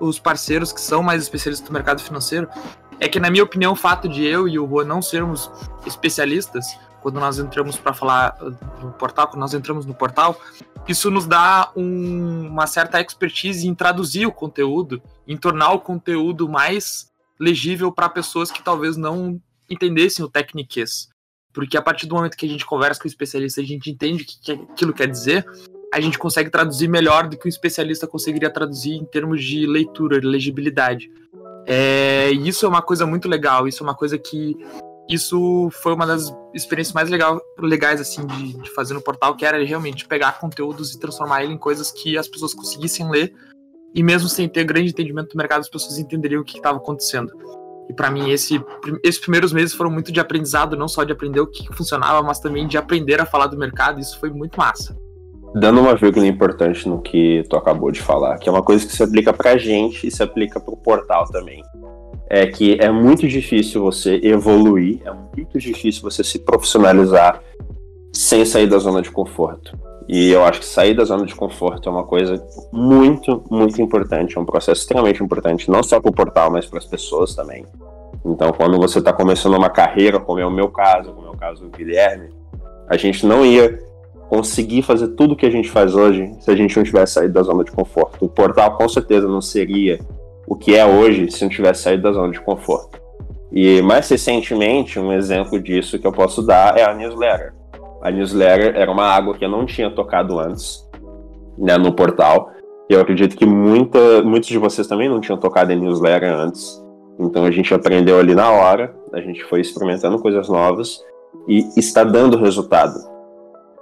os 0.00 0.18
parceiros 0.18 0.72
que 0.72 0.80
são 0.80 1.02
mais 1.02 1.22
especialistas 1.22 1.66
do 1.66 1.72
mercado 1.72 2.02
financeiro, 2.02 2.48
é 3.00 3.08
que, 3.08 3.20
na 3.20 3.30
minha 3.30 3.44
opinião, 3.44 3.72
o 3.72 3.76
fato 3.76 4.08
de 4.08 4.24
eu 4.24 4.48
e 4.48 4.58
o 4.58 4.68
Juan 4.68 4.84
não 4.84 5.00
sermos 5.00 5.50
especialistas, 5.86 6.76
quando 7.00 7.20
nós 7.20 7.38
entramos 7.38 7.76
para 7.76 7.94
falar 7.94 8.36
no 8.82 8.90
portal, 8.92 9.28
quando 9.28 9.40
nós 9.40 9.54
entramos 9.54 9.86
no 9.86 9.94
portal, 9.94 10.40
isso 10.86 11.10
nos 11.10 11.26
dá 11.26 11.70
um, 11.76 12.48
uma 12.48 12.66
certa 12.66 13.00
expertise 13.00 13.68
em 13.68 13.74
traduzir 13.74 14.26
o 14.26 14.32
conteúdo, 14.32 15.00
em 15.26 15.36
tornar 15.36 15.70
o 15.72 15.80
conteúdo 15.80 16.48
mais 16.48 17.08
legível 17.38 17.92
para 17.92 18.08
pessoas 18.08 18.50
que 18.50 18.62
talvez 18.62 18.96
não 18.96 19.40
entendessem 19.70 20.24
o 20.24 20.28
técnicas. 20.28 21.08
Porque 21.58 21.76
a 21.76 21.82
partir 21.82 22.06
do 22.06 22.14
momento 22.14 22.36
que 22.36 22.46
a 22.46 22.48
gente 22.48 22.64
conversa 22.64 23.00
com 23.00 23.08
o 23.08 23.10
especialista, 23.10 23.60
a 23.60 23.64
gente 23.64 23.90
entende 23.90 24.22
o 24.22 24.26
que 24.26 24.52
aquilo 24.52 24.92
quer 24.92 25.08
dizer, 25.08 25.44
a 25.92 26.00
gente 26.00 26.16
consegue 26.16 26.50
traduzir 26.50 26.86
melhor 26.86 27.28
do 27.28 27.36
que 27.36 27.48
o 27.48 27.48
especialista 27.48 28.06
conseguiria 28.06 28.48
traduzir 28.48 28.92
em 28.92 29.04
termos 29.04 29.42
de 29.42 29.66
leitura, 29.66 30.20
de 30.20 30.26
legibilidade. 30.28 31.10
É, 31.66 32.30
isso 32.30 32.64
é 32.64 32.68
uma 32.68 32.80
coisa 32.80 33.04
muito 33.04 33.28
legal, 33.28 33.66
isso 33.66 33.82
é 33.82 33.84
uma 33.84 33.96
coisa 33.96 34.16
que 34.16 34.56
isso 35.08 35.68
foi 35.82 35.94
uma 35.94 36.06
das 36.06 36.32
experiências 36.54 36.94
mais 36.94 37.10
legal, 37.10 37.42
legais 37.58 38.00
assim 38.00 38.24
de, 38.24 38.52
de, 38.52 38.70
fazer 38.70 38.94
no 38.94 39.02
portal, 39.02 39.34
que 39.34 39.44
era 39.44 39.60
realmente 39.64 40.06
pegar 40.06 40.38
conteúdos 40.38 40.94
e 40.94 41.00
transformar 41.00 41.42
ele 41.42 41.54
em 41.54 41.58
coisas 41.58 41.90
que 41.90 42.16
as 42.16 42.28
pessoas 42.28 42.54
conseguissem 42.54 43.10
ler 43.10 43.34
e 43.92 44.00
mesmo 44.00 44.28
sem 44.28 44.48
ter 44.48 44.62
grande 44.62 44.90
entendimento 44.90 45.30
do 45.30 45.36
mercado, 45.36 45.58
as 45.62 45.68
pessoas 45.68 45.98
entenderiam 45.98 46.40
o 46.40 46.44
que 46.44 46.58
estava 46.58 46.78
acontecendo. 46.78 47.32
E 47.88 47.92
para 47.94 48.10
mim 48.10 48.30
esse, 48.30 48.62
esses 49.02 49.20
primeiros 49.20 49.52
meses 49.52 49.74
foram 49.74 49.90
muito 49.90 50.12
de 50.12 50.20
aprendizado, 50.20 50.76
não 50.76 50.88
só 50.88 51.04
de 51.04 51.12
aprender 51.12 51.40
o 51.40 51.46
que 51.46 51.66
funcionava, 51.74 52.22
mas 52.22 52.38
também 52.38 52.66
de 52.66 52.76
aprender 52.76 53.20
a 53.20 53.26
falar 53.26 53.46
do 53.46 53.56
mercado. 53.56 54.00
Isso 54.00 54.18
foi 54.20 54.30
muito 54.30 54.56
massa. 54.58 54.96
Dando 55.54 55.80
uma 55.80 55.94
vírgula 55.94 56.26
importante 56.26 56.86
no 56.86 57.00
que 57.00 57.42
tu 57.48 57.56
acabou 57.56 57.90
de 57.90 58.02
falar, 58.02 58.36
que 58.38 58.48
é 58.48 58.52
uma 58.52 58.62
coisa 58.62 58.86
que 58.86 58.92
se 58.92 59.02
aplica 59.02 59.32
pra 59.32 59.56
gente 59.56 60.06
e 60.06 60.10
se 60.10 60.22
aplica 60.22 60.60
pro 60.60 60.76
portal 60.76 61.24
também 61.26 61.62
é 62.28 62.46
que 62.46 62.76
é 62.78 62.90
muito 62.90 63.26
difícil 63.26 63.80
você 63.80 64.20
evoluir, 64.22 65.00
é 65.04 65.12
muito 65.34 65.58
difícil 65.58 66.02
você 66.02 66.22
se 66.22 66.38
profissionalizar 66.38 67.42
sem 68.12 68.44
sair 68.44 68.66
da 68.66 68.78
zona 68.78 69.00
de 69.00 69.10
conforto. 69.10 69.78
E 70.08 70.30
eu 70.30 70.42
acho 70.44 70.60
que 70.60 70.66
sair 70.66 70.94
da 70.94 71.04
zona 71.04 71.26
de 71.26 71.34
conforto 71.34 71.86
é 71.86 71.92
uma 71.92 72.04
coisa 72.04 72.42
muito, 72.72 73.44
muito 73.50 73.80
importante, 73.82 74.38
é 74.38 74.40
um 74.40 74.46
processo 74.46 74.80
extremamente 74.80 75.22
importante, 75.22 75.70
não 75.70 75.82
só 75.82 76.00
para 76.00 76.10
o 76.10 76.14
portal, 76.14 76.50
mas 76.50 76.64
para 76.64 76.78
as 76.78 76.86
pessoas 76.86 77.34
também. 77.34 77.66
Então, 78.24 78.50
quando 78.52 78.78
você 78.78 79.00
está 79.00 79.12
começando 79.12 79.54
uma 79.54 79.68
carreira, 79.68 80.18
como 80.18 80.40
é 80.40 80.46
o 80.46 80.50
meu 80.50 80.68
caso, 80.70 81.12
como 81.12 81.26
é 81.26 81.30
o 81.30 81.36
caso 81.36 81.64
do 81.64 81.76
Guilherme, 81.76 82.30
a 82.88 82.96
gente 82.96 83.26
não 83.26 83.44
ia 83.44 83.78
conseguir 84.30 84.82
fazer 84.82 85.08
tudo 85.08 85.36
que 85.36 85.44
a 85.44 85.50
gente 85.50 85.70
faz 85.70 85.94
hoje 85.94 86.30
se 86.40 86.50
a 86.50 86.56
gente 86.56 86.76
não 86.76 86.84
tivesse 86.84 87.14
saído 87.14 87.34
da 87.34 87.42
zona 87.42 87.62
de 87.62 87.70
conforto. 87.70 88.24
O 88.24 88.28
portal 88.28 88.76
com 88.76 88.88
certeza 88.88 89.28
não 89.28 89.42
seria 89.42 89.98
o 90.46 90.56
que 90.56 90.74
é 90.74 90.86
hoje 90.86 91.30
se 91.30 91.42
não 91.42 91.50
tivesse 91.50 91.82
saído 91.82 92.02
da 92.02 92.12
zona 92.12 92.32
de 92.32 92.40
conforto. 92.40 92.98
E 93.52 93.82
mais 93.82 94.08
recentemente, 94.08 94.98
um 94.98 95.12
exemplo 95.12 95.60
disso 95.60 95.98
que 95.98 96.06
eu 96.06 96.12
posso 96.12 96.42
dar 96.42 96.78
é 96.78 96.88
a 96.88 96.94
newsletter. 96.94 97.57
A 98.08 98.10
newsletter 98.10 98.74
era 98.74 98.90
uma 98.90 99.04
água 99.04 99.34
que 99.34 99.44
eu 99.44 99.50
não 99.50 99.66
tinha 99.66 99.90
tocado 99.90 100.38
antes 100.40 100.82
né, 101.58 101.76
no 101.76 101.92
portal. 101.92 102.50
Eu 102.88 103.02
acredito 103.02 103.36
que 103.36 103.44
muita, 103.44 104.22
muitos 104.22 104.48
de 104.48 104.56
vocês 104.56 104.86
também 104.86 105.10
não 105.10 105.20
tinham 105.20 105.38
tocado 105.38 105.70
em 105.70 105.76
newsletter 105.78 106.32
antes. 106.32 106.82
Então 107.18 107.44
a 107.44 107.50
gente 107.50 107.74
aprendeu 107.74 108.18
ali 108.18 108.34
na 108.34 108.50
hora, 108.50 108.96
a 109.12 109.20
gente 109.20 109.44
foi 109.44 109.60
experimentando 109.60 110.18
coisas 110.18 110.48
novas 110.48 111.04
e 111.46 111.68
está 111.76 112.02
dando 112.02 112.38
resultado. 112.38 112.98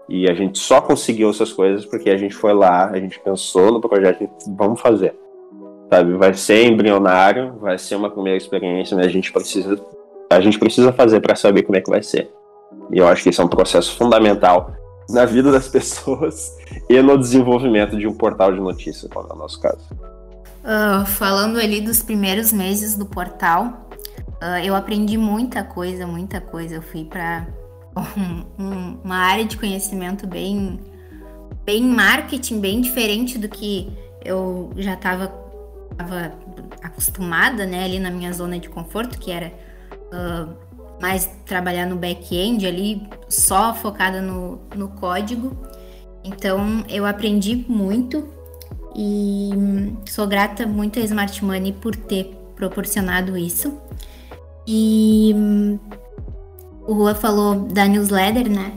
E 0.09 0.29
a 0.29 0.35
gente 0.35 0.59
só 0.59 0.81
conseguiu 0.81 1.31
essas 1.31 1.53
coisas 1.53 1.87
porque 1.87 2.11
a 2.11 2.17
gente 2.17 2.35
foi 2.35 2.53
lá, 2.53 2.91
a 2.91 2.99
gente 2.99 3.21
pensou 3.21 3.71
no 3.71 3.81
projeto 3.81 4.25
e 4.25 4.31
vamos 4.57 4.81
fazer 4.81 5.15
sabe? 5.89 6.15
Vai 6.15 6.35
ser 6.35 6.65
embrionário, 6.65 7.55
vai 7.61 7.79
ser 7.79 7.95
uma 7.95 8.11
primeira 8.11 8.37
experiência, 8.37 8.97
mas 8.97 9.07
a 9.07 9.09
gente 9.09 9.33
precisa, 9.33 9.81
a 10.29 10.41
gente 10.41 10.59
precisa 10.59 10.93
fazer 10.93 11.21
para 11.21 11.37
saber 11.37 11.63
como 11.63 11.79
é 11.79 11.81
que 11.81 11.91
vai 11.91 12.03
ser. 12.03 12.29
E 12.91 12.99
eu 12.99 13.09
acho 13.09 13.23
que 13.23 13.31
isso 13.31 13.43
é 13.43 13.45
um 13.45 13.49
processo 13.49 13.97
fundamental 13.97 14.73
na 15.09 15.25
vida 15.25 15.51
das 15.51 15.69
pessoas 15.71 16.57
e 16.89 17.01
no 17.01 17.19
desenvolvimento 17.19 17.97
de 17.97 18.07
um 18.07 18.15
portal 18.15 18.53
de 18.53 18.61
notícias, 18.61 19.11
como 19.13 19.29
é 19.29 19.33
o 19.33 19.37
nosso 19.37 19.61
caso. 19.61 19.85
Uh, 20.65 21.07
falando 21.07 21.59
ali 21.59 21.81
dos 21.81 22.03
primeiros 22.03 22.53
meses 22.53 22.97
do 22.97 23.07
portal, 23.07 23.89
uh, 24.43 24.65
eu 24.65 24.75
aprendi 24.75 25.17
muita 25.17 25.63
coisa, 25.63 26.07
muita 26.07 26.41
coisa. 26.41 26.77
Eu 26.77 26.83
fui 26.83 27.05
para 27.05 27.47
um, 27.97 28.65
um, 28.65 28.99
uma 29.05 29.17
área 29.17 29.45
de 29.45 29.57
conhecimento 29.57 30.27
bem, 30.27 30.81
bem 31.65 31.83
marketing, 31.83 32.61
bem 32.61 32.81
diferente 32.81 33.39
do 33.39 33.49
que 33.49 33.93
eu 34.25 34.73
já 34.77 34.95
estava 34.95 35.47
estava 35.97 36.33
acostumada, 36.83 37.65
né, 37.65 37.85
ali 37.85 37.99
na 37.99 38.11
minha 38.11 38.33
zona 38.33 38.59
de 38.59 38.69
conforto, 38.69 39.19
que 39.19 39.31
era 39.31 39.53
uh, 40.13 40.55
mais 41.01 41.31
trabalhar 41.45 41.87
no 41.87 41.97
back-end 41.97 42.67
ali, 42.67 43.03
só 43.29 43.75
focada 43.75 44.21
no, 44.21 44.61
no 44.75 44.89
código. 44.89 45.57
Então 46.25 46.85
eu 46.89 47.07
aprendi 47.07 47.65
muito 47.69 48.29
e 48.95 49.51
sou 50.07 50.27
grata 50.27 50.67
muito 50.67 50.99
a 50.99 51.03
Smart 51.03 51.45
Money 51.45 51.73
por 51.73 51.95
ter 51.95 52.35
proporcionado 52.55 53.37
isso. 53.37 53.79
E 54.67 55.35
o 56.87 56.95
Rua 56.95 57.15
falou 57.15 57.55
da 57.55 57.87
newsletter, 57.87 58.51
né? 58.51 58.73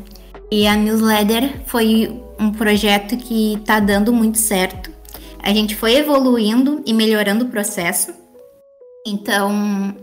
E 0.51 0.67
a 0.67 0.75
newsletter 0.75 1.61
foi 1.65 2.21
um 2.39 2.51
projeto 2.51 3.15
que 3.17 3.55
está 3.55 3.79
dando 3.79 4.11
muito 4.11 4.37
certo. 4.37 4.91
A 5.41 5.53
gente 5.53 5.75
foi 5.75 5.95
evoluindo 5.95 6.81
e 6.85 6.93
melhorando 6.93 7.45
o 7.45 7.49
processo. 7.49 8.13
Então, 9.07 9.95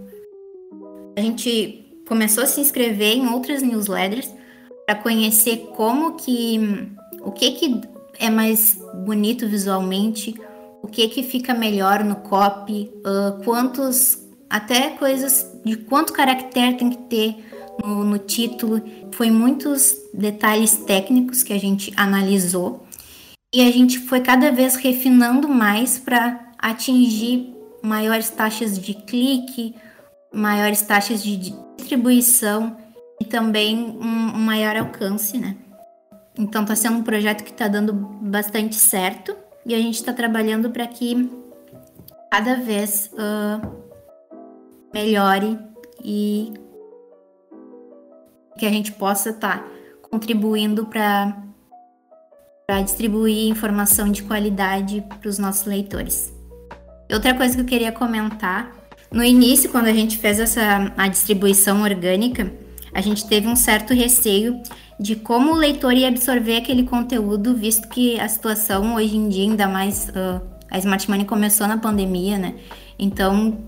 a 1.17 1.21
gente 1.21 1.86
começou 2.07 2.45
a 2.45 2.47
se 2.47 2.61
inscrever 2.61 3.17
em 3.17 3.29
outras 3.29 3.63
newsletters 3.63 4.31
para 4.87 4.95
conhecer 4.95 5.71
como 5.77 6.15
que 6.15 6.89
o 7.21 7.33
que 7.33 7.51
que 7.53 7.81
é 8.19 8.31
mais 8.31 8.79
bonito 9.05 9.49
visualmente, 9.49 10.35
o 10.83 10.87
que 10.87 11.09
que 11.09 11.23
fica 11.23 11.53
melhor 11.53 12.05
no 12.05 12.17
copy, 12.17 12.91
uh, 12.99 13.43
quantos 13.45 14.25
até 14.49 14.91
coisas 14.91 15.51
de 15.65 15.77
quanto 15.77 16.13
caractere 16.13 16.77
tem 16.77 16.91
que 16.91 16.99
ter 17.09 17.37
no, 17.85 18.05
no 18.05 18.19
título. 18.19 18.81
Foi 19.13 19.31
muitos 19.31 19.97
detalhes 20.15 20.77
técnicos 20.77 21.43
que 21.43 21.53
a 21.53 21.59
gente 21.59 21.93
analisou 21.97 22.87
e 23.53 23.67
a 23.67 23.71
gente 23.71 23.99
foi 23.99 24.21
cada 24.21 24.53
vez 24.53 24.77
refinando 24.77 25.49
mais 25.49 25.99
para 25.99 26.53
atingir 26.59 27.55
maiores 27.83 28.31
taxas 28.31 28.79
de 28.79 28.95
clique, 28.95 29.75
maiores 30.37 30.83
taxas 30.83 31.23
de 31.23 31.37
distribuição 31.77 32.77
e 33.21 33.25
também 33.25 33.79
um, 33.79 34.37
um 34.37 34.41
maior 34.41 34.77
alcance, 34.77 35.39
né? 35.39 35.57
Então 36.39 36.63
está 36.63 36.77
sendo 36.77 36.99
um 36.99 37.03
projeto 37.03 37.43
que 37.43 37.51
está 37.51 37.67
dando 37.67 37.95
bastante 37.95 38.75
certo 38.75 39.35
e 39.65 39.75
a 39.75 39.79
gente 39.79 39.95
está 39.95 40.13
trabalhando 40.13 40.71
para 40.71 40.87
que 40.87 41.31
cada 42.31 42.57
vez 42.57 43.11
uh, 43.15 43.67
melhore 44.93 45.59
e 46.05 46.53
que 48.59 48.67
a 48.67 48.71
gente 48.71 48.93
possa 48.93 49.31
estar 49.31 49.61
tá 49.61 49.69
contribuindo 50.03 50.87
para 50.87 51.43
para 52.67 52.83
distribuir 52.83 53.49
informação 53.49 54.11
de 54.11 54.25
qualidade 54.25 55.01
para 55.21 55.29
os 55.29 55.39
nossos 55.39 55.67
leitores. 55.67 56.35
Outra 57.11 57.33
coisa 57.33 57.55
que 57.55 57.61
eu 57.61 57.65
queria 57.65 57.93
comentar, 57.93 58.76
no 59.13 59.25
início, 59.25 59.71
quando 59.71 59.87
a 59.87 59.93
gente 59.93 60.19
fez 60.19 60.41
essa 60.41 60.93
a 60.97 61.09
distribuição 61.09 61.83
orgânica, 61.83 62.53
a 62.93 63.01
gente 63.01 63.27
teve 63.27 63.47
um 63.47 63.57
certo 63.57 63.93
receio 63.93 64.61
de 64.99 65.15
como 65.15 65.53
o 65.53 65.57
leitor 65.57 65.93
ia 65.93 66.09
absorver 66.09 66.57
aquele 66.57 66.85
conteúdo, 66.85 67.55
visto 67.55 67.89
que 67.89 68.19
a 68.19 68.29
situação 68.29 68.95
hoje 68.95 69.17
em 69.17 69.29
dia, 69.29 69.45
ainda 69.45 69.69
mais 69.69 70.09
uh, 70.09 70.41
a 70.71 70.79
Smart 70.79 71.09
Money 71.09 71.27
começou 71.27 71.67
na 71.67 71.77
pandemia, 71.77 72.39
né? 72.39 72.55
Então, 72.99 73.59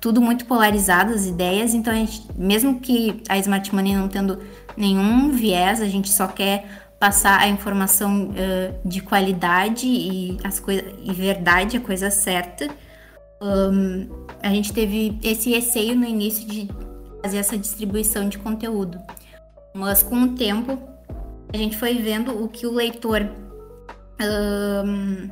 tudo 0.00 0.20
muito 0.20 0.46
polarizado, 0.46 1.12
as 1.12 1.26
ideias. 1.26 1.74
Então, 1.74 1.92
a 1.92 1.96
gente, 1.96 2.22
mesmo 2.36 2.80
que 2.80 3.22
a 3.28 3.36
Smart 3.38 3.74
Money 3.74 3.96
não 3.96 4.08
tendo 4.08 4.38
nenhum 4.76 5.30
viés, 5.30 5.80
a 5.80 5.86
gente 5.86 6.08
só 6.08 6.28
quer 6.28 6.64
passar 6.98 7.40
a 7.40 7.48
informação 7.48 8.30
uh, 8.30 8.88
de 8.88 9.00
qualidade 9.00 9.86
e, 9.86 10.38
as 10.44 10.62
e 11.02 11.12
verdade, 11.12 11.76
a 11.76 11.80
coisa 11.80 12.10
certa. 12.10 12.68
Um, 13.44 14.08
a 14.42 14.48
gente 14.48 14.72
teve 14.72 15.18
esse 15.22 15.50
receio 15.50 15.94
no 15.94 16.06
início 16.06 16.48
de 16.48 16.66
fazer 17.22 17.36
essa 17.36 17.58
distribuição 17.58 18.26
de 18.26 18.38
conteúdo. 18.38 18.98
Mas 19.74 20.02
com 20.02 20.22
o 20.22 20.34
tempo, 20.34 20.78
a 21.52 21.56
gente 21.56 21.76
foi 21.76 21.94
vendo 21.94 22.42
o 22.42 22.48
que 22.48 22.66
o 22.66 22.72
leitor 22.72 23.28
um, 24.20 25.30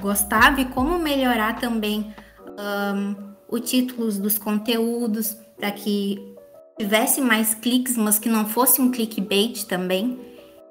gostava 0.00 0.60
e 0.60 0.64
como 0.64 0.98
melhorar 0.98 1.60
também 1.60 2.14
um, 2.94 3.14
o 3.48 3.58
títulos 3.58 4.18
dos 4.18 4.38
conteúdos 4.38 5.36
para 5.58 5.70
que 5.70 6.16
tivesse 6.78 7.20
mais 7.20 7.54
cliques, 7.54 7.96
mas 7.96 8.18
que 8.18 8.28
não 8.28 8.46
fosse 8.48 8.80
um 8.80 8.90
clickbait 8.90 9.64
também. 9.64 10.18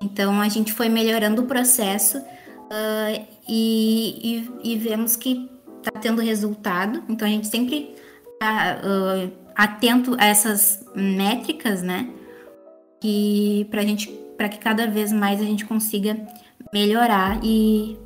Então 0.02 0.42
a 0.42 0.50
gente 0.50 0.74
foi 0.74 0.90
melhorando 0.90 1.44
o 1.44 1.46
processo 1.46 2.18
uh, 2.18 3.28
e, 3.48 4.48
e, 4.64 4.74
e, 4.74 4.78
vemos 4.78 5.16
que 5.16 5.51
está 5.88 6.00
tendo 6.00 6.22
resultado. 6.22 7.04
Então 7.10 7.28
a 7.28 7.32
gente 7.32 7.48
sempre 7.48 7.96
está 8.34 8.80
uh, 8.84 9.32
atento 9.56 10.16
a 10.20 10.26
essas 10.26 10.86
métricas, 10.96 11.82
né? 11.82 12.10
Que 13.00 13.68
para 13.70 13.82
gente, 13.82 14.08
para 14.38 14.50
que 14.50 14.58
cada 14.58 14.88
vez 14.88 15.12
mais 15.12 15.42
a 15.42 15.44
gente 15.44 15.66
consiga 15.66 16.18
melhorar 16.74 17.40
e 17.44 17.98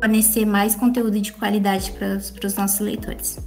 fornecer 0.00 0.44
mais 0.44 0.74
conteúdo 0.74 1.20
de 1.20 1.32
qualidade 1.32 1.92
para 1.92 2.16
os 2.46 2.56
nossos 2.56 2.80
leitores. 2.80 3.38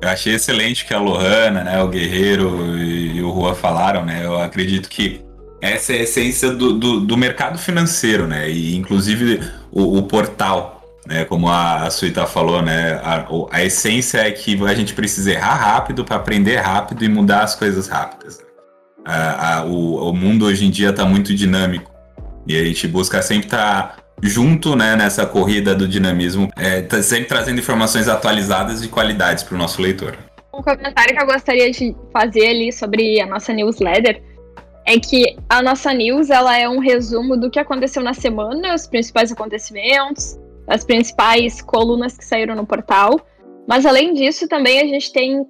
Eu 0.00 0.08
achei 0.08 0.34
excelente 0.34 0.84
que 0.84 0.94
a 0.94 1.00
Lohana, 1.00 1.64
né, 1.64 1.82
o 1.82 1.88
Guerreiro 1.88 2.78
e, 2.78 3.20
o 3.22 3.30
Rua 3.30 3.54
falaram, 3.54 4.04
né? 4.04 4.24
Eu 4.24 4.38
acredito 4.38 4.88
que 4.88 5.24
essa 5.60 5.92
é 5.92 6.00
a 6.00 6.02
essência 6.02 6.52
do, 6.52 6.78
do, 6.78 7.00
do 7.00 7.16
mercado 7.16 7.58
financeiro, 7.58 8.26
né? 8.26 8.48
E 8.50 8.76
inclusive 8.76 9.40
o, 9.72 9.98
o 9.98 10.02
portal, 10.04 10.75
né? 11.06 11.24
Como 11.24 11.48
a, 11.48 11.84
a 11.84 11.90
Suíta 11.90 12.26
falou, 12.26 12.62
né? 12.62 13.00
A, 13.02 13.26
a, 13.50 13.64
essência 13.64 14.18
é 14.18 14.30
que 14.30 14.62
a 14.64 14.74
gente 14.74 14.94
precisa 14.94 15.32
errar 15.32 15.54
rápido 15.54 16.04
para 16.04 16.16
aprender 16.16 16.56
rápido 16.56 17.04
e 17.04 17.08
mudar 17.08 17.42
as 17.42 17.54
coisas 17.54 17.88
rápidas. 17.88 18.44
A, 19.04 19.58
a, 19.58 19.64
o, 19.64 20.10
o 20.10 20.12
mundo 20.12 20.46
hoje 20.46 20.66
em 20.66 20.70
dia 20.70 20.90
está 20.90 21.04
muito 21.04 21.34
dinâmico 21.34 21.90
e 22.46 22.58
a 22.58 22.64
gente 22.64 22.88
busca 22.88 23.22
sempre 23.22 23.46
estar 23.46 23.96
tá 23.96 23.96
junto 24.22 24.74
né, 24.74 24.96
nessa 24.96 25.26
corrida 25.26 25.74
do 25.74 25.86
dinamismo, 25.86 26.48
é, 26.56 26.82
tá 26.82 27.02
sempre 27.02 27.26
trazendo 27.26 27.58
informações 27.58 28.08
atualizadas 28.08 28.82
e 28.82 28.88
qualidades 28.88 29.44
para 29.44 29.54
o 29.54 29.58
nosso 29.58 29.80
leitor. 29.80 30.16
Um 30.54 30.62
comentário 30.62 31.14
que 31.14 31.22
eu 31.22 31.26
gostaria 31.26 31.70
de 31.70 31.94
fazer 32.12 32.48
ali 32.48 32.72
sobre 32.72 33.20
a 33.20 33.26
nossa 33.26 33.52
newsletter 33.52 34.22
é 34.86 34.98
que 34.98 35.36
a 35.48 35.60
nossa 35.60 35.92
news 35.92 36.30
ela 36.30 36.56
é 36.56 36.68
um 36.68 36.78
resumo 36.78 37.36
do 37.36 37.50
que 37.50 37.58
aconteceu 37.58 38.02
na 38.02 38.14
semana, 38.14 38.74
os 38.74 38.86
principais 38.86 39.30
acontecimentos, 39.30 40.38
as 40.66 40.84
principais 40.84 41.62
colunas 41.62 42.16
que 42.16 42.24
saíram 42.24 42.54
no 42.54 42.66
portal. 42.66 43.20
Mas 43.66 43.84
além 43.84 44.14
disso, 44.14 44.48
também 44.48 44.80
a 44.80 44.86
gente 44.86 45.12
tem 45.12 45.46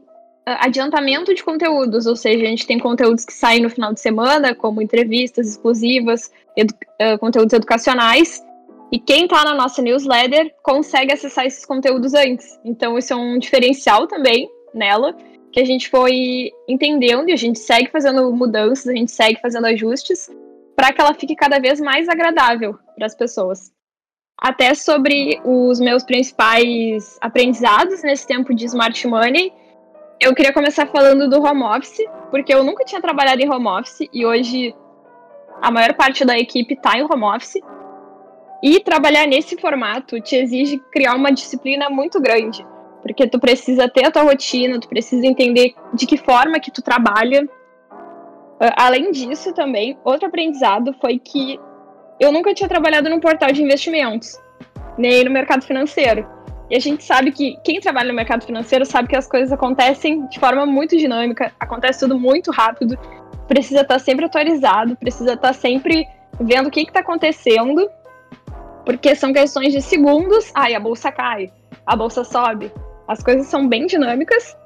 ah, 0.46 0.66
adiantamento 0.66 1.34
de 1.34 1.42
conteúdos, 1.42 2.06
ou 2.06 2.16
seja, 2.16 2.44
a 2.44 2.48
gente 2.48 2.66
tem 2.66 2.78
conteúdos 2.78 3.24
que 3.24 3.32
saem 3.32 3.62
no 3.62 3.70
final 3.70 3.92
de 3.92 4.00
semana, 4.00 4.54
como 4.54 4.80
entrevistas 4.80 5.48
exclusivas, 5.48 6.30
edu 6.56 6.72
uh, 7.02 7.18
conteúdos 7.18 7.52
educacionais, 7.52 8.44
e 8.92 8.98
quem 9.00 9.24
está 9.24 9.44
na 9.44 9.54
nossa 9.54 9.82
newsletter 9.82 10.54
consegue 10.62 11.12
acessar 11.12 11.46
esses 11.46 11.66
conteúdos 11.66 12.14
antes. 12.14 12.58
Então, 12.64 12.96
isso 12.96 13.12
é 13.12 13.16
um 13.16 13.38
diferencial 13.38 14.06
também 14.06 14.48
nela, 14.72 15.16
que 15.50 15.60
a 15.60 15.64
gente 15.64 15.88
foi 15.88 16.52
entendendo 16.68 17.28
e 17.28 17.32
a 17.32 17.36
gente 17.36 17.58
segue 17.58 17.90
fazendo 17.90 18.30
mudanças, 18.32 18.86
a 18.86 18.94
gente 18.94 19.10
segue 19.10 19.40
fazendo 19.40 19.66
ajustes 19.66 20.30
para 20.76 20.92
que 20.92 21.00
ela 21.00 21.14
fique 21.14 21.34
cada 21.34 21.58
vez 21.58 21.80
mais 21.80 22.08
agradável 22.08 22.78
para 22.94 23.06
as 23.06 23.14
pessoas. 23.14 23.72
Até 24.38 24.74
sobre 24.74 25.40
os 25.44 25.80
meus 25.80 26.04
principais 26.04 27.18
aprendizados 27.22 28.02
nesse 28.02 28.26
tempo 28.26 28.54
de 28.54 28.66
Smart 28.66 29.06
Money, 29.08 29.50
eu 30.20 30.34
queria 30.34 30.52
começar 30.52 30.86
falando 30.86 31.28
do 31.28 31.42
home 31.42 31.62
office, 31.62 32.04
porque 32.30 32.54
eu 32.54 32.62
nunca 32.62 32.84
tinha 32.84 33.00
trabalhado 33.00 33.40
em 33.40 33.50
home 33.50 33.66
office 33.66 34.06
e 34.12 34.26
hoje 34.26 34.74
a 35.62 35.70
maior 35.70 35.94
parte 35.94 36.22
da 36.22 36.38
equipe 36.38 36.74
está 36.74 36.98
em 36.98 37.02
home 37.02 37.24
office. 37.24 37.62
E 38.62 38.80
trabalhar 38.80 39.26
nesse 39.26 39.56
formato 39.56 40.20
te 40.20 40.36
exige 40.36 40.78
criar 40.90 41.14
uma 41.14 41.32
disciplina 41.32 41.88
muito 41.88 42.20
grande, 42.20 42.66
porque 43.02 43.26
tu 43.26 43.38
precisa 43.38 43.88
ter 43.88 44.06
a 44.06 44.10
tua 44.10 44.22
rotina, 44.22 44.78
tu 44.78 44.88
precisa 44.88 45.26
entender 45.26 45.74
de 45.94 46.06
que 46.06 46.16
forma 46.18 46.60
que 46.60 46.70
tu 46.70 46.82
trabalha. 46.82 47.48
Ah, 48.60 48.86
além 48.86 49.10
disso, 49.10 49.54
também, 49.54 49.98
outro 50.04 50.28
aprendizado 50.28 50.94
foi 51.00 51.18
que 51.18 51.58
eu 52.18 52.32
nunca 52.32 52.54
tinha 52.54 52.68
trabalhado 52.68 53.08
num 53.08 53.20
portal 53.20 53.52
de 53.52 53.62
investimentos, 53.62 54.38
nem 54.96 55.24
no 55.24 55.30
mercado 55.30 55.64
financeiro. 55.64 56.26
E 56.70 56.76
a 56.76 56.80
gente 56.80 57.04
sabe 57.04 57.30
que 57.30 57.56
quem 57.62 57.80
trabalha 57.80 58.08
no 58.08 58.14
mercado 58.14 58.44
financeiro 58.44 58.84
sabe 58.84 59.08
que 59.08 59.16
as 59.16 59.28
coisas 59.28 59.52
acontecem 59.52 60.26
de 60.26 60.40
forma 60.40 60.66
muito 60.66 60.96
dinâmica, 60.96 61.52
acontece 61.60 62.00
tudo 62.00 62.18
muito 62.18 62.50
rápido, 62.50 62.98
precisa 63.46 63.82
estar 63.82 63.98
sempre 64.00 64.24
atualizado, 64.24 64.96
precisa 64.96 65.34
estar 65.34 65.52
sempre 65.52 66.06
vendo 66.40 66.66
o 66.66 66.70
que 66.70 66.80
está 66.80 67.00
acontecendo 67.00 67.88
porque 68.86 69.16
são 69.16 69.32
questões 69.32 69.72
de 69.72 69.82
segundos. 69.82 70.50
Ai, 70.54 70.74
a 70.74 70.80
bolsa 70.80 71.10
cai, 71.10 71.52
a 71.84 71.96
bolsa 71.96 72.22
sobe. 72.22 72.72
As 73.06 73.22
coisas 73.22 73.48
são 73.48 73.68
bem 73.68 73.86
dinâmicas. 73.86 74.56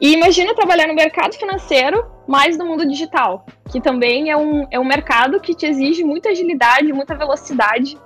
E 0.00 0.12
imagina 0.12 0.54
trabalhar 0.54 0.86
no 0.86 0.94
mercado 0.94 1.34
financeiro, 1.34 2.06
mais 2.26 2.58
no 2.58 2.66
mundo 2.66 2.86
digital, 2.86 3.46
que 3.70 3.80
também 3.80 4.30
é 4.30 4.36
um, 4.36 4.66
é 4.70 4.78
um 4.78 4.84
mercado 4.84 5.40
que 5.40 5.54
te 5.54 5.66
exige 5.66 6.04
muita 6.04 6.30
agilidade, 6.30 6.92
muita 6.92 7.14
velocidade. 7.14 7.98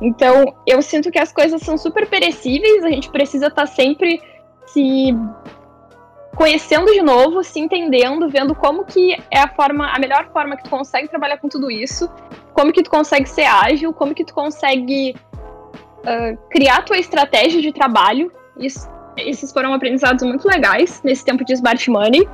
Então, 0.00 0.54
eu 0.66 0.82
sinto 0.82 1.10
que 1.10 1.18
as 1.18 1.32
coisas 1.32 1.62
são 1.62 1.78
super 1.78 2.06
perecíveis, 2.08 2.84
a 2.84 2.90
gente 2.90 3.10
precisa 3.10 3.46
estar 3.46 3.62
tá 3.62 3.66
sempre 3.66 4.20
se 4.66 5.14
conhecendo 6.34 6.92
de 6.92 7.00
novo, 7.00 7.42
se 7.42 7.58
entendendo, 7.58 8.28
vendo 8.28 8.54
como 8.54 8.84
que 8.84 9.14
é 9.30 9.38
a 9.38 9.48
forma, 9.48 9.90
a 9.90 9.98
melhor 9.98 10.30
forma 10.32 10.56
que 10.56 10.64
tu 10.64 10.70
consegue 10.70 11.08
trabalhar 11.08 11.38
com 11.38 11.48
tudo 11.48 11.70
isso 11.70 12.10
como 12.56 12.72
que 12.72 12.82
tu 12.82 12.90
consegue 12.90 13.28
ser 13.28 13.44
ágil, 13.44 13.92
como 13.92 14.14
que 14.14 14.24
tu 14.24 14.32
consegue 14.32 15.14
uh, 16.00 16.38
criar 16.48 16.82
tua 16.86 16.96
estratégia 16.96 17.60
de 17.60 17.70
trabalho. 17.70 18.32
Isso, 18.58 18.88
esses 19.16 19.52
foram 19.52 19.72
aprendizados 19.72 20.22
muito 20.22 20.46
legais 20.46 21.00
nesse 21.02 21.24
tempo 21.24 21.44
de 21.44 21.52
Smart 21.54 21.90
Money. 21.90 22.28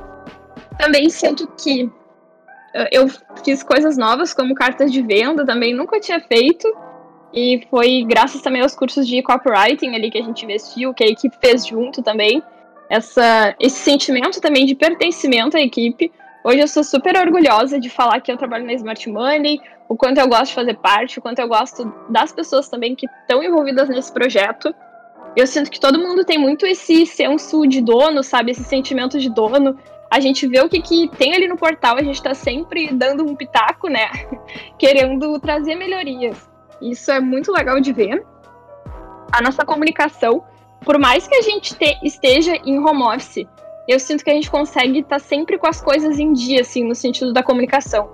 Também 0.77 1.09
sinto 1.09 1.47
que 1.57 1.83
uh, 1.83 2.87
eu 2.91 3.07
fiz 3.43 3.63
coisas 3.63 3.97
novas, 3.97 4.33
como 4.33 4.53
cartas 4.53 4.91
de 4.91 5.01
venda, 5.01 5.45
também 5.45 5.73
nunca 5.73 5.99
tinha 5.99 6.19
feito. 6.19 6.67
E 7.33 7.65
foi 7.69 8.03
graças 8.03 8.41
também 8.41 8.61
aos 8.61 8.75
cursos 8.75 9.07
de 9.07 9.21
copywriting 9.23 9.95
ali 9.95 10.11
que 10.11 10.19
a 10.19 10.23
gente 10.23 10.43
investiu, 10.43 10.93
que 10.93 11.03
a 11.03 11.07
equipe 11.07 11.35
fez 11.41 11.65
junto 11.65 12.03
também. 12.03 12.43
Essa, 12.89 13.55
esse 13.59 13.77
sentimento 13.77 14.39
também 14.39 14.65
de 14.65 14.75
pertencimento 14.75 15.57
à 15.57 15.61
equipe. 15.61 16.11
Hoje 16.43 16.59
eu 16.59 16.67
sou 16.67 16.83
super 16.83 17.17
orgulhosa 17.17 17.79
de 17.79 17.89
falar 17.89 18.19
que 18.21 18.31
eu 18.31 18.37
trabalho 18.37 18.65
na 18.65 18.73
Smart 18.73 19.09
Money, 19.09 19.59
o 19.89 19.95
quanto 19.95 20.19
eu 20.19 20.27
gosto 20.27 20.47
de 20.47 20.53
fazer 20.53 20.75
parte, 20.75 21.17
o 21.17 21.21
quanto 21.21 21.39
eu 21.39 21.47
gosto 21.47 21.91
das 22.09 22.31
pessoas 22.31 22.69
também 22.69 22.93
que 22.93 23.07
estão 23.21 23.41
envolvidas 23.41 23.89
nesse 23.89 24.11
projeto. 24.11 24.75
Eu 25.35 25.47
sinto 25.47 25.71
que 25.71 25.79
todo 25.79 25.99
mundo 25.99 26.23
tem 26.23 26.37
muito 26.37 26.65
esse 26.65 27.05
senso 27.05 27.65
de 27.65 27.81
dono, 27.81 28.23
sabe? 28.23 28.51
Esse 28.51 28.63
sentimento 28.63 29.19
de 29.19 29.29
dono. 29.29 29.77
A 30.09 30.19
gente 30.19 30.47
vê 30.47 30.61
o 30.61 30.69
que, 30.69 30.79
que 30.79 31.09
tem 31.17 31.33
ali 31.33 31.47
no 31.47 31.57
portal, 31.57 31.97
a 31.97 32.03
gente 32.03 32.15
está 32.15 32.35
sempre 32.35 32.93
dando 32.93 33.25
um 33.25 33.35
pitaco, 33.35 33.87
né? 33.87 34.07
Querendo 34.77 35.39
trazer 35.39 35.75
melhorias. 35.75 36.47
Isso 36.79 37.11
é 37.11 37.19
muito 37.19 37.51
legal 37.51 37.79
de 37.79 37.91
ver. 37.91 38.23
A 39.31 39.41
nossa 39.41 39.65
comunicação, 39.65 40.43
por 40.85 40.99
mais 40.99 41.27
que 41.27 41.33
a 41.33 41.41
gente 41.41 41.73
te, 41.75 41.97
esteja 42.03 42.55
em 42.63 42.77
home 42.77 43.01
office, 43.01 43.47
eu 43.87 43.99
sinto 43.99 44.23
que 44.23 44.29
a 44.29 44.33
gente 44.33 44.51
consegue 44.51 44.99
estar 44.99 45.15
tá 45.15 45.19
sempre 45.19 45.57
com 45.57 45.67
as 45.67 45.81
coisas 45.81 46.19
em 46.19 46.31
dia, 46.31 46.61
assim, 46.61 46.83
no 46.83 46.93
sentido 46.93 47.33
da 47.33 47.41
comunicação. 47.41 48.07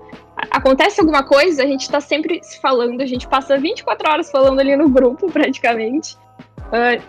Acontece 0.49 1.01
alguma 1.01 1.23
coisa, 1.23 1.63
a 1.63 1.67
gente 1.67 1.81
está 1.81 1.99
sempre 1.99 2.39
se 2.41 2.61
falando, 2.61 3.01
a 3.01 3.05
gente 3.05 3.27
passa 3.27 3.57
24 3.57 4.09
horas 4.09 4.31
falando 4.31 4.61
ali 4.61 4.73
no 4.77 4.87
grupo, 4.87 5.29
praticamente. 5.29 6.17
Uh, 6.69 7.01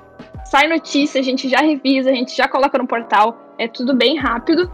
sai 0.45 0.67
notícia, 0.67 1.21
a 1.21 1.25
gente 1.25 1.49
já 1.49 1.61
revisa, 1.61 2.11
a 2.11 2.15
gente 2.15 2.37
já 2.37 2.49
coloca 2.49 2.79
no 2.79 2.87
portal, 2.87 3.55
é 3.59 3.69
tudo 3.69 3.95
bem 3.95 4.17
rápido. 4.17 4.71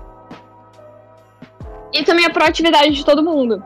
E 1.92 2.02
também 2.04 2.24
a 2.24 2.30
proatividade 2.30 2.92
de 2.92 3.04
todo 3.04 3.22
mundo. 3.22 3.62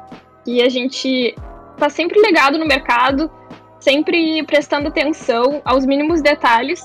E 0.46 0.62
a 0.62 0.68
gente 0.68 1.34
tá 1.76 1.88
sempre 1.88 2.20
ligado 2.20 2.58
no 2.58 2.66
mercado, 2.66 3.30
sempre 3.78 4.42
prestando 4.44 4.88
atenção 4.88 5.60
aos 5.64 5.86
mínimos 5.86 6.20
detalhes 6.20 6.82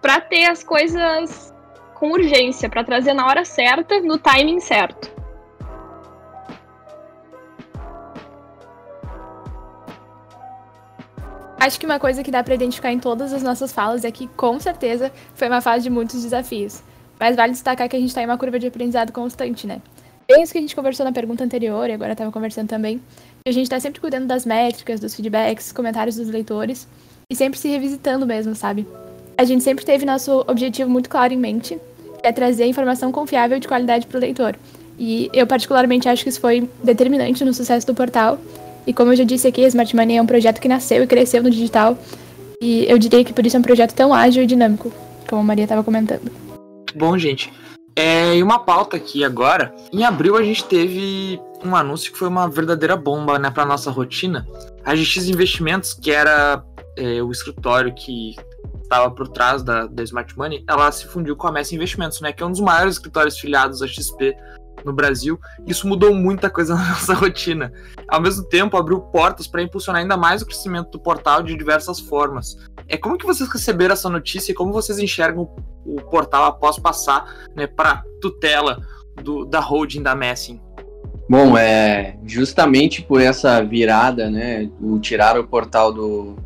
para 0.00 0.20
ter 0.20 0.44
as 0.44 0.62
coisas 0.62 1.54
com 1.94 2.12
urgência, 2.12 2.68
para 2.68 2.84
trazer 2.84 3.14
na 3.14 3.26
hora 3.26 3.44
certa, 3.44 4.00
no 4.00 4.18
timing 4.18 4.60
certo. 4.60 5.15
Acho 11.58 11.80
que 11.80 11.86
uma 11.86 11.98
coisa 11.98 12.22
que 12.22 12.30
dá 12.30 12.44
para 12.44 12.54
identificar 12.54 12.92
em 12.92 12.98
todas 12.98 13.32
as 13.32 13.42
nossas 13.42 13.72
falas 13.72 14.04
é 14.04 14.10
que, 14.10 14.28
com 14.28 14.60
certeza, 14.60 15.10
foi 15.34 15.48
uma 15.48 15.60
fase 15.60 15.84
de 15.84 15.90
muitos 15.90 16.22
desafios. 16.22 16.82
Mas 17.18 17.34
vale 17.34 17.52
destacar 17.52 17.88
que 17.88 17.96
a 17.96 17.98
gente 17.98 18.10
está 18.10 18.22
em 18.22 18.26
uma 18.26 18.36
curva 18.36 18.58
de 18.58 18.66
aprendizado 18.66 19.10
constante, 19.10 19.66
né? 19.66 19.80
Bem 20.28 20.42
isso 20.42 20.52
que 20.52 20.58
a 20.58 20.60
gente 20.60 20.76
conversou 20.76 21.06
na 21.06 21.12
pergunta 21.12 21.42
anterior, 21.42 21.88
e 21.88 21.92
agora 21.92 22.12
estava 22.12 22.30
conversando 22.30 22.68
também, 22.68 23.00
a 23.46 23.50
gente 23.50 23.64
está 23.64 23.80
sempre 23.80 24.00
cuidando 24.00 24.26
das 24.26 24.44
métricas, 24.44 25.00
dos 25.00 25.14
feedbacks, 25.14 25.72
comentários 25.72 26.16
dos 26.16 26.28
leitores, 26.28 26.86
e 27.30 27.34
sempre 27.34 27.58
se 27.58 27.68
revisitando 27.68 28.26
mesmo, 28.26 28.54
sabe? 28.54 28.86
A 29.38 29.44
gente 29.44 29.62
sempre 29.62 29.84
teve 29.84 30.04
nosso 30.04 30.44
objetivo 30.46 30.90
muito 30.90 31.08
claro 31.08 31.32
em 31.32 31.36
mente, 31.36 31.78
que 32.20 32.26
é 32.26 32.32
trazer 32.32 32.66
informação 32.66 33.10
confiável 33.12 33.56
e 33.56 33.60
de 33.60 33.68
qualidade 33.68 34.06
para 34.06 34.18
o 34.18 34.20
leitor. 34.20 34.56
E 34.98 35.30
eu 35.32 35.46
particularmente 35.46 36.08
acho 36.08 36.22
que 36.22 36.28
isso 36.28 36.40
foi 36.40 36.68
determinante 36.82 37.44
no 37.44 37.54
sucesso 37.54 37.86
do 37.86 37.94
portal, 37.94 38.38
e 38.86 38.92
como 38.92 39.12
eu 39.12 39.16
já 39.16 39.24
disse 39.24 39.48
aqui, 39.48 39.64
a 39.64 39.68
Smart 39.68 39.94
Money 39.94 40.16
é 40.16 40.22
um 40.22 40.26
projeto 40.26 40.60
que 40.60 40.68
nasceu 40.68 41.02
e 41.02 41.06
cresceu 41.06 41.42
no 41.42 41.50
digital. 41.50 41.98
E 42.62 42.86
eu 42.88 42.98
diria 42.98 43.24
que 43.24 43.32
por 43.32 43.44
isso 43.44 43.56
é 43.56 43.60
um 43.60 43.62
projeto 43.62 43.92
tão 43.94 44.14
ágil 44.14 44.42
e 44.42 44.46
dinâmico, 44.46 44.92
como 45.28 45.42
a 45.42 45.44
Maria 45.44 45.64
estava 45.64 45.82
comentando. 45.82 46.30
Bom, 46.94 47.18
gente. 47.18 47.52
É, 47.94 48.36
e 48.36 48.42
uma 48.42 48.58
pauta 48.58 48.96
aqui 48.96 49.24
agora. 49.24 49.74
Em 49.92 50.04
abril 50.04 50.36
a 50.36 50.42
gente 50.42 50.64
teve 50.64 51.40
um 51.64 51.74
anúncio 51.74 52.12
que 52.12 52.18
foi 52.18 52.28
uma 52.28 52.48
verdadeira 52.48 52.96
bomba 52.96 53.38
né, 53.38 53.50
para 53.50 53.64
nossa 53.64 53.90
rotina. 53.90 54.46
A 54.84 54.94
GX 54.94 55.28
Investimentos, 55.28 55.92
que 55.92 56.12
era 56.12 56.62
é, 56.96 57.22
o 57.22 57.30
escritório 57.30 57.94
que 57.94 58.36
estava 58.82 59.10
por 59.10 59.28
trás 59.28 59.62
da, 59.62 59.86
da 59.86 60.02
Smart 60.04 60.36
Money, 60.38 60.64
ela 60.68 60.92
se 60.92 61.06
fundiu 61.06 61.34
com 61.34 61.48
a 61.48 61.52
Messi 61.52 61.74
Investimentos, 61.74 62.20
né, 62.20 62.32
que 62.32 62.42
é 62.42 62.46
um 62.46 62.52
dos 62.52 62.60
maiores 62.60 62.94
escritórios 62.94 63.38
filiados 63.38 63.82
à 63.82 63.86
XP 63.86 64.36
no 64.86 64.92
Brasil. 64.92 65.38
Isso 65.66 65.86
mudou 65.86 66.14
muita 66.14 66.48
coisa 66.48 66.74
na 66.78 66.90
nossa 66.90 67.12
rotina. 67.12 67.72
Ao 68.08 68.20
mesmo 68.20 68.44
tempo, 68.44 68.76
abriu 68.76 69.00
portas 69.00 69.46
para 69.46 69.62
impulsionar 69.62 70.00
ainda 70.00 70.16
mais 70.16 70.40
o 70.40 70.46
crescimento 70.46 70.90
do 70.90 71.00
portal 71.00 71.42
de 71.42 71.56
diversas 71.56 72.00
formas. 72.00 72.56
É 72.88 72.96
como 72.96 73.18
que 73.18 73.26
vocês 73.26 73.50
receberam 73.50 73.92
essa 73.92 74.08
notícia 74.08 74.52
e 74.52 74.54
como 74.54 74.72
vocês 74.72 74.98
enxergam 74.98 75.50
o 75.84 76.00
portal 76.02 76.44
após 76.44 76.78
passar 76.78 77.48
né, 77.54 77.66
para 77.66 78.02
tutela 78.20 78.80
do, 79.22 79.44
da 79.44 79.60
holding 79.60 80.02
da 80.02 80.14
Messing? 80.14 80.60
Bom, 81.28 81.58
é 81.58 82.16
justamente 82.24 83.02
por 83.02 83.20
essa 83.20 83.60
virada, 83.64 84.30
né, 84.30 84.70
o 84.80 84.98
tirar 85.00 85.38
o 85.38 85.46
portal 85.46 85.92
do, 85.92 86.36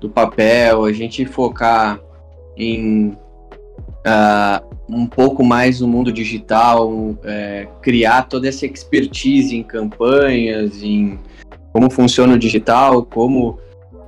do 0.00 0.08
papel, 0.08 0.84
a 0.84 0.92
gente 0.92 1.26
focar 1.26 2.00
em 2.56 3.08
uh, 4.00 4.69
um 4.92 5.06
pouco 5.06 5.44
mais 5.44 5.80
no 5.80 5.88
mundo 5.88 6.12
digital, 6.12 7.16
é, 7.24 7.68
criar 7.80 8.28
toda 8.28 8.48
essa 8.48 8.66
expertise 8.66 9.56
em 9.56 9.62
campanhas, 9.62 10.82
em 10.82 11.18
como 11.72 11.90
funciona 11.90 12.34
o 12.34 12.38
digital, 12.38 13.04
como 13.04 13.58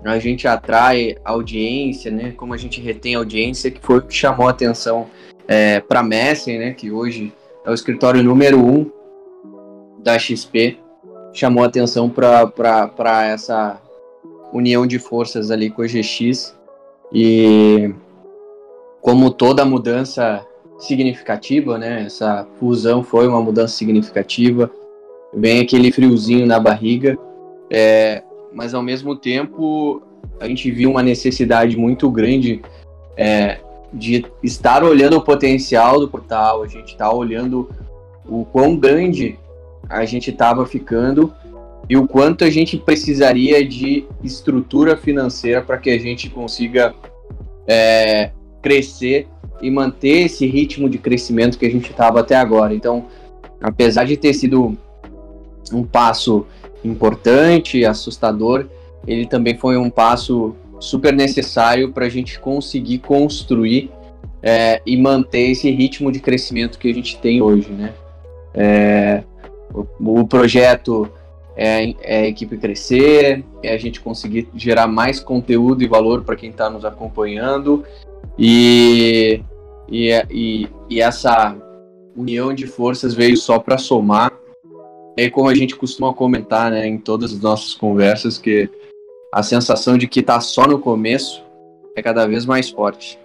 a 0.05 0.19
gente 0.19 0.49
atrai 0.49 1.17
audiência, 1.25 2.11
né? 2.11 2.33
Como 2.37 2.53
a 2.53 2.57
gente 2.57 2.81
retém 2.81 3.15
audiência, 3.15 3.71
que 3.71 3.81
foi 3.81 3.99
o 3.99 4.03
que 4.03 4.15
chamou 4.15 4.49
a 4.49 4.51
atenção 4.51 5.07
é, 5.47 5.79
para 5.81 6.01
a 6.01 6.03
Messi, 6.03 6.59
né? 6.59 6.73
Que 6.73 6.91
hoje 6.91 7.33
é 7.65 7.71
o 7.71 7.75
escritório 7.75 8.23
número 8.23 8.59
um 8.59 8.91
da 10.03 10.19
XP, 10.19 10.79
chamou 11.33 11.63
a 11.63 11.69
atenção 11.69 12.11
para 12.11 13.27
essa 13.27 13.81
união 14.53 14.87
de 14.87 14.99
forças 14.99 15.51
ali 15.51 15.71
com 15.71 15.83
a 15.83 15.87
GX 15.87 16.55
e 17.13 17.95
como 19.01 19.31
toda 19.31 19.65
mudança 19.65 20.45
significativa, 20.83 21.79
né? 21.79 22.05
Essa 22.07 22.47
fusão 22.59 23.03
foi 23.03 23.27
uma 23.27 23.41
mudança 23.41 23.77
significativa. 23.77 24.71
Vem 25.35 25.61
aquele 25.61 25.91
friozinho 25.91 26.47
na 26.47 26.59
barriga, 26.61 27.17
é, 27.71 28.23
mas 28.53 28.75
ao 28.75 28.83
mesmo 28.83 29.17
tempo 29.17 30.03
a 30.39 30.47
gente 30.47 30.71
viu 30.71 30.91
uma 30.91 31.03
necessidade 31.03 31.77
muito 31.77 32.11
grande 32.11 32.61
é, 33.17 33.59
de 33.93 34.25
estar 34.43 34.83
olhando 34.85 35.17
o 35.17 35.23
potencial 35.23 36.01
do 36.01 36.09
portal, 36.09 36.63
a 36.63 36.67
gente 36.67 36.93
está 36.93 37.13
olhando 37.13 37.71
o 38.27 38.45
quão 38.45 38.77
grande 38.77 39.39
a 39.89 40.05
gente 40.05 40.31
estava 40.31 40.67
ficando 40.67 41.33
e 41.89 41.97
o 41.97 42.07
quanto 42.07 42.45
a 42.45 42.51
gente 42.51 42.77
precisaria 42.77 43.67
de 43.67 44.05
estrutura 44.23 44.97
financeira 44.97 45.61
para 45.61 45.79
que 45.79 45.91
a 45.91 45.99
gente 45.99 46.31
consiga 46.31 46.95
é, 47.67 48.31
crescer 48.63 49.27
e 49.63 49.71
manter 49.71 50.27
esse 50.27 50.45
ritmo 50.47 50.91
de 50.91 50.99
crescimento 50.99 51.57
que 51.57 51.65
a 51.65 51.71
gente 51.71 51.91
estava 51.91 52.21
até 52.21 52.37
agora. 52.37 52.75
Então, 52.75 53.07
apesar 53.61 54.05
de 54.05 54.17
ter 54.17 54.35
sido 54.35 54.77
um 55.73 55.85
passo 55.85 56.45
importante, 56.85 57.85
assustador, 57.85 58.67
ele 59.07 59.25
também 59.27 59.57
foi 59.57 59.77
um 59.77 59.89
passo 59.89 60.55
super 60.81 61.13
necessário 61.13 61.93
para 61.93 62.07
a 62.07 62.09
gente 62.09 62.41
conseguir 62.41 62.99
construir 62.99 63.91
é, 64.43 64.83
e 64.85 64.97
manter 64.97 65.51
esse 65.51 65.71
ritmo 65.71 66.11
de 66.11 66.19
crescimento 66.19 66.79
que 66.79 66.91
a 66.91 66.95
gente 66.95 67.17
tem 67.19 67.41
hoje, 67.41 67.71
né? 67.71 67.95
É, 68.53 69.23
o, 69.73 69.87
o, 70.21 70.27
projeto 70.27 71.09
é, 71.57 71.95
é, 72.03 72.23
a 72.23 72.27
equipe 72.27 72.57
crescer, 72.57 73.45
é 73.63 73.73
a 73.73 73.79
gente 73.79 74.01
conseguir 74.01 74.49
gerar 74.55 74.89
mais 74.89 75.21
conteúdo 75.21 75.83
e 75.83 75.87
valor 75.87 76.25
para 76.25 76.35
quem 76.35 76.51
está 76.51 76.69
nos 76.69 76.85
acompanhando 76.85 77.85
e 78.39 79.41
e, 79.89 80.11
e, 80.31 80.69
e 80.89 81.01
essa 81.01 81.57
união 82.17 82.55
de 82.55 82.67
forças 82.67 83.15
veio 83.15 83.37
só 83.37 83.59
para 83.59 83.79
somar. 83.79 84.33
É 85.17 85.29
como 85.29 85.49
a 85.49 85.55
gente 85.55 85.77
costuma 85.77 86.13
comentar 86.15 86.71
né, 86.71 86.87
em 86.87 86.99
todas 86.99 87.33
as 87.33 87.41
nossas 87.41 87.75
conversas, 87.75 88.39
que 88.39 88.69
a 89.33 89.43
sensação 89.43 89.99
de 89.99 90.07
que 90.07 90.21
está 90.21 90.41
só 90.41 90.67
no 90.67 90.79
começo 90.79 91.43
é 91.97 92.03
cada 92.03 92.27
vez 92.27 92.47
mais 92.47 92.71
forte. 92.71 93.19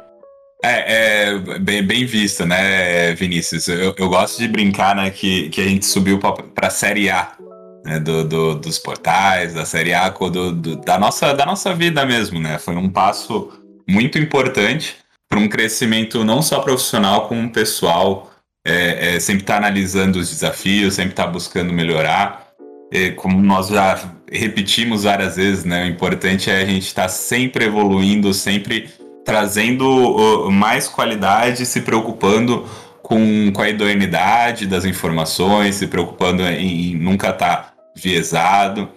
É, 0.63 1.29
é 1.29 1.59
bem, 1.59 1.83
bem 1.83 2.05
visto, 2.05 2.45
né, 2.45 3.13
Vinícius? 3.13 3.67
Eu, 3.67 3.93
eu, 3.97 4.09
gosto 4.09 4.39
de 4.39 4.47
brincar 4.47 4.95
né, 4.95 5.11
que, 5.11 5.49
que 5.49 5.61
a 5.61 5.65
gente 5.65 5.85
subiu 5.85 6.19
para 6.19 6.67
a 6.67 6.71
Série 6.71 7.09
A 7.09 7.37
né, 7.85 7.99
do, 7.99 8.27
do, 8.27 8.55
dos 8.55 8.79
portais, 8.79 9.53
da 9.53 9.65
Série 9.65 9.93
A 9.93 10.09
do, 10.09 10.51
do, 10.51 10.75
da, 10.77 10.97
nossa, 10.97 11.33
da 11.33 11.45
nossa 11.45 11.73
vida 11.73 12.05
mesmo, 12.05 12.39
né? 12.39 12.57
Foi 12.57 12.75
um 12.75 12.89
passo 12.89 13.49
muito 13.87 14.17
importante 14.17 14.97
para 15.29 15.39
um 15.39 15.47
crescimento 15.47 16.23
não 16.23 16.41
só 16.41 16.59
profissional, 16.59 17.27
como 17.27 17.49
pessoal. 17.51 18.31
É, 18.65 19.15
é, 19.15 19.19
sempre 19.19 19.43
está 19.43 19.57
analisando 19.57 20.19
os 20.19 20.29
desafios, 20.29 20.95
sempre 20.95 21.11
está 21.11 21.25
buscando 21.25 21.71
melhorar. 21.71 22.47
E, 22.91 23.11
como 23.11 23.41
nós 23.41 23.69
já 23.69 23.99
repetimos 24.31 25.03
várias 25.03 25.37
vezes, 25.37 25.63
né, 25.63 25.85
o 25.85 25.87
importante 25.87 26.49
é 26.49 26.61
a 26.61 26.65
gente 26.65 26.87
estar 26.87 27.03
tá 27.03 27.09
sempre 27.09 27.65
evoluindo, 27.65 28.33
sempre 28.33 28.89
trazendo 29.23 30.49
mais 30.51 30.87
qualidade, 30.87 31.65
se 31.65 31.81
preocupando 31.81 32.65
com, 33.01 33.51
com 33.53 33.61
a 33.61 33.69
idoneidade 33.69 34.65
das 34.65 34.85
informações, 34.85 35.75
se 35.75 35.87
preocupando 35.87 36.43
em, 36.43 36.91
em 36.91 36.95
nunca 36.95 37.29
estar 37.29 37.55
tá 37.55 37.73
viesado. 37.95 38.89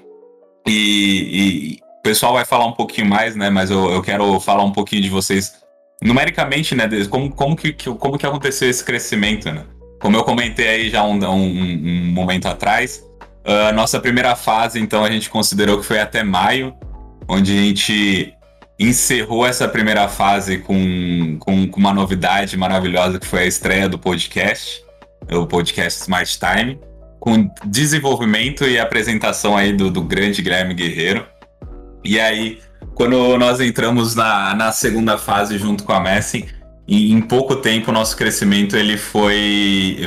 E, 0.66 1.78
o 2.00 2.02
pessoal 2.02 2.32
vai 2.32 2.44
falar 2.44 2.66
um 2.66 2.72
pouquinho 2.72 3.06
mais, 3.08 3.36
né? 3.36 3.50
Mas 3.50 3.70
eu, 3.70 3.90
eu 3.90 4.02
quero 4.02 4.40
falar 4.40 4.64
um 4.64 4.72
pouquinho 4.72 5.02
de 5.02 5.10
vocês 5.10 5.59
numericamente, 6.02 6.74
né? 6.74 6.88
Como, 7.08 7.30
como, 7.30 7.56
que, 7.56 7.72
como 7.72 8.18
que 8.18 8.26
aconteceu 8.26 8.68
esse 8.68 8.84
crescimento, 8.84 9.50
né? 9.50 9.64
Como 10.00 10.16
eu 10.16 10.24
comentei 10.24 10.68
aí 10.68 10.90
já 10.90 11.04
um, 11.04 11.18
um, 11.22 11.46
um 11.46 12.12
momento 12.12 12.46
atrás, 12.46 13.04
a 13.44 13.72
nossa 13.72 13.98
primeira 13.98 14.36
fase, 14.36 14.78
então, 14.78 15.04
a 15.04 15.10
gente 15.10 15.30
considerou 15.30 15.78
que 15.78 15.84
foi 15.84 16.00
até 16.00 16.22
maio, 16.22 16.74
onde 17.28 17.52
a 17.52 17.62
gente 17.62 18.34
encerrou 18.78 19.46
essa 19.46 19.68
primeira 19.68 20.08
fase 20.08 20.58
com, 20.58 21.36
com, 21.38 21.68
com 21.68 21.80
uma 21.80 21.92
novidade 21.92 22.56
maravilhosa 22.56 23.18
que 23.18 23.26
foi 23.26 23.40
a 23.40 23.46
estreia 23.46 23.88
do 23.88 23.98
podcast, 23.98 24.82
o 25.30 25.46
podcast 25.46 26.00
Smart 26.00 26.38
Time, 26.38 26.78
com 27.18 27.50
desenvolvimento 27.66 28.64
e 28.64 28.78
apresentação 28.78 29.56
aí 29.56 29.72
do, 29.72 29.90
do 29.90 30.00
grande 30.00 30.40
Guilherme 30.40 30.72
Guerreiro. 30.72 31.26
E 32.02 32.18
aí, 32.18 32.58
quando 33.00 33.38
nós 33.38 33.60
entramos 33.60 34.14
na, 34.14 34.54
na 34.54 34.72
segunda 34.72 35.16
fase 35.16 35.56
junto 35.56 35.84
com 35.84 35.92
a 35.94 36.00
Messi, 36.00 36.44
em, 36.86 37.12
em 37.12 37.20
pouco 37.22 37.56
tempo 37.56 37.90
o 37.90 37.94
nosso 37.94 38.14
crescimento 38.14 38.76
ele 38.76 38.98
foi, 38.98 40.06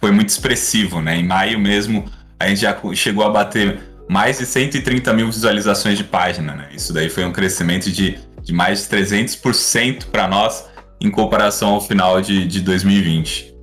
foi, 0.00 0.10
muito 0.10 0.30
expressivo, 0.30 1.02
né? 1.02 1.18
Em 1.18 1.26
maio 1.26 1.58
mesmo 1.60 2.06
a 2.40 2.48
gente 2.48 2.62
já 2.62 2.74
chegou 2.94 3.22
a 3.22 3.28
bater 3.28 3.80
mais 4.08 4.38
de 4.38 4.46
130 4.46 5.12
mil 5.12 5.26
visualizações 5.26 5.98
de 5.98 6.04
página, 6.04 6.54
né? 6.54 6.68
Isso 6.74 6.90
daí 6.90 7.10
foi 7.10 7.22
um 7.22 7.32
crescimento 7.32 7.92
de, 7.92 8.16
de 8.42 8.50
mais 8.50 8.88
de 8.88 8.96
300% 8.96 10.06
para 10.06 10.26
nós 10.26 10.64
em 10.98 11.10
comparação 11.10 11.74
ao 11.74 11.82
final 11.82 12.22
de, 12.22 12.46
de 12.46 12.62
2020. 12.62 13.54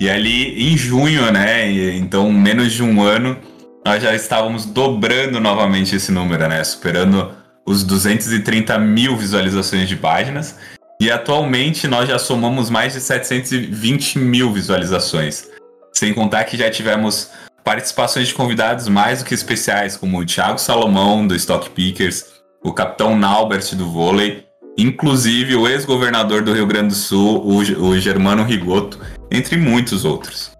E 0.00 0.08
ali 0.08 0.72
em 0.72 0.74
junho, 0.74 1.30
né? 1.30 1.70
Então, 1.98 2.32
menos 2.32 2.72
de 2.72 2.82
um 2.82 3.02
ano, 3.02 3.36
nós 3.84 4.02
já 4.02 4.14
estávamos 4.14 4.64
dobrando 4.64 5.38
novamente 5.38 5.94
esse 5.94 6.10
número, 6.10 6.48
né? 6.48 6.64
Superando 6.64 7.38
os 7.66 7.84
230 7.84 8.78
mil 8.78 9.16
visualizações 9.16 9.88
de 9.88 9.96
páginas. 9.96 10.56
E 11.00 11.10
atualmente 11.10 11.88
nós 11.88 12.08
já 12.08 12.18
somamos 12.18 12.68
mais 12.68 12.92
de 12.92 13.00
720 13.00 14.18
mil 14.18 14.52
visualizações. 14.52 15.48
Sem 15.92 16.12
contar 16.12 16.44
que 16.44 16.56
já 16.56 16.70
tivemos 16.70 17.30
participações 17.64 18.28
de 18.28 18.34
convidados 18.34 18.88
mais 18.88 19.20
do 19.20 19.24
que 19.24 19.34
especiais, 19.34 19.96
como 19.96 20.18
o 20.18 20.26
Thiago 20.26 20.58
Salomão, 20.58 21.26
do 21.26 21.34
Stock 21.34 21.70
Pickers, 21.70 22.26
o 22.62 22.72
capitão 22.72 23.16
Naubert, 23.16 23.74
do 23.74 23.88
vôlei, 23.90 24.44
inclusive 24.76 25.54
o 25.56 25.68
ex-governador 25.68 26.42
do 26.42 26.52
Rio 26.52 26.66
Grande 26.66 26.88
do 26.88 26.94
Sul, 26.94 27.42
o, 27.44 27.58
o 27.58 27.98
Germano 27.98 28.44
Rigoto, 28.44 28.98
entre 29.30 29.56
muitos 29.56 30.04
outros. 30.04 30.52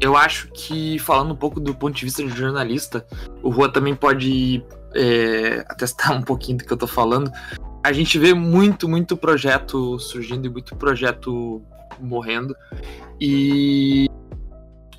Eu 0.00 0.16
acho 0.16 0.48
que, 0.52 0.98
falando 0.98 1.32
um 1.32 1.36
pouco 1.36 1.60
do 1.60 1.74
ponto 1.74 1.94
de 1.94 2.04
vista 2.04 2.22
de 2.22 2.30
jornalista, 2.30 3.04
o 3.42 3.50
Rua 3.50 3.70
também 3.70 3.94
pode 3.94 4.64
é, 4.94 5.64
atestar 5.68 6.16
um 6.16 6.22
pouquinho 6.22 6.58
do 6.58 6.64
que 6.64 6.72
eu 6.72 6.76
tô 6.76 6.86
falando. 6.86 7.30
A 7.82 7.92
gente 7.92 8.18
vê 8.18 8.34
muito, 8.34 8.88
muito 8.88 9.16
projeto 9.16 9.98
surgindo 9.98 10.46
e 10.46 10.50
muito 10.50 10.76
projeto 10.76 11.62
morrendo. 11.98 12.54
E 13.20 14.06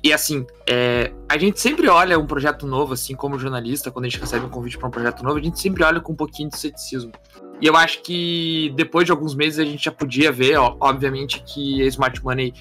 e 0.04 0.12
assim, 0.12 0.44
é, 0.68 1.12
a 1.28 1.38
gente 1.38 1.60
sempre 1.60 1.88
olha 1.88 2.18
um 2.18 2.26
projeto 2.26 2.66
novo, 2.66 2.92
assim, 2.92 3.14
como 3.14 3.38
jornalista, 3.38 3.88
quando 3.88 4.06
a 4.06 4.08
gente 4.08 4.20
recebe 4.20 4.44
um 4.44 4.48
convite 4.48 4.76
para 4.76 4.88
um 4.88 4.90
projeto 4.90 5.22
novo, 5.22 5.38
a 5.38 5.42
gente 5.42 5.60
sempre 5.60 5.84
olha 5.84 6.00
com 6.00 6.12
um 6.12 6.16
pouquinho 6.16 6.48
de 6.48 6.58
ceticismo. 6.58 7.12
E 7.60 7.66
eu 7.66 7.76
acho 7.76 8.02
que 8.02 8.72
depois 8.74 9.06
de 9.06 9.12
alguns 9.12 9.32
meses 9.36 9.60
a 9.60 9.64
gente 9.64 9.84
já 9.84 9.92
podia 9.92 10.32
ver, 10.32 10.56
ó, 10.56 10.76
obviamente, 10.80 11.44
que 11.44 11.80
a 11.82 11.86
Smart 11.86 12.20
Money 12.24 12.52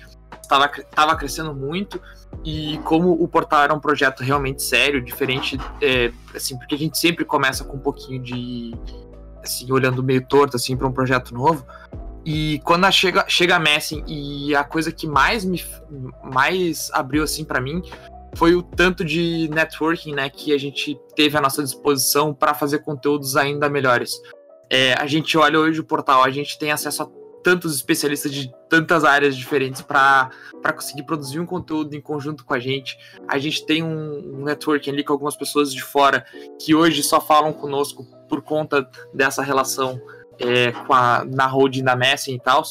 estava 0.42 1.16
crescendo 1.16 1.54
muito 1.54 2.02
e 2.44 2.80
como 2.84 3.12
o 3.12 3.28
portal 3.28 3.64
era 3.64 3.74
um 3.74 3.80
projeto 3.80 4.24
realmente 4.24 4.64
sério, 4.64 5.02
diferente, 5.02 5.60
é, 5.82 6.12
assim, 6.36 6.58
porque 6.58 6.76
a 6.76 6.78
gente 6.78 6.98
sempre 6.98 7.24
começa 7.24 7.64
com 7.64 7.78
um 7.78 7.80
pouquinho 7.80 8.22
de, 8.22 8.74
assim, 9.44 9.72
olhando 9.72 10.04
meio 10.04 10.26
torto, 10.26 10.56
assim, 10.56 10.76
para 10.76 10.88
um 10.88 10.92
projeto 10.92 11.34
novo. 11.34 11.66
E 12.26 12.60
quando 12.64 12.90
chega, 12.92 13.26
chega 13.28 13.56
a 13.56 13.60
Messi 13.60 14.04
e 14.08 14.56
a 14.56 14.64
coisa 14.64 14.92
que 14.92 15.08
mais 15.08 15.44
me 15.44 15.64
mais 16.24 16.92
abriu 16.94 17.24
assim 17.24 17.44
para 17.44 17.60
mim 17.60 17.82
foi 18.36 18.56
o 18.56 18.62
tanto 18.62 19.04
de 19.04 19.50
networking, 19.52 20.14
né, 20.14 20.30
que 20.30 20.54
a 20.54 20.58
gente 20.58 20.98
teve 21.16 21.36
à 21.36 21.42
nossa 21.42 21.64
disposição 21.64 22.34
para 22.34 22.54
fazer 22.54 22.80
conteúdos 22.80 23.36
ainda 23.36 23.68
melhores. 23.68 24.22
É, 24.70 24.94
a 24.94 25.06
gente 25.06 25.38
olha 25.38 25.60
hoje 25.60 25.82
o 25.82 25.84
portal, 25.84 26.24
a 26.24 26.30
gente 26.30 26.58
tem 26.58 26.72
acesso 26.72 27.04
a 27.04 27.08
tantos 27.44 27.76
especialistas 27.76 28.32
de 28.32 28.50
tantas 28.72 29.04
áreas 29.04 29.36
diferentes 29.36 29.82
para 29.82 30.32
conseguir 30.74 31.04
produzir 31.04 31.42
um 31.42 31.46
conteúdo 31.46 31.94
em 31.94 32.00
conjunto 32.00 32.46
com 32.46 32.54
a 32.54 32.60
gente. 32.60 32.98
A 33.28 33.38
gente 33.38 33.66
tem 33.66 33.84
um, 33.84 34.40
um 34.40 34.44
networking 34.46 34.92
ali 34.92 35.04
com 35.04 35.12
algumas 35.12 35.36
pessoas 35.36 35.74
de 35.74 35.84
fora 35.84 36.26
que 36.58 36.74
hoje 36.74 37.04
só 37.04 37.20
falam 37.20 37.52
conosco 37.52 38.08
por 38.30 38.42
conta 38.42 38.90
dessa 39.14 39.44
relação 39.44 40.02
é, 40.40 40.72
com 40.72 40.94
a, 40.94 41.26
na 41.26 41.48
holding 41.48 41.84
da 41.84 41.98
Messi 41.98 42.34
e 42.34 42.40
tal. 42.40 42.64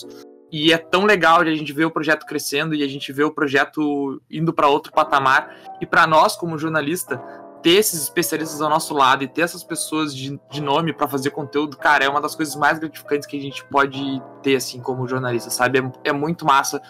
E 0.50 0.72
é 0.72 0.78
tão 0.78 1.04
legal 1.04 1.44
de 1.44 1.50
a 1.50 1.54
gente 1.54 1.70
ver 1.70 1.84
o 1.84 1.90
projeto 1.90 2.24
crescendo 2.24 2.74
e 2.74 2.82
a 2.82 2.88
gente 2.88 3.12
ver 3.12 3.24
o 3.24 3.30
projeto 3.30 4.22
indo 4.30 4.54
para 4.54 4.68
outro 4.68 4.90
patamar. 4.90 5.54
E 5.82 5.86
para 5.86 6.06
nós, 6.06 6.34
como 6.34 6.56
jornalista, 6.56 7.22
ter 7.62 7.76
esses 7.76 8.02
especialistas 8.02 8.60
ao 8.60 8.70
nosso 8.70 8.94
lado 8.94 9.22
e 9.22 9.28
ter 9.28 9.42
essas 9.42 9.62
pessoas 9.62 10.14
de, 10.14 10.40
de 10.50 10.60
nome 10.60 10.92
para 10.92 11.08
fazer 11.08 11.30
conteúdo, 11.30 11.76
cara, 11.76 12.04
é 12.04 12.08
uma 12.08 12.20
das 12.20 12.34
coisas 12.34 12.56
mais 12.56 12.78
gratificantes 12.78 13.26
que 13.26 13.36
a 13.36 13.40
gente 13.40 13.64
pode 13.66 14.22
ter, 14.42 14.56
assim, 14.56 14.80
como 14.80 15.06
jornalista, 15.06 15.50
sabe? 15.50 15.78
É, 15.78 16.10
é 16.10 16.12
muito 16.12 16.44
massa 16.44 16.80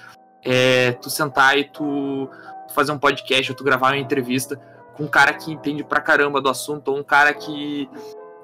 é, 0.45 0.93
tu 0.93 1.11
sentar 1.11 1.59
e 1.59 1.65
tu, 1.65 2.29
fazer 2.75 2.93
um 2.93 2.99
podcast 2.99 3.51
ou 3.51 3.57
tu 3.57 3.65
gravar 3.65 3.89
uma 3.89 3.99
entrevista 3.99 4.61
com 4.95 5.05
um 5.05 5.09
cara 5.09 5.33
que 5.33 5.53
entende 5.53 5.85
pra 5.85 6.01
caramba 6.01 6.41
do 6.41 6.49
assunto, 6.49 6.89
ou 6.89 6.99
um 6.99 7.03
cara 7.03 7.33
que 7.33 7.89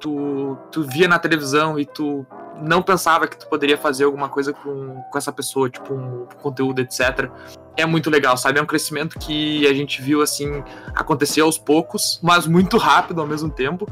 tu, 0.01 0.57
tu 0.71 0.83
via 0.83 1.09
na 1.09 1.19
televisão 1.19 1.79
e 1.79 1.85
tu 1.85 2.27
não 2.61 2.83
pensava 2.83 3.27
que 3.27 3.37
tu 3.37 3.47
poderia 3.49 3.77
fazer 3.77 4.05
alguma 4.05 4.29
coisa 4.29 4.53
com, 4.53 5.03
com 5.03 5.19
essa 5.19 5.33
pessoa, 5.33 5.69
tipo 5.69 5.95
um 5.95 6.27
conteúdo, 6.41 6.81
etc. 6.81 7.31
É 7.77 7.85
muito 7.85 8.09
legal, 8.09 8.37
sabe? 8.37 8.59
É 8.59 8.63
um 8.63 8.67
crescimento 8.67 9.19
que 9.19 9.67
a 9.67 9.75
gente 9.75 10.01
viu 10.01 10.23
assim 10.23 10.63
acontecer 10.95 11.41
aos 11.41 11.59
poucos, 11.59 12.19
mas 12.23 12.47
muito 12.47 12.77
rápido 12.79 13.21
ao 13.21 13.27
mesmo 13.27 13.51
tempo. 13.51 13.87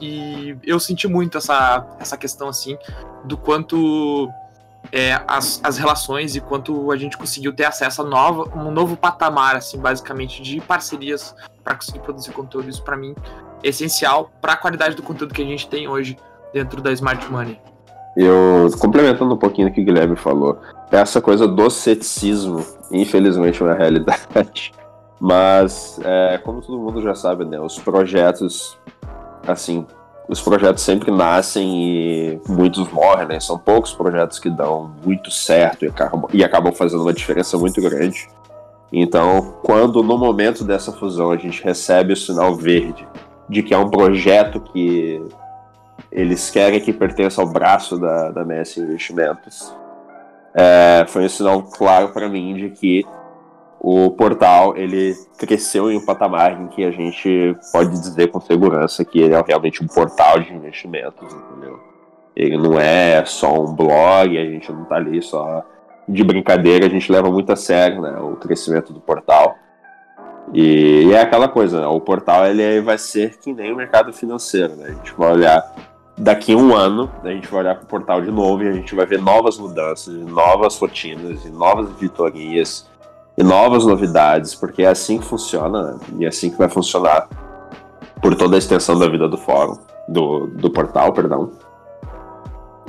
E 0.00 0.56
eu 0.62 0.78
senti 0.78 1.08
muito 1.08 1.38
essa, 1.38 1.86
essa 1.98 2.16
questão 2.16 2.48
assim 2.48 2.76
do 3.24 3.36
quanto 3.36 4.28
é, 4.92 5.20
as, 5.26 5.60
as 5.64 5.78
relações 5.78 6.36
e 6.36 6.40
quanto 6.40 6.90
a 6.92 6.96
gente 6.96 7.16
conseguiu 7.16 7.52
ter 7.52 7.64
acesso 7.64 8.02
a 8.02 8.04
nova, 8.04 8.50
um 8.56 8.70
novo 8.70 8.96
patamar, 8.96 9.56
assim, 9.56 9.78
basicamente, 9.78 10.42
de 10.42 10.60
parcerias 10.60 11.34
para 11.62 11.74
conseguir 11.74 12.00
produzir 12.00 12.32
conteúdo. 12.32 12.68
Isso 12.68 12.82
para 12.82 12.96
mim 12.96 13.14
essencial 13.62 14.30
para 14.40 14.52
a 14.52 14.56
qualidade 14.56 14.94
do 14.94 15.02
conteúdo 15.02 15.32
que 15.32 15.42
a 15.42 15.44
gente 15.44 15.66
tem 15.68 15.88
hoje 15.88 16.16
dentro 16.52 16.82
da 16.82 16.92
Smart 16.92 17.30
Money. 17.30 17.58
Eu, 18.16 18.70
complementando 18.78 19.34
um 19.34 19.38
pouquinho 19.38 19.68
o 19.68 19.72
que 19.72 19.80
o 19.80 19.84
Guilherme 19.84 20.14
falou, 20.14 20.60
essa 20.90 21.20
coisa 21.20 21.46
do 21.46 21.70
ceticismo, 21.70 22.64
infelizmente, 22.90 23.62
é 23.62 23.72
realidade. 23.72 24.72
Mas, 25.20 25.98
é, 26.04 26.38
como 26.38 26.60
todo 26.60 26.78
mundo 26.78 27.00
já 27.00 27.14
sabe, 27.14 27.44
né, 27.44 27.58
os 27.58 27.78
projetos, 27.78 28.76
assim, 29.46 29.86
os 30.28 30.40
projetos 30.40 30.82
sempre 30.82 31.10
nascem 31.10 31.66
e 31.66 32.40
muitos 32.48 32.90
morrem, 32.90 33.28
né? 33.28 33.40
São 33.40 33.58
poucos 33.58 33.92
projetos 33.92 34.38
que 34.38 34.50
dão 34.50 34.90
muito 35.04 35.30
certo 35.30 35.84
e 35.84 35.88
acabam, 35.88 36.24
e 36.32 36.42
acabam 36.42 36.72
fazendo 36.72 37.02
uma 37.02 37.12
diferença 37.12 37.58
muito 37.58 37.80
grande. 37.80 38.28
Então, 38.92 39.54
quando 39.62 40.02
no 40.02 40.16
momento 40.16 40.64
dessa 40.64 40.92
fusão 40.92 41.30
a 41.30 41.36
gente 41.36 41.62
recebe 41.62 42.12
o 42.12 42.16
sinal 42.16 42.54
verde 42.54 43.06
de 43.48 43.62
que 43.62 43.74
é 43.74 43.78
um 43.78 43.90
projeto 43.90 44.60
que 44.60 45.22
eles 46.10 46.48
querem 46.50 46.80
que 46.80 46.92
pertença 46.92 47.40
ao 47.40 47.48
braço 47.48 47.98
da, 47.98 48.30
da 48.30 48.44
Messi 48.44 48.80
Investimentos. 48.80 49.74
É, 50.54 51.04
foi 51.08 51.24
um 51.24 51.28
sinal 51.28 51.62
claro 51.62 52.10
para 52.10 52.28
mim 52.28 52.54
de 52.54 52.70
que 52.70 53.04
o 53.80 54.10
portal 54.12 54.76
ele 54.76 55.14
cresceu 55.36 55.90
em 55.90 55.98
um 55.98 56.06
patamar 56.06 56.58
em 56.58 56.68
que 56.68 56.84
a 56.84 56.90
gente 56.90 57.54
pode 57.72 57.90
dizer 57.90 58.28
com 58.30 58.40
segurança 58.40 59.04
que 59.04 59.20
ele 59.20 59.34
é 59.34 59.44
realmente 59.46 59.82
um 59.82 59.86
portal 59.86 60.40
de 60.40 60.54
investimentos, 60.54 61.34
entendeu? 61.34 61.78
Ele 62.34 62.56
não 62.56 62.80
é 62.80 63.24
só 63.26 63.62
um 63.62 63.74
blog, 63.74 64.38
a 64.38 64.44
gente 64.44 64.72
não 64.72 64.84
está 64.84 64.96
ali 64.96 65.20
só 65.20 65.62
de 66.08 66.24
brincadeira, 66.24 66.86
a 66.86 66.88
gente 66.88 67.10
leva 67.10 67.30
muito 67.30 67.52
a 67.52 67.56
sério 67.56 68.00
né, 68.00 68.18
o 68.20 68.36
crescimento 68.36 68.92
do 68.92 69.00
portal. 69.00 69.56
E, 70.52 71.10
é 71.12 71.20
aquela 71.20 71.48
coisa, 71.48 71.80
né? 71.80 71.86
o 71.86 72.00
portal 72.00 72.46
ele 72.46 72.80
vai 72.80 72.98
ser 72.98 73.38
que 73.38 73.52
nem 73.52 73.72
o 73.72 73.76
mercado 73.76 74.12
financeiro, 74.12 74.76
né? 74.76 74.88
A 74.88 74.92
gente 74.92 75.14
vai 75.14 75.32
olhar 75.32 75.93
daqui 76.16 76.52
a 76.52 76.56
um 76.56 76.74
ano, 76.74 77.10
a 77.22 77.28
gente 77.28 77.48
vai 77.48 77.60
olhar 77.60 77.74
para 77.74 77.84
o 77.84 77.86
portal 77.86 78.22
de 78.22 78.30
novo 78.30 78.62
e 78.62 78.68
a 78.68 78.72
gente 78.72 78.94
vai 78.94 79.04
ver 79.04 79.20
novas 79.20 79.58
mudanças, 79.58 80.14
novas 80.14 80.78
rotinas, 80.78 81.44
novas 81.46 81.90
editorias 81.90 82.88
e 83.36 83.42
novas 83.42 83.84
novidades, 83.84 84.54
porque 84.54 84.82
é 84.82 84.86
assim 84.86 85.18
que 85.18 85.24
funciona 85.24 85.98
e 86.18 86.24
é 86.24 86.28
assim 86.28 86.50
que 86.50 86.56
vai 86.56 86.68
funcionar 86.68 87.28
por 88.22 88.34
toda 88.36 88.56
a 88.56 88.58
extensão 88.58 88.98
da 88.98 89.08
vida 89.08 89.28
do 89.28 89.36
fórum, 89.36 89.76
do, 90.08 90.46
do 90.46 90.70
portal, 90.70 91.12
perdão. 91.12 91.50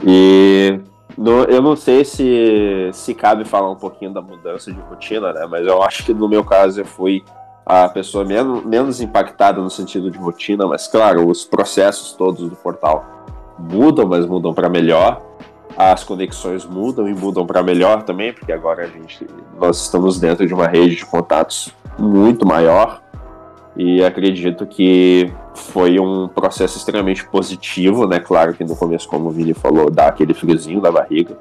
E 0.04 0.80
no, 1.18 1.44
eu 1.46 1.62
não 1.62 1.76
sei 1.76 2.06
se, 2.06 2.90
se 2.94 3.14
cabe 3.16 3.44
falar 3.44 3.72
um 3.72 3.76
pouquinho 3.76 4.14
da 4.14 4.22
mudança 4.22 4.72
de 4.72 4.80
rotina, 4.82 5.34
né? 5.34 5.48
Mas 5.50 5.66
eu 5.66 5.82
acho 5.82 6.06
que 6.06 6.14
no 6.14 6.30
meu 6.30 6.44
caso 6.44 6.82
eu 6.82 6.86
fui 6.86 7.24
a 7.66 7.90
pessoa 7.90 8.24
menos, 8.24 8.64
menos 8.64 9.02
impactada 9.02 9.60
no 9.60 9.70
sentido 9.72 10.12
de 10.12 10.20
rotina, 10.20 10.68
mas 10.68 10.88
claro, 10.88 11.28
os 11.28 11.44
processos 11.44 12.14
todos 12.14 12.48
do 12.48 12.56
portal 12.56 13.15
mudam, 13.58 14.08
mas 14.08 14.26
mudam 14.26 14.54
para 14.54 14.70
melhor. 14.70 15.22
As 15.78 16.04
conexões 16.04 16.66
mudam 16.66 17.08
e 17.08 17.14
mudam 17.14 17.46
para 17.46 17.62
melhor 17.62 18.04
também, 18.04 18.32
porque 18.32 18.52
agora 18.52 18.84
a 18.84 18.88
gente 18.88 19.28
nós 19.60 19.82
estamos 19.82 20.20
dentro 20.20 20.48
de 20.48 20.54
uma 20.54 20.68
rede 20.68 20.96
de 20.96 21.06
contatos 21.06 21.74
muito 21.98 22.46
maior 22.46 23.02
e 23.76 24.04
acredito 24.04 24.66
que 24.66 25.32
foi 25.54 26.00
um 26.00 26.30
processo 26.30 26.78
extremamente 26.78 27.28
positivo, 27.28 28.08
né? 28.08 28.20
Claro 28.20 28.54
que 28.54 28.64
no 28.64 28.76
começo, 28.76 29.08
como 29.08 29.28
o 29.28 29.32
Vini 29.32 29.54
falou, 29.54 29.90
dá 29.90 30.08
aquele 30.08 30.34
friozinho 30.34 30.82
na 30.82 30.92
barriga, 30.92 31.38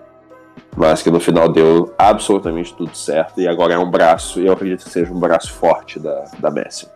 mas 0.77 1.01
que 1.01 1.11
no 1.11 1.21
final 1.21 1.49
deu 1.49 1.95
absolutamente 1.97 2.75
tudo 2.75 2.95
certo 2.97 3.41
e 3.41 3.47
agora 3.47 3.75
é 3.75 3.79
um 3.79 3.89
braço, 3.89 4.41
e 4.41 4.47
eu 4.47 4.53
acredito 4.53 4.85
que 4.85 4.91
seja 4.91 5.12
um 5.12 5.19
braço 5.19 5.53
forte 5.53 6.01
da, 6.01 6.25
da 6.39 6.51
Messi. 6.51 6.89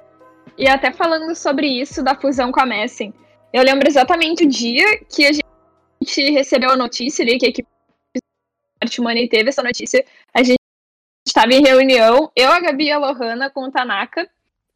E 0.57 0.66
até 0.66 0.91
falando 0.91 1.33
sobre 1.37 1.69
isso 1.69 2.03
da 2.03 2.16
fusão 2.16 2.51
com 2.51 2.61
a 2.61 2.66
Messi, 2.66 3.14
eu 3.53 3.62
lembro 3.62 3.88
exatamente 3.88 4.44
o 4.44 4.49
dia 4.49 4.99
que 5.09 5.26
a 5.26 5.32
gente 5.32 6.30
recebeu 6.30 6.70
a 6.70 6.76
notícia 6.76 7.22
ali, 7.22 7.38
que 7.38 7.46
a 7.46 7.49
equipe 7.49 7.68
Money 8.99 9.28
teve 9.28 9.49
essa 9.49 9.62
notícia, 9.62 10.05
a 10.32 10.42
gente 10.42 10.59
estava 11.26 11.53
em 11.53 11.62
reunião, 11.62 12.30
eu, 12.34 12.51
a 12.51 12.61
Gabi 12.61 12.86
e 12.86 12.92
a 12.92 12.99
Lohana 12.99 13.51
com 13.51 13.64
o 13.64 13.70
Tanaka, 13.70 14.28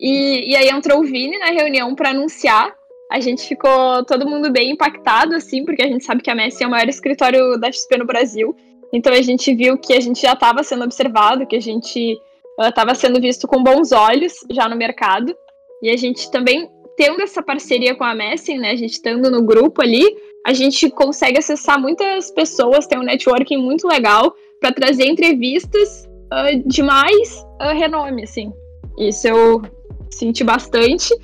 e, 0.03 0.51
e 0.51 0.57
aí 0.57 0.69
entrou 0.69 1.01
o 1.01 1.05
Vini 1.05 1.39
na 1.39 1.47
reunião 1.47 1.95
para 1.95 2.11
anunciar. 2.11 2.75
A 3.11 3.21
gente 3.21 3.47
ficou 3.47 4.05
todo 4.05 4.29
mundo 4.29 4.51
bem 4.51 4.71
impactado, 4.71 5.37
assim, 5.37 5.65
porque 5.65 5.83
a 5.83 5.87
gente 5.87 6.05
sabe 6.05 6.23
que 6.23 6.31
a 6.31 6.35
Messi 6.35 6.65
é 6.65 6.67
o 6.67 6.71
maior 6.71 6.89
escritório 6.89 7.57
da 7.57 7.71
XP 7.71 7.99
no 7.99 8.05
Brasil. 8.05 8.57
Então 8.93 9.13
a 9.13 9.23
gente 9.23 9.55
viu 9.55 9.79
que 9.79 9.93
a 9.93 10.01
gente 10.01 10.21
já 10.21 10.33
estava 10.33 10.65
sendo 10.65 10.85
observado, 10.85 11.47
que 11.47 11.55
a 11.55 11.61
gente 11.61 12.19
estava 12.59 12.93
uh, 12.93 12.97
sendo 12.97 13.21
visto 13.21 13.47
com 13.47 13.63
bons 13.63 13.93
olhos 13.93 14.35
já 14.51 14.69
no 14.69 14.77
mercado. 14.77 15.37
E 15.81 15.89
a 15.89 15.97
gente 15.97 16.31
também, 16.31 16.69
tendo 16.97 17.23
essa 17.23 17.43
parceria 17.43 17.95
com 17.95 18.05
a 18.05 18.15
Messi, 18.15 18.57
né, 18.57 18.71
a 18.71 18.77
gente 18.77 18.93
estando 18.93 19.31
no 19.31 19.43
grupo 19.43 19.83
ali, 19.83 20.05
a 20.45 20.53
gente 20.53 20.91
consegue 20.91 21.39
acessar 21.39 21.81
muitas 21.81 22.31
pessoas, 22.31 22.87
tem 22.87 22.99
um 22.99 23.05
networking 23.05 23.59
muito 23.59 23.87
legal 23.87 24.35
para 24.61 24.73
trazer 24.73 25.07
entrevistas 25.07 26.09
uh, 26.33 26.69
de 26.69 26.83
mais 26.83 27.45
uh, 27.61 27.75
renome, 27.75 28.25
assim. 28.25 28.53
Isso 28.99 29.29
eu 29.29 29.63
senti 30.11 30.45
bastante. 30.45 31.15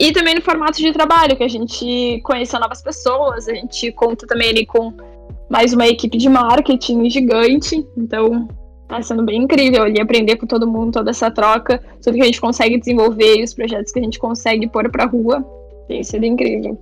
E 0.00 0.12
também 0.12 0.34
no 0.34 0.42
formato 0.42 0.78
de 0.78 0.92
trabalho, 0.92 1.36
que 1.36 1.42
a 1.42 1.48
gente 1.48 2.20
conheceu 2.22 2.60
novas 2.60 2.82
pessoas, 2.82 3.48
a 3.48 3.54
gente 3.54 3.90
conta 3.92 4.26
também 4.26 4.50
ali 4.50 4.66
com 4.66 4.92
mais 5.50 5.72
uma 5.72 5.86
equipe 5.86 6.16
de 6.16 6.28
marketing 6.28 7.10
gigante. 7.10 7.84
Então, 7.96 8.48
tá 8.88 9.02
sendo 9.02 9.22
bem 9.22 9.42
incrível 9.42 9.82
ali 9.82 10.00
aprender 10.00 10.36
com 10.36 10.46
todo 10.46 10.66
mundo, 10.66 10.92
toda 10.92 11.10
essa 11.10 11.30
troca, 11.30 11.80
tudo 12.02 12.14
que 12.14 12.22
a 12.22 12.26
gente 12.26 12.40
consegue 12.40 12.78
desenvolver 12.78 13.36
e 13.36 13.44
os 13.44 13.52
projetos 13.52 13.92
que 13.92 13.98
a 13.98 14.02
gente 14.02 14.18
consegue 14.18 14.66
pôr 14.66 14.90
pra 14.90 15.04
rua. 15.04 15.44
Tem 15.86 16.02
sido 16.02 16.24
incrível. 16.24 16.78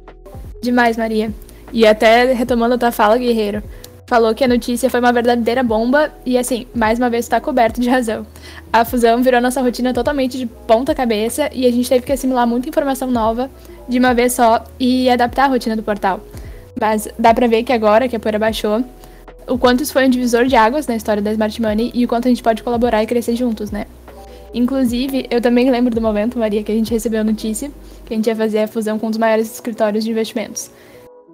Demais, 0.63 0.97
Maria. 0.97 1.33
E 1.73 1.87
até 1.87 2.33
retomando 2.33 2.75
a 2.75 2.79
tua 2.79 2.93
fala, 2.93 3.19
Guerreiro, 3.19 3.63
falou 4.07 4.35
que 4.35 4.45
a 4.45 4.49
notícia 4.49 4.89
foi 4.89 5.01
uma 5.01 5.13
verdadeira 5.13 5.63
bomba 5.63 6.13
e, 6.25 6.39
assim, 6.39 6.67
mais 6.75 6.99
uma 6.99 7.11
vez 7.11 7.25
está 7.25 7.41
coberto 7.41 7.81
de 7.81 7.89
razão. 7.89 8.25
A 8.73 8.85
fusão 8.85 9.23
virou 9.23 9.41
nossa 9.41 9.61
rotina 9.61 9.93
totalmente 9.93 10.39
de 10.39 10.47
ponta 10.47 10.95
cabeça 10.95 11.51
e 11.53 11.67
a 11.67 11.71
gente 11.73 11.89
teve 11.89 12.07
que 12.07 12.13
assimilar 12.13 12.47
muita 12.47 12.69
informação 12.69 13.11
nova 13.11 13.51
de 13.89 13.99
uma 13.99 14.15
vez 14.15 14.33
só 14.33 14.65
e 14.79 15.11
adaptar 15.11 15.45
a 15.45 15.49
rotina 15.49 15.75
do 15.75 15.83
portal. 15.83 16.21
Mas 16.81 17.09
dá 17.19 17.35
pra 17.35 17.47
ver 17.47 17.65
que 17.65 17.73
agora 17.73 18.09
que 18.09 18.15
a 18.15 18.21
poeira 18.21 18.39
baixou, 18.39 18.85
o 19.47 19.57
quanto 19.57 19.83
isso 19.83 19.93
foi 19.93 20.07
um 20.07 20.11
divisor 20.11 20.47
de 20.47 20.57
águas 20.57 20.87
na 20.87 20.97
história 20.97 21.23
da 21.23 21.31
Smart 21.33 21.63
Money 21.63 21.91
e 21.95 22.05
o 22.05 22.09
quanto 22.09 22.27
a 22.27 22.29
gente 22.29 22.43
pode 22.43 22.63
colaborar 22.63 23.03
e 23.03 23.07
crescer 23.07 23.37
juntos, 23.37 23.71
né? 23.71 23.87
Inclusive, 24.53 25.27
eu 25.31 25.41
também 25.41 25.69
lembro 25.71 25.95
do 25.95 26.01
momento, 26.01 26.39
Maria, 26.39 26.63
que 26.63 26.73
a 26.73 26.75
gente 26.75 26.91
recebeu 26.91 27.21
a 27.21 27.25
notícia 27.25 27.71
que 28.05 28.15
a 28.15 28.17
gente 28.17 28.27
ia 28.27 28.37
fazer 28.37 28.61
a 28.61 28.69
fusão 28.69 28.99
com 28.99 29.09
um 29.09 29.11
dos 29.11 29.19
maiores 29.19 29.53
escritórios 29.53 30.05
de 30.05 30.11
investimentos. 30.11 30.71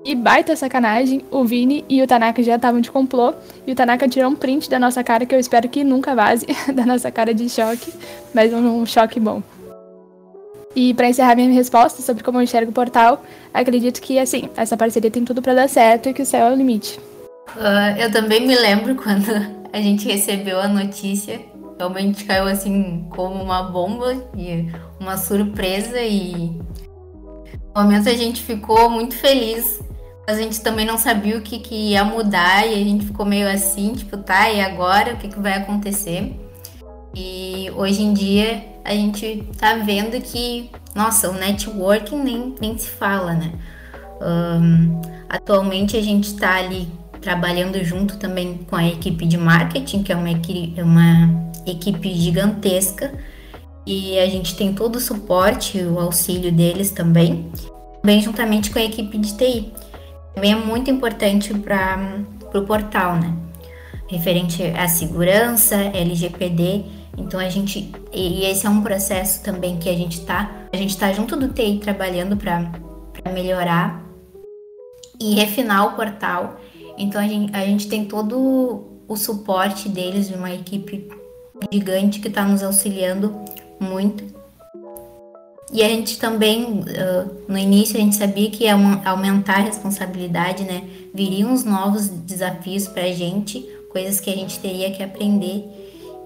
E 0.04 0.16
baita 0.16 0.56
sacanagem, 0.56 1.22
o 1.30 1.44
Vini 1.44 1.84
e 1.88 2.02
o 2.02 2.06
Tanaka 2.06 2.42
já 2.42 2.56
estavam 2.56 2.80
de 2.80 2.90
complô, 2.90 3.34
e 3.64 3.70
o 3.70 3.74
Tanaka 3.74 4.08
tirou 4.08 4.30
um 4.30 4.34
print 4.34 4.68
da 4.68 4.78
nossa 4.78 5.04
cara 5.04 5.24
que 5.24 5.34
eu 5.34 5.38
espero 5.38 5.68
que 5.68 5.84
nunca 5.84 6.14
vaze, 6.14 6.46
da 6.74 6.84
nossa 6.84 7.10
cara 7.10 7.32
de 7.32 7.48
choque, 7.48 7.92
mas 8.34 8.52
um 8.52 8.84
choque 8.84 9.20
bom. 9.20 9.42
E 10.74 10.92
para 10.94 11.08
encerrar 11.08 11.36
minha 11.36 11.52
resposta 11.52 12.02
sobre 12.02 12.24
como 12.24 12.38
eu 12.38 12.42
enxergo 12.42 12.70
o 12.70 12.74
portal, 12.74 13.22
acredito 13.52 14.00
que, 14.00 14.18
assim, 14.18 14.48
essa 14.56 14.76
parceria 14.76 15.10
tem 15.10 15.24
tudo 15.24 15.42
para 15.42 15.54
dar 15.54 15.68
certo 15.68 16.08
e 16.08 16.14
que 16.14 16.22
o 16.22 16.26
céu 16.26 16.48
é 16.48 16.52
o 16.52 16.56
limite. 16.56 16.98
Uh, 17.50 17.98
eu 17.98 18.10
também 18.10 18.46
me 18.46 18.54
lembro 18.54 18.94
quando 19.02 19.30
a 19.72 19.80
gente 19.80 20.06
recebeu 20.08 20.60
a 20.60 20.68
notícia, 20.68 21.40
realmente 21.78 22.24
caiu 22.24 22.46
assim 22.46 23.06
como 23.10 23.42
uma 23.42 23.62
bomba 23.64 24.14
e 24.36 24.70
uma 25.00 25.16
surpresa 25.16 26.00
e 26.00 26.60
no 27.74 27.82
momento 27.82 28.08
a 28.08 28.14
gente 28.14 28.42
ficou 28.42 28.88
muito 28.88 29.14
feliz 29.14 29.80
a 30.26 30.34
gente 30.34 30.60
também 30.60 30.86
não 30.86 30.96
sabia 30.96 31.36
o 31.36 31.40
que, 31.40 31.58
que 31.58 31.74
ia 31.90 32.04
mudar 32.04 32.66
e 32.66 32.74
a 32.74 32.84
gente 32.84 33.06
ficou 33.06 33.26
meio 33.26 33.48
assim, 33.48 33.92
tipo, 33.92 34.16
tá, 34.16 34.50
e 34.50 34.60
agora? 34.60 35.14
O 35.14 35.16
que, 35.16 35.28
que 35.28 35.40
vai 35.40 35.54
acontecer? 35.54 36.38
E 37.14 37.70
hoje 37.74 38.02
em 38.02 38.14
dia 38.14 38.64
a 38.84 38.94
gente 38.94 39.46
tá 39.58 39.74
vendo 39.74 40.20
que, 40.22 40.70
nossa, 40.94 41.28
o 41.28 41.34
networking 41.34 42.22
nem, 42.22 42.54
nem 42.60 42.78
se 42.78 42.88
fala, 42.88 43.34
né? 43.34 43.52
Um, 44.20 45.00
atualmente 45.28 45.96
a 45.96 46.02
gente 46.02 46.28
está 46.28 46.56
ali 46.56 46.88
trabalhando 47.22 47.82
junto 47.82 48.18
também 48.18 48.58
com 48.68 48.76
a 48.76 48.86
equipe 48.86 49.24
de 49.24 49.38
marketing, 49.38 50.02
que 50.02 50.12
é 50.12 50.16
uma, 50.16 50.30
uma 50.82 51.52
equipe 51.66 52.12
gigantesca, 52.12 53.12
e 53.86 54.18
a 54.18 54.26
gente 54.26 54.54
tem 54.54 54.74
todo 54.74 54.96
o 54.96 55.00
suporte, 55.00 55.78
o 55.78 55.98
auxílio 55.98 56.52
deles 56.52 56.90
também, 56.90 57.50
bem 58.04 58.20
juntamente 58.20 58.70
com 58.70 58.78
a 58.78 58.82
equipe 58.82 59.16
de 59.16 59.36
TI 59.36 59.72
também 60.34 60.52
é 60.52 60.56
muito 60.56 60.90
importante 60.90 61.52
para 61.54 62.24
o 62.54 62.62
portal, 62.62 63.16
né? 63.16 63.34
Referente 64.08 64.62
à 64.62 64.88
segurança, 64.88 65.76
LGPD. 65.76 66.84
Então 67.16 67.38
a 67.38 67.48
gente. 67.48 67.90
E 68.12 68.44
esse 68.44 68.66
é 68.66 68.70
um 68.70 68.82
processo 68.82 69.42
também 69.42 69.78
que 69.78 69.88
a 69.88 69.94
gente 69.94 70.18
está. 70.18 70.50
A 70.72 70.76
gente 70.76 70.90
está 70.90 71.12
junto 71.12 71.36
do 71.36 71.48
TI 71.48 71.80
trabalhando 71.82 72.36
para 72.36 72.70
melhorar 73.32 74.02
e 75.20 75.34
refinar 75.34 75.86
o 75.86 75.96
portal. 75.96 76.58
Então 77.02 77.20
a 77.20 77.26
gente, 77.26 77.54
a 77.54 77.64
gente 77.64 77.88
tem 77.88 78.04
todo 78.04 78.84
o 79.08 79.16
suporte 79.16 79.88
deles, 79.88 80.28
de 80.28 80.34
uma 80.34 80.52
equipe 80.52 81.08
gigante 81.70 82.20
que 82.20 82.28
está 82.28 82.44
nos 82.44 82.62
auxiliando 82.62 83.34
muito. 83.80 84.24
E 85.72 85.82
a 85.82 85.88
gente 85.88 86.18
também, 86.18 86.84
no 87.48 87.58
início, 87.58 87.96
a 87.96 88.00
gente 88.00 88.14
sabia 88.14 88.50
que 88.50 88.64
ia 88.64 88.74
aumentar 89.04 89.56
a 89.56 89.62
responsabilidade, 89.62 90.64
né? 90.64 90.84
Viriam 91.14 91.50
uns 91.50 91.64
novos 91.64 92.08
desafios 92.08 92.86
para 92.86 93.04
a 93.04 93.12
gente, 93.12 93.66
coisas 93.90 94.20
que 94.20 94.30
a 94.30 94.34
gente 94.34 94.60
teria 94.60 94.92
que 94.92 95.02
aprender. 95.02 95.64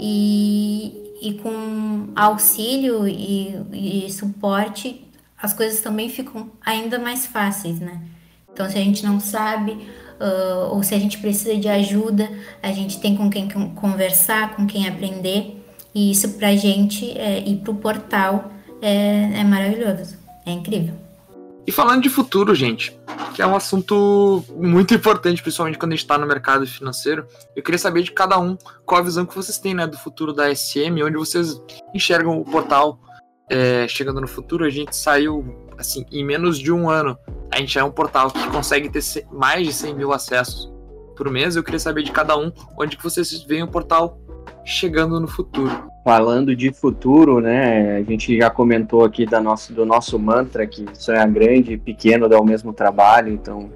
E, 0.01 1.15
e 1.23 1.35
com 1.35 2.09
auxílio 2.15 3.07
e, 3.07 4.07
e 4.07 4.13
suporte, 4.13 5.07
as 5.41 5.55
coisas 5.55 5.81
também 5.81 6.09
ficam 6.09 6.51
ainda 6.65 6.99
mais 6.99 7.25
fáceis, 7.25 7.79
né? 7.79 8.03
Então, 8.53 8.69
se 8.69 8.77
a 8.77 8.81
gente 8.81 9.05
não 9.05 9.21
sabe, 9.21 9.79
uh, 10.21 10.75
ou 10.75 10.83
se 10.83 10.95
a 10.95 10.99
gente 10.99 11.19
precisa 11.19 11.57
de 11.57 11.69
ajuda, 11.69 12.31
a 12.63 12.73
gente 12.73 13.01
tem 13.01 13.17
com 13.17 13.31
quem 13.31 13.49
conversar, 13.75 14.57
com 14.57 14.67
quem 14.67 14.89
aprender. 14.89 15.63
E 15.95 16.11
isso 16.11 16.31
para 16.35 16.49
a 16.49 16.57
gente 16.57 17.11
é, 17.17 17.43
e 17.47 17.57
para 17.57 17.71
o 17.71 17.77
portal 17.77 18.51
é, 18.83 19.41
é 19.41 19.45
maravilhoso. 19.45 20.17
É 20.45 20.51
incrível. 20.51 20.95
E 21.67 21.73
falando 21.73 22.03
de 22.03 22.09
futuro, 22.09 22.55
gente, 22.55 22.97
que 23.35 23.43
é 23.43 23.47
um 23.47 23.57
assunto 23.57 24.45
muito 24.57 24.95
importante, 24.95 25.43
principalmente 25.43 25.77
quando 25.77 25.93
a 25.93 25.97
gente 25.97 26.05
está 26.05 26.17
no 26.17 26.27
mercado 26.27 26.65
financeiro, 26.65 27.27
eu 27.57 27.63
queria 27.63 27.79
saber 27.79 28.03
de 28.03 28.13
cada 28.13 28.39
um 28.39 28.57
qual 28.85 29.01
a 29.01 29.05
visão 29.05 29.27
que 29.27 29.35
vocês 29.35 29.59
têm 29.59 29.75
né, 29.75 29.85
do 29.85 29.99
futuro 29.99 30.33
da 30.33 30.55
SM, 30.55 31.03
onde 31.03 31.17
vocês 31.17 31.61
enxergam 31.93 32.41
o 32.41 32.45
portal 32.45 33.01
é, 33.51 33.89
chegando 33.89 34.21
no 34.21 34.29
futuro. 34.29 34.65
A 34.65 34.71
gente 34.71 34.95
saiu, 34.95 35.66
assim, 35.79 36.05
em 36.11 36.25
menos 36.25 36.59
de 36.59 36.73
um 36.73 36.89
ano, 36.89 37.19
a 37.51 37.59
gente 37.59 37.79
é 37.79 37.85
um 37.85 37.91
portal 37.91 38.31
que 38.31 38.51
consegue 38.51 38.89
ter 38.89 39.03
mais 39.33 39.67
de 39.67 39.73
100 39.73 39.95
mil 39.95 40.13
acessos 40.13 40.73
por 41.17 41.31
mês. 41.31 41.57
Eu 41.57 41.63
queria 41.63 41.81
saber 41.81 42.03
de 42.03 42.13
cada 42.13 42.37
um 42.37 42.53
onde 42.79 42.97
que 42.97 43.03
vocês 43.03 43.43
veem 43.43 43.63
o 43.63 43.69
portal 43.69 44.19
chegando 44.65 45.21
no 45.21 45.29
futuro. 45.29 45.71
Falando 46.05 46.55
de 46.55 46.73
futuro, 46.73 47.41
né? 47.41 47.97
A 47.97 48.03
gente 48.03 48.37
já 48.37 48.51
comentou 48.51 49.05
aqui 49.05 49.25
da 49.25 49.41
nosso, 49.41 49.73
do 49.73 49.87
nosso 49.87 50.19
mantra 50.19 50.67
que 50.67 50.85
sonha 50.95 51.21
é 51.21 51.27
grande 51.27 51.73
e 51.75 51.79
pequeno 51.79 52.29
dá 52.29 52.39
o 52.39 52.45
mesmo 52.45 52.73
trabalho, 52.73 53.33
então 53.33 53.71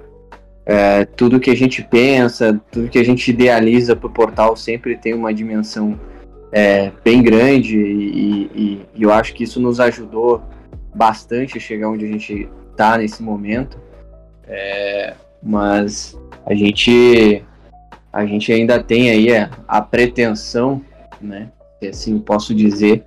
é, 0.65 1.05
tudo 1.05 1.39
que 1.39 1.49
a 1.49 1.55
gente 1.55 1.81
pensa, 1.83 2.59
tudo 2.71 2.89
que 2.89 2.99
a 2.99 3.03
gente 3.03 3.29
idealiza 3.29 3.95
para 3.95 4.07
o 4.07 4.11
portal 4.11 4.55
sempre 4.55 4.95
tem 4.97 5.13
uma 5.13 5.33
dimensão 5.33 5.99
é, 6.51 6.91
bem 7.03 7.23
grande 7.23 7.77
e, 7.77 8.49
e, 8.53 8.85
e, 8.95 9.03
eu 9.03 9.11
acho 9.11 9.33
que 9.33 9.43
isso 9.43 9.59
nos 9.59 9.79
ajudou 9.79 10.43
bastante 10.93 11.59
chegar 11.59 11.89
onde 11.89 12.05
a 12.05 12.07
gente 12.07 12.49
está 12.71 12.97
nesse 12.97 13.21
momento. 13.21 13.79
É, 14.47 15.13
mas 15.41 16.17
a 16.45 16.53
gente 16.53 17.43
a 18.11 18.25
gente 18.25 18.51
ainda 18.51 18.81
tem 18.83 19.09
aí 19.09 19.33
a, 19.33 19.49
a 19.67 19.81
pretensão, 19.81 20.81
né, 21.21 21.49
assim 21.87 22.19
posso 22.19 22.53
dizer, 22.53 23.05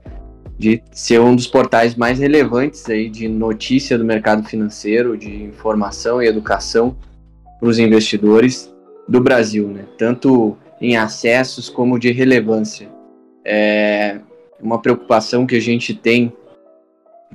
de 0.58 0.82
ser 0.92 1.20
um 1.20 1.34
dos 1.36 1.46
portais 1.46 1.94
mais 1.94 2.18
relevantes 2.18 2.88
aí 2.88 3.10
de 3.10 3.28
notícia 3.28 3.98
do 3.98 4.04
mercado 4.04 4.44
financeiro, 4.44 5.16
de 5.16 5.42
informação 5.42 6.22
e 6.22 6.26
educação 6.26 6.96
para 7.58 7.68
os 7.68 7.78
investidores 7.78 8.72
do 9.08 9.20
Brasil, 9.20 9.68
né? 9.68 9.84
Tanto 9.98 10.56
em 10.80 10.96
acessos 10.96 11.68
como 11.68 11.98
de 11.98 12.12
relevância. 12.12 12.88
É 13.44 14.20
uma 14.60 14.80
preocupação 14.80 15.46
que 15.46 15.56
a 15.56 15.60
gente 15.60 15.92
tem 15.92 16.32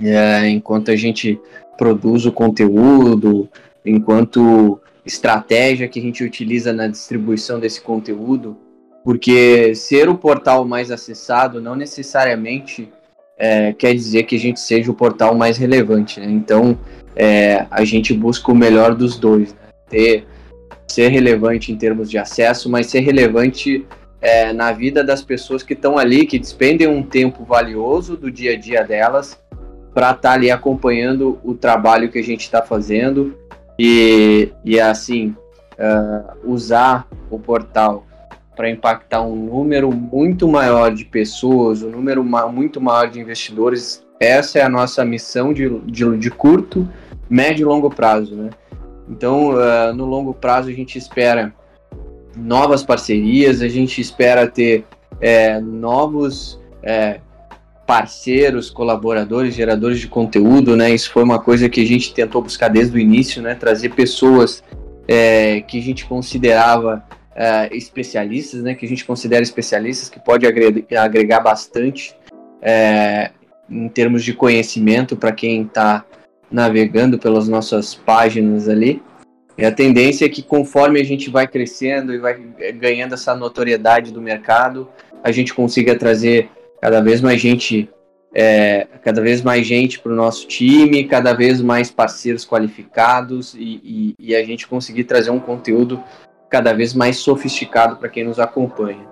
é, 0.02 0.48
enquanto 0.48 0.90
a 0.90 0.96
gente 0.96 1.40
produz 1.76 2.26
o 2.26 2.32
conteúdo, 2.32 3.48
enquanto 3.84 4.80
estratégia 5.04 5.88
que 5.88 5.98
a 5.98 6.02
gente 6.02 6.22
utiliza 6.22 6.72
na 6.72 6.86
distribuição 6.86 7.58
desse 7.58 7.80
conteúdo, 7.80 8.56
porque 9.04 9.74
ser 9.74 10.08
o 10.08 10.16
portal 10.16 10.64
mais 10.64 10.90
acessado 10.90 11.60
não 11.60 11.74
necessariamente 11.74 12.90
é, 13.38 13.72
quer 13.72 13.94
dizer 13.94 14.24
que 14.24 14.36
a 14.36 14.38
gente 14.38 14.60
seja 14.60 14.90
o 14.90 14.94
portal 14.94 15.34
mais 15.34 15.56
relevante. 15.56 16.20
Né? 16.20 16.26
Então, 16.28 16.78
é, 17.16 17.66
a 17.70 17.84
gente 17.84 18.12
busca 18.12 18.52
o 18.52 18.54
melhor 18.54 18.94
dos 18.94 19.18
dois. 19.18 19.54
Né? 19.54 19.60
Ter, 19.88 20.26
ser 20.86 21.08
relevante 21.08 21.72
em 21.72 21.76
termos 21.76 22.10
de 22.10 22.18
acesso, 22.18 22.68
mas 22.68 22.88
ser 22.88 23.00
relevante 23.00 23.86
é, 24.20 24.52
na 24.52 24.72
vida 24.72 25.02
das 25.02 25.22
pessoas 25.22 25.62
que 25.62 25.72
estão 25.72 25.96
ali, 25.96 26.26
que 26.26 26.38
despendem 26.38 26.86
um 26.86 27.02
tempo 27.02 27.44
valioso 27.44 28.16
do 28.16 28.30
dia 28.30 28.52
a 28.52 28.56
dia 28.56 28.82
delas 28.82 29.40
para 29.94 30.10
estar 30.10 30.20
tá 30.20 30.32
ali 30.32 30.50
acompanhando 30.50 31.38
o 31.44 31.54
trabalho 31.54 32.10
que 32.10 32.18
a 32.18 32.22
gente 32.22 32.42
está 32.42 32.62
fazendo 32.62 33.36
e, 33.78 34.52
e 34.64 34.78
assim, 34.78 35.34
uh, 35.78 36.36
usar 36.44 37.08
o 37.30 37.38
portal 37.38 38.06
para 38.54 38.68
impactar 38.68 39.22
um 39.22 39.34
número 39.34 39.90
muito 39.90 40.46
maior 40.46 40.94
de 40.94 41.04
pessoas, 41.04 41.82
um 41.82 41.90
número 41.90 42.22
ma 42.22 42.46
muito 42.46 42.80
maior 42.80 43.08
de 43.08 43.18
investidores. 43.18 44.04
Essa 44.20 44.58
é 44.58 44.62
a 44.62 44.68
nossa 44.68 45.02
missão 45.04 45.52
de, 45.52 45.80
de, 45.86 46.18
de 46.18 46.30
curto, 46.30 46.86
médio 47.28 47.62
e 47.62 47.64
longo 47.64 47.88
prazo. 47.88 48.36
Né? 48.36 48.50
Então, 49.08 49.54
uh, 49.54 49.94
no 49.94 50.04
longo 50.04 50.34
prazo, 50.34 50.68
a 50.68 50.72
gente 50.72 50.98
espera 50.98 51.54
novas 52.36 52.82
parcerias, 52.82 53.62
a 53.62 53.68
gente 53.68 54.00
espera 54.00 54.46
ter 54.46 54.84
é, 55.20 55.60
novos 55.60 56.60
é, 56.82 57.20
parceiros, 57.90 58.70
colaboradores, 58.70 59.52
geradores 59.52 59.98
de 59.98 60.06
conteúdo, 60.06 60.76
né? 60.76 60.94
Isso 60.94 61.10
foi 61.10 61.24
uma 61.24 61.40
coisa 61.40 61.68
que 61.68 61.80
a 61.80 61.84
gente 61.84 62.14
tentou 62.14 62.40
buscar 62.40 62.68
desde 62.68 62.96
o 62.96 63.00
início, 63.00 63.42
né? 63.42 63.56
Trazer 63.56 63.88
pessoas 63.88 64.62
é, 65.08 65.60
que 65.62 65.76
a 65.76 65.82
gente 65.82 66.06
considerava 66.06 67.04
uh, 67.32 67.74
especialistas, 67.74 68.62
né, 68.62 68.76
que 68.76 68.86
a 68.86 68.88
gente 68.88 69.04
considera 69.04 69.42
especialistas, 69.42 70.08
que 70.08 70.20
pode 70.20 70.46
agregar, 70.46 71.40
bastante 71.40 72.14
é, 72.62 73.32
em 73.68 73.88
termos 73.88 74.22
de 74.22 74.34
conhecimento 74.34 75.16
para 75.16 75.32
quem 75.32 75.62
está 75.62 76.04
navegando 76.48 77.18
pelas 77.18 77.48
nossas 77.48 77.92
páginas 77.92 78.68
ali. 78.68 79.02
E 79.58 79.64
a 79.64 79.72
tendência 79.72 80.26
é 80.26 80.28
que 80.28 80.42
conforme 80.44 81.00
a 81.00 81.04
gente 81.04 81.28
vai 81.28 81.48
crescendo 81.48 82.14
e 82.14 82.18
vai 82.18 82.34
ganhando 82.76 83.14
essa 83.14 83.34
notoriedade 83.34 84.12
do 84.12 84.22
mercado, 84.22 84.88
a 85.24 85.32
gente 85.32 85.52
consiga 85.52 85.98
trazer 85.98 86.48
cada 86.80 87.00
vez 87.00 87.20
mais 87.20 87.40
gente, 87.40 87.88
é, 88.34 88.86
cada 89.02 89.20
vez 89.20 89.42
mais 89.42 89.66
gente 89.66 89.98
para 89.98 90.12
o 90.12 90.16
nosso 90.16 90.46
time, 90.46 91.04
cada 91.04 91.32
vez 91.32 91.60
mais 91.60 91.90
parceiros 91.90 92.46
qualificados 92.46 93.54
e, 93.54 93.80
e, 93.84 94.14
e, 94.18 94.34
a 94.34 94.44
gente 94.44 94.66
conseguir 94.66 95.04
trazer 95.04 95.30
um 95.30 95.40
conteúdo 95.40 96.02
cada 96.48 96.72
vez 96.72 96.94
mais 96.94 97.18
sofisticado 97.18 97.96
para 97.96 98.08
quem 98.08 98.24
nos 98.24 98.40
acompanha. 98.40 99.06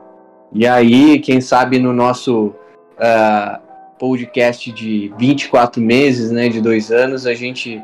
E 0.53 0.67
aí, 0.67 1.19
quem 1.19 1.41
sabe 1.41 1.79
no 1.79 1.93
nosso 1.93 2.55
uh, 2.97 3.61
podcast 3.99 4.73
de 4.73 5.13
24 5.19 5.81
meses, 5.83 6.31
né, 6.31 6.49
de 6.49 6.61
dois 6.61 6.91
anos, 6.91 7.27
a 7.27 7.35
gente 7.35 7.83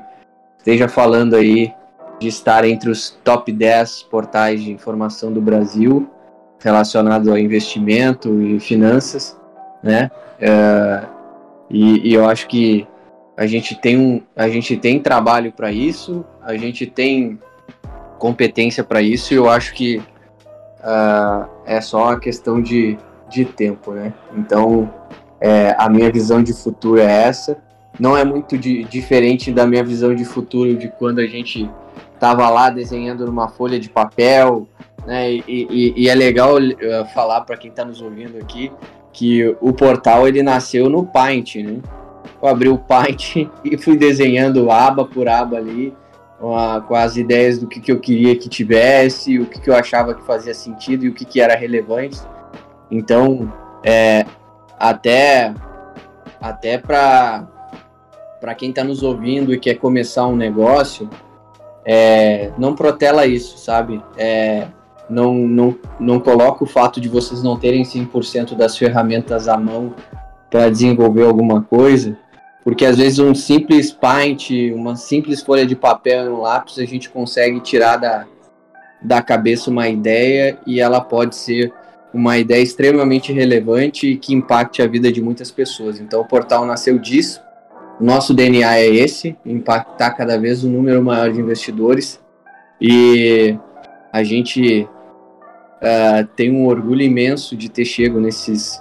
esteja 0.58 0.88
falando 0.88 1.36
aí 1.36 1.72
de 2.18 2.28
estar 2.28 2.64
entre 2.64 2.88
os 2.88 3.10
top 3.22 3.52
10 3.52 4.04
portais 4.04 4.62
de 4.62 4.72
informação 4.72 5.30
do 5.32 5.42
Brasil 5.42 6.08
relacionados 6.58 7.28
ao 7.28 7.36
investimento 7.36 8.40
e 8.40 8.58
finanças, 8.58 9.36
né? 9.84 10.10
Uh, 10.40 11.06
e, 11.70 12.10
e 12.10 12.14
eu 12.14 12.26
acho 12.26 12.48
que 12.48 12.86
a 13.36 13.46
gente 13.46 13.74
tem 13.74 13.98
um, 13.98 14.22
a 14.34 14.48
gente 14.48 14.76
tem 14.76 14.98
trabalho 14.98 15.52
para 15.52 15.70
isso, 15.70 16.24
a 16.42 16.56
gente 16.56 16.86
tem 16.86 17.38
competência 18.18 18.82
para 18.82 19.02
isso 19.02 19.34
e 19.34 19.36
eu 19.36 19.48
acho 19.48 19.74
que 19.74 19.98
uh, 19.98 21.46
é 21.66 21.80
só 21.80 22.04
uma 22.04 22.18
questão 22.18 22.62
de, 22.62 22.96
de 23.28 23.44
tempo, 23.44 23.92
né? 23.92 24.14
Então, 24.36 24.90
é, 25.40 25.74
a 25.78 25.90
minha 25.90 26.10
visão 26.10 26.42
de 26.42 26.54
futuro 26.54 27.00
é 27.00 27.24
essa. 27.24 27.58
Não 28.00 28.16
é 28.16 28.24
muito 28.24 28.56
de, 28.56 28.84
diferente 28.84 29.52
da 29.52 29.66
minha 29.66 29.84
visão 29.84 30.14
de 30.14 30.24
futuro 30.24 30.74
de 30.74 30.88
quando 30.88 31.18
a 31.18 31.26
gente 31.26 31.68
estava 32.14 32.48
lá 32.48 32.70
desenhando 32.70 33.26
numa 33.26 33.48
folha 33.48 33.78
de 33.78 33.90
papel, 33.90 34.66
né? 35.06 35.32
E, 35.32 35.44
e, 35.48 35.94
e 35.96 36.08
é 36.08 36.14
legal 36.14 36.56
uh, 36.56 37.04
falar 37.12 37.42
para 37.42 37.56
quem 37.56 37.70
está 37.70 37.84
nos 37.84 38.00
ouvindo 38.00 38.38
aqui 38.38 38.72
que 39.14 39.56
o 39.60 39.72
portal 39.72 40.26
ele 40.26 40.42
nasceu 40.42 40.90
no 40.90 41.06
Paint, 41.06 41.56
né? 41.56 41.80
Eu 42.42 42.48
abri 42.48 42.68
o 42.68 42.76
Paint 42.76 43.36
e 43.64 43.78
fui 43.78 43.96
desenhando 43.96 44.70
aba 44.70 45.04
por 45.04 45.28
aba 45.28 45.56
ali 45.56 45.94
com, 46.38 46.58
a, 46.58 46.80
com 46.80 46.94
as 46.94 47.16
ideias 47.16 47.58
do 47.58 47.66
que, 47.66 47.80
que 47.80 47.92
eu 47.92 48.00
queria 48.00 48.36
que 48.36 48.48
tivesse, 48.48 49.38
o 49.38 49.46
que, 49.46 49.60
que 49.60 49.70
eu 49.70 49.74
achava 49.74 50.14
que 50.14 50.22
fazia 50.26 50.52
sentido 50.52 51.04
e 51.04 51.08
o 51.08 51.14
que, 51.14 51.24
que 51.24 51.40
era 51.40 51.54
relevante. 51.54 52.20
Então, 52.90 53.50
é, 53.82 54.26
até 54.78 55.54
até 56.40 56.76
para 56.76 57.48
para 58.40 58.54
quem 58.54 58.68
está 58.68 58.84
nos 58.84 59.02
ouvindo 59.02 59.54
e 59.54 59.58
quer 59.58 59.76
começar 59.76 60.26
um 60.26 60.36
negócio, 60.36 61.08
é, 61.82 62.50
não 62.58 62.74
protela 62.74 63.24
isso, 63.24 63.56
sabe? 63.56 64.02
É, 64.18 64.66
não, 65.08 65.34
não, 65.34 65.76
não 66.00 66.20
coloca 66.20 66.64
o 66.64 66.66
fato 66.66 67.00
de 67.00 67.08
vocês 67.08 67.42
não 67.42 67.58
terem 67.58 67.82
100% 67.82 68.54
das 68.56 68.76
ferramentas 68.76 69.48
à 69.48 69.56
mão 69.56 69.94
para 70.50 70.70
desenvolver 70.70 71.24
alguma 71.24 71.62
coisa 71.62 72.16
porque 72.64 72.86
às 72.86 72.96
vezes 72.96 73.18
um 73.18 73.34
simples 73.34 73.92
paint, 73.92 74.50
uma 74.74 74.96
simples 74.96 75.42
folha 75.42 75.66
de 75.66 75.76
papel 75.76 76.24
e 76.24 76.28
um 76.30 76.40
lápis, 76.40 76.78
a 76.78 76.86
gente 76.86 77.10
consegue 77.10 77.60
tirar 77.60 77.98
da, 77.98 78.24
da 79.02 79.20
cabeça 79.20 79.70
uma 79.70 79.86
ideia 79.86 80.58
e 80.66 80.80
ela 80.80 80.98
pode 81.02 81.36
ser 81.36 81.70
uma 82.12 82.38
ideia 82.38 82.62
extremamente 82.62 83.32
relevante 83.34 84.06
e 84.06 84.16
que 84.16 84.32
impacte 84.32 84.80
a 84.80 84.86
vida 84.86 85.12
de 85.12 85.20
muitas 85.20 85.50
pessoas. 85.50 86.00
Então 86.00 86.22
o 86.22 86.24
portal 86.24 86.64
nasceu 86.64 86.98
disso. 86.98 87.42
Nosso 88.00 88.32
DNA 88.32 88.78
é 88.78 88.86
esse, 88.86 89.36
impactar 89.44 90.12
cada 90.12 90.38
vez 90.38 90.64
um 90.64 90.70
número 90.70 91.02
maior 91.02 91.30
de 91.30 91.40
investidores. 91.40 92.18
E 92.80 93.58
a 94.10 94.22
gente 94.24 94.88
uh, 95.80 96.26
tem 96.36 96.50
um 96.50 96.66
orgulho 96.66 97.02
imenso 97.02 97.56
de 97.56 97.68
ter 97.68 97.84
chego 97.84 98.20
nesses 98.20 98.80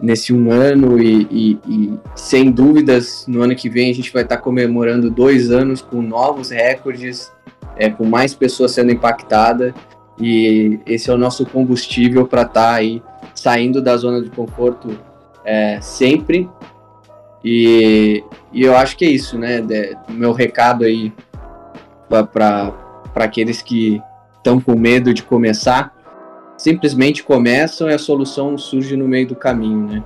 nesse 0.00 0.32
um 0.32 0.52
ano 0.52 1.02
e, 1.02 1.26
e, 1.28 1.58
e, 1.68 1.98
sem 2.14 2.52
dúvidas 2.52 3.24
no 3.26 3.42
ano 3.42 3.56
que 3.56 3.68
vem 3.68 3.90
a 3.90 3.94
gente 3.94 4.12
vai 4.12 4.22
estar 4.22 4.36
comemorando 4.36 5.10
dois 5.10 5.50
anos 5.50 5.82
com 5.82 6.00
novos 6.00 6.50
recordes, 6.50 7.32
é, 7.76 7.90
com 7.90 8.04
mais 8.04 8.32
pessoas 8.32 8.70
sendo 8.70 8.92
impactadas 8.92 9.74
e 10.20 10.78
esse 10.86 11.10
é 11.10 11.12
o 11.12 11.18
nosso 11.18 11.44
combustível 11.44 12.28
para 12.28 12.42
estar 12.42 12.62
tá 12.62 12.74
aí 12.74 13.02
saindo 13.34 13.82
da 13.82 13.96
zona 13.96 14.22
de 14.22 14.30
conforto 14.30 14.96
é, 15.44 15.80
sempre 15.80 16.48
e, 17.44 18.22
e, 18.52 18.62
eu 18.62 18.76
acho 18.76 18.96
que 18.96 19.04
é 19.04 19.08
isso, 19.08 19.38
né? 19.38 19.60
De, 19.60 19.96
meu 20.08 20.32
recado 20.32 20.84
aí 20.84 21.12
para 22.08 22.74
aqueles 23.14 23.62
que 23.62 24.02
estão 24.36 24.60
com 24.60 24.78
medo 24.78 25.12
de 25.14 25.22
começar 25.22 25.94
simplesmente 26.58 27.22
começam 27.22 27.88
e 27.88 27.94
a 27.94 27.98
solução 27.98 28.58
surge 28.58 28.96
no 28.96 29.08
meio 29.08 29.28
do 29.28 29.36
caminho, 29.36 29.88
né? 29.88 30.04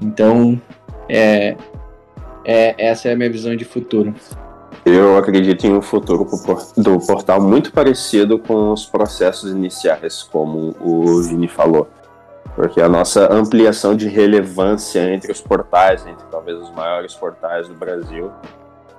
Então, 0.00 0.60
é, 1.08 1.56
é, 2.44 2.74
essa 2.78 3.08
é 3.08 3.12
a 3.12 3.16
minha 3.16 3.30
visão 3.30 3.54
de 3.54 3.64
futuro. 3.64 4.12
Eu 4.84 5.16
acredito 5.16 5.66
em 5.66 5.72
um 5.72 5.80
futuro 5.80 6.26
do 6.76 6.98
portal 6.98 7.40
muito 7.40 7.72
parecido 7.72 8.38
com 8.38 8.72
os 8.72 8.84
processos 8.84 9.50
iniciais, 9.50 10.22
como 10.22 10.74
o 10.80 11.22
Vini 11.22 11.48
falou. 11.48 11.88
Porque 12.54 12.80
a 12.80 12.88
nossa 12.88 13.32
ampliação 13.32 13.96
de 13.96 14.08
relevância 14.08 15.12
entre 15.12 15.32
os 15.32 15.40
portais, 15.40 16.06
entre 16.06 16.24
talvez 16.30 16.58
os 16.58 16.70
maiores 16.70 17.14
portais 17.14 17.66
do 17.66 17.74
Brasil, 17.74 18.30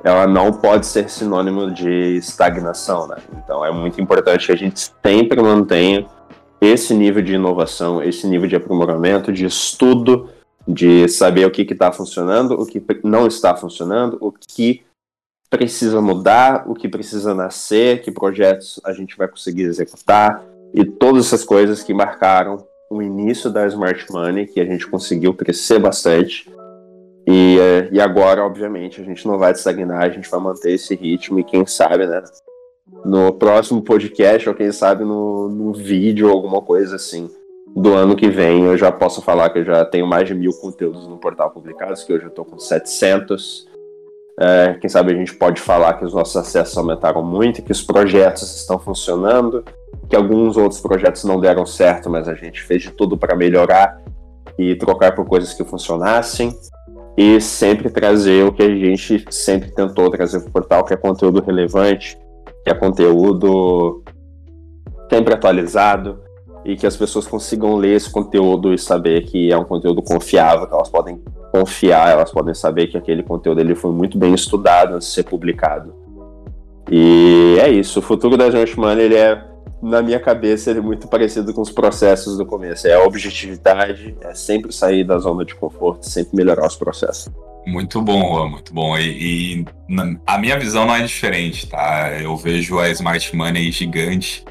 ela 0.03 0.27
não 0.27 0.51
pode 0.51 0.85
ser 0.85 1.09
sinônimo 1.09 1.71
de 1.71 2.17
estagnação, 2.17 3.07
né? 3.07 3.17
Então 3.37 3.63
é 3.63 3.71
muito 3.71 4.01
importante 4.01 4.47
que 4.47 4.51
a 4.51 4.57
gente 4.57 4.91
sempre 5.03 5.41
mantenha 5.41 6.05
esse 6.65 6.93
nível 6.93 7.21
de 7.21 7.33
inovação, 7.33 8.01
esse 8.01 8.27
nível 8.27 8.47
de 8.47 8.55
aprimoramento, 8.55 9.31
de 9.31 9.45
estudo, 9.45 10.29
de 10.67 11.07
saber 11.07 11.45
o 11.45 11.51
que 11.51 11.61
está 11.61 11.91
funcionando, 11.91 12.59
o 12.59 12.65
que 12.65 12.83
não 13.03 13.27
está 13.27 13.55
funcionando, 13.55 14.17
o 14.19 14.31
que 14.31 14.83
precisa 15.49 16.01
mudar, 16.01 16.69
o 16.69 16.73
que 16.73 16.89
precisa 16.89 17.33
nascer, 17.33 18.01
que 18.01 18.11
projetos 18.11 18.79
a 18.83 18.91
gente 18.91 19.15
vai 19.17 19.27
conseguir 19.27 19.63
executar 19.63 20.43
e 20.73 20.83
todas 20.83 21.27
essas 21.27 21.45
coisas 21.45 21.83
que 21.83 21.93
marcaram 21.93 22.65
o 22.89 23.01
início 23.01 23.49
da 23.49 23.65
Smart 23.67 24.11
Money, 24.11 24.47
que 24.47 24.59
a 24.59 24.65
gente 24.65 24.87
conseguiu 24.87 25.33
crescer 25.33 25.79
bastante 25.79 26.51
E, 27.27 27.57
e 27.91 27.99
agora, 27.99 28.43
obviamente, 28.43 29.01
a 29.01 29.03
gente 29.03 29.27
não 29.27 29.37
vai 29.37 29.51
estagnar, 29.51 30.03
a 30.03 30.09
gente 30.09 30.29
vai 30.29 30.39
manter 30.39 30.73
esse 30.73 30.93
ritmo 30.95 31.39
e 31.39 31.43
quem 31.43 31.65
sabe, 31.65 32.05
né? 32.05 32.21
No 33.03 33.33
próximo 33.33 33.81
podcast, 33.81 34.47
ou 34.47 34.55
quem 34.55 34.71
sabe 34.71 35.03
no, 35.03 35.49
no 35.49 35.73
vídeo, 35.73 36.29
alguma 36.29 36.61
coisa 36.61 36.95
assim, 36.95 37.29
do 37.75 37.93
ano 37.93 38.15
que 38.15 38.29
vem, 38.29 38.63
eu 38.63 38.77
já 38.77 38.91
posso 38.91 39.21
falar 39.21 39.49
que 39.49 39.59
eu 39.59 39.65
já 39.65 39.83
tenho 39.83 40.07
mais 40.07 40.27
de 40.27 40.33
mil 40.33 40.53
conteúdos 40.53 41.07
no 41.07 41.17
portal 41.17 41.51
publicados, 41.51 42.03
que 42.03 42.13
hoje 42.13 42.23
eu 42.23 42.29
estou 42.29 42.45
com 42.45 42.57
700. 42.57 43.67
É, 44.39 44.77
quem 44.79 44.89
sabe 44.89 45.13
a 45.13 45.15
gente 45.15 45.33
pode 45.33 45.61
falar 45.61 45.93
que 45.93 46.05
os 46.05 46.13
nossos 46.13 46.35
acessos 46.37 46.77
aumentaram 46.77 47.21
muito, 47.21 47.61
que 47.61 47.71
os 47.71 47.81
projetos 47.81 48.55
estão 48.55 48.79
funcionando, 48.79 49.63
que 50.09 50.15
alguns 50.15 50.55
outros 50.55 50.79
projetos 50.79 51.23
não 51.25 51.39
deram 51.39 51.65
certo, 51.65 52.09
mas 52.09 52.27
a 52.27 52.33
gente 52.33 52.61
fez 52.63 52.81
de 52.81 52.91
tudo 52.91 53.17
para 53.17 53.35
melhorar 53.35 54.01
e 54.57 54.75
trocar 54.75 55.13
por 55.13 55.25
coisas 55.25 55.53
que 55.53 55.63
funcionassem 55.63 56.57
e 57.17 57.39
sempre 57.41 57.89
trazer 57.89 58.45
o 58.45 58.53
que 58.53 58.63
a 58.63 58.69
gente 58.69 59.25
sempre 59.29 59.71
tentou 59.71 60.09
trazer 60.09 60.39
para 60.41 60.49
o 60.49 60.51
portal, 60.51 60.83
que 60.85 60.93
é 60.93 60.97
conteúdo 60.97 61.41
relevante, 61.41 62.17
que 62.65 62.71
é 62.71 62.73
conteúdo 62.73 64.03
sempre 65.07 65.35
atualizado 65.35 66.19
e 66.65 66.75
que 66.75 66.87
as 66.87 66.97
pessoas 66.97 67.27
consigam 67.27 67.75
ler 67.75 67.95
esse 67.95 68.09
conteúdo 68.11 68.73
e 68.73 68.79
saber 68.79 69.21
que 69.25 69.51
é 69.51 69.57
um 69.57 69.63
conteúdo 69.63 70.01
confiável, 70.01 70.65
que 70.65 70.73
elas 70.73 70.89
podem 70.89 71.21
confiar, 71.51 72.09
elas 72.09 72.31
podem 72.31 72.55
saber 72.55 72.87
que 72.87 72.97
aquele 72.97 73.21
conteúdo 73.21 73.61
ele 73.61 73.75
foi 73.75 73.91
muito 73.91 74.17
bem 74.17 74.33
estudado 74.33 74.95
antes 74.95 75.07
de 75.07 75.13
ser 75.13 75.23
publicado. 75.23 75.93
E 76.91 77.55
é 77.61 77.69
isso, 77.69 77.99
o 77.99 78.01
futuro 78.01 78.35
da 78.35 78.47
Smart 78.47 78.79
Money 78.79 79.05
ele 79.05 79.15
é 79.15 79.54
na 79.85 80.01
minha 80.01 80.19
cabeça, 80.19 80.71
ele 80.71 80.79
é 80.79 80.81
muito 80.81 81.07
parecido 81.07 81.53
com 81.53 81.61
os 81.61 81.71
processos 81.71 82.37
do 82.37 82.45
começo. 82.45 82.87
É 82.87 82.93
a 82.93 83.03
objetividade, 83.03 84.15
é 84.21 84.33
sempre 84.33 84.73
sair 84.73 85.03
da 85.03 85.19
zona 85.19 85.45
de 85.45 85.53
conforto, 85.53 86.09
sempre 86.09 86.35
melhorar 86.35 86.67
os 86.67 86.75
processos. 86.75 87.31
Muito 87.67 88.01
bom, 88.01 88.35
Juan, 88.35 88.49
muito 88.49 88.73
bom. 88.73 88.97
E, 88.97 89.61
e 89.61 89.65
a 90.25 90.37
minha 90.37 90.57
visão 90.57 90.85
não 90.85 90.95
é 90.95 91.03
diferente, 91.03 91.67
tá? 91.67 92.11
Eu 92.19 92.35
vejo 92.35 92.79
a 92.79 92.89
Smart 92.89 93.35
Money 93.35 93.71
gigante. 93.71 94.43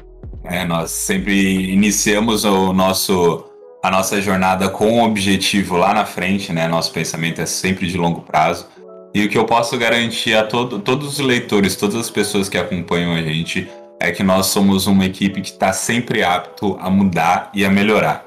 Né? 0.43 0.63
Nós 0.63 0.91
sempre 0.91 1.71
iniciamos 1.71 2.45
o 2.45 2.71
nosso, 2.71 3.45
a 3.83 3.91
nossa 3.91 4.21
jornada 4.21 4.69
com 4.69 4.85
um 4.85 5.03
objetivo 5.03 5.75
lá 5.75 5.93
na 5.93 6.05
frente, 6.05 6.53
né? 6.53 6.67
Nosso 6.67 6.91
pensamento 6.91 7.41
é 7.41 7.45
sempre 7.45 7.87
de 7.87 7.97
longo 7.97 8.21
prazo. 8.21 8.67
E 9.13 9.23
o 9.25 9.29
que 9.29 9.37
eu 9.37 9.45
posso 9.45 9.77
garantir 9.77 10.33
a 10.33 10.43
todo, 10.43 10.79
todos 10.79 11.19
os 11.19 11.19
leitores, 11.19 11.75
todas 11.75 11.95
as 11.95 12.09
pessoas 12.09 12.49
que 12.49 12.57
acompanham 12.57 13.13
a 13.13 13.21
gente, 13.21 13.69
é 13.99 14.11
que 14.11 14.23
nós 14.23 14.47
somos 14.47 14.87
uma 14.87 15.05
equipe 15.05 15.41
que 15.41 15.49
está 15.49 15.71
sempre 15.73 16.23
apto 16.23 16.77
a 16.79 16.89
mudar 16.89 17.51
e 17.53 17.65
a 17.65 17.69
melhorar. 17.69 18.25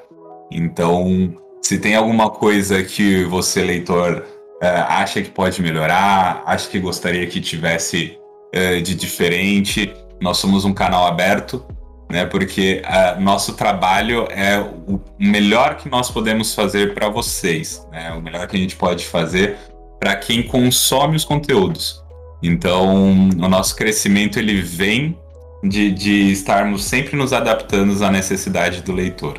Então, 0.51 1.35
se 1.62 1.79
tem 1.79 1.95
alguma 1.95 2.31
coisa 2.31 2.83
que 2.83 3.25
você, 3.25 3.62
leitor, 3.62 4.25
uh, 4.62 4.66
acha 4.89 5.21
que 5.23 5.31
pode 5.31 5.61
melhorar, 5.61 6.43
acha 6.47 6.69
que 6.69 6.79
gostaria 6.79 7.27
que 7.27 7.41
tivesse 7.41 8.19
uh, 8.55 8.81
de 8.83 8.95
diferente, 8.95 9.93
nós 10.21 10.39
somos 10.39 10.64
um 10.64 10.73
canal 10.73 11.07
aberto, 11.07 11.64
né? 12.11 12.25
Porque 12.25 12.83
uh, 12.85 13.21
nosso 13.21 13.55
trabalho 13.55 14.27
é 14.31 14.59
o 14.59 15.01
melhor 15.19 15.77
que 15.77 15.89
nós 15.89 16.11
podemos 16.11 16.55
fazer 16.55 16.95
para 16.95 17.09
vocês, 17.09 17.87
né? 17.93 18.12
O 18.12 18.23
melhor 18.23 18.47
que 18.47 18.57
a 18.57 18.59
gente 18.59 18.75
pode 18.75 19.05
fazer 19.05 19.57
para 20.01 20.16
quem 20.16 20.43
consome 20.43 21.16
os 21.16 21.25
conteúdos. 21.25 22.03
Então, 22.43 23.29
o 23.29 23.49
nosso 23.49 23.75
crescimento 23.77 24.39
ele 24.39 24.62
vem 24.62 25.19
de, 25.63 25.91
de 25.91 26.33
estarmos 26.33 26.85
sempre 26.85 27.17
nos 27.17 27.33
adaptando 27.33 28.05
à 28.05 28.11
necessidade 28.11 28.83
do 28.83 28.93
leitor. 28.93 29.39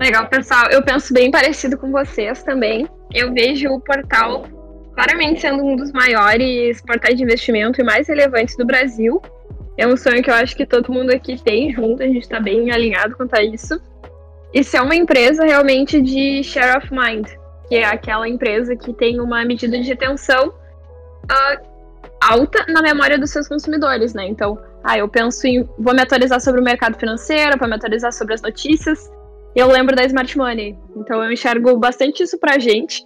Legal, 0.00 0.26
pessoal. 0.28 0.68
Eu 0.70 0.82
penso 0.82 1.12
bem 1.12 1.30
parecido 1.30 1.76
com 1.76 1.90
vocês 1.90 2.42
também. 2.42 2.88
Eu 3.12 3.32
vejo 3.32 3.68
o 3.68 3.80
portal 3.80 4.46
claramente 4.94 5.40
sendo 5.40 5.64
um 5.64 5.76
dos 5.76 5.92
maiores 5.92 6.80
portais 6.80 7.16
de 7.16 7.22
investimento 7.22 7.80
e 7.80 7.84
mais 7.84 8.08
relevantes 8.08 8.56
do 8.56 8.66
Brasil. 8.66 9.20
É 9.76 9.86
um 9.86 9.96
sonho 9.96 10.22
que 10.22 10.30
eu 10.30 10.34
acho 10.34 10.56
que 10.56 10.66
todo 10.66 10.92
mundo 10.92 11.10
aqui 11.10 11.42
tem 11.42 11.72
junto, 11.72 12.02
a 12.02 12.06
gente 12.06 12.22
está 12.22 12.38
bem 12.38 12.70
alinhado 12.70 13.16
quanto 13.16 13.34
a 13.34 13.42
isso. 13.42 13.80
E 14.52 14.62
ser 14.62 14.82
uma 14.82 14.94
empresa 14.94 15.44
realmente 15.44 16.00
de 16.00 16.42
share 16.42 16.76
of 16.76 16.88
mind, 16.92 17.26
que 17.68 17.76
é 17.76 17.84
aquela 17.84 18.28
empresa 18.28 18.76
que 18.76 18.92
tem 18.92 19.18
uma 19.18 19.44
medida 19.44 19.78
de 19.78 19.88
retenção 19.88 20.48
uh, 20.48 21.72
alta 22.20 22.66
na 22.68 22.82
memória 22.82 23.18
dos 23.18 23.30
seus 23.30 23.48
consumidores, 23.48 24.12
né? 24.12 24.26
Então, 24.26 24.58
ah, 24.84 24.98
eu 24.98 25.08
penso 25.08 25.46
em. 25.46 25.62
Vou 25.78 25.94
me 25.94 26.02
atualizar 26.02 26.40
sobre 26.40 26.60
o 26.60 26.64
mercado 26.64 26.98
financeiro, 26.98 27.58
vou 27.58 27.68
me 27.68 27.74
atualizar 27.74 28.12
sobre 28.12 28.34
as 28.34 28.42
notícias. 28.42 29.10
Eu 29.54 29.68
lembro 29.68 29.94
da 29.94 30.04
Smart 30.04 30.36
Money. 30.36 30.76
Então 30.96 31.22
eu 31.22 31.30
enxergo 31.30 31.76
bastante 31.78 32.22
isso 32.22 32.38
pra 32.38 32.58
gente. 32.58 33.04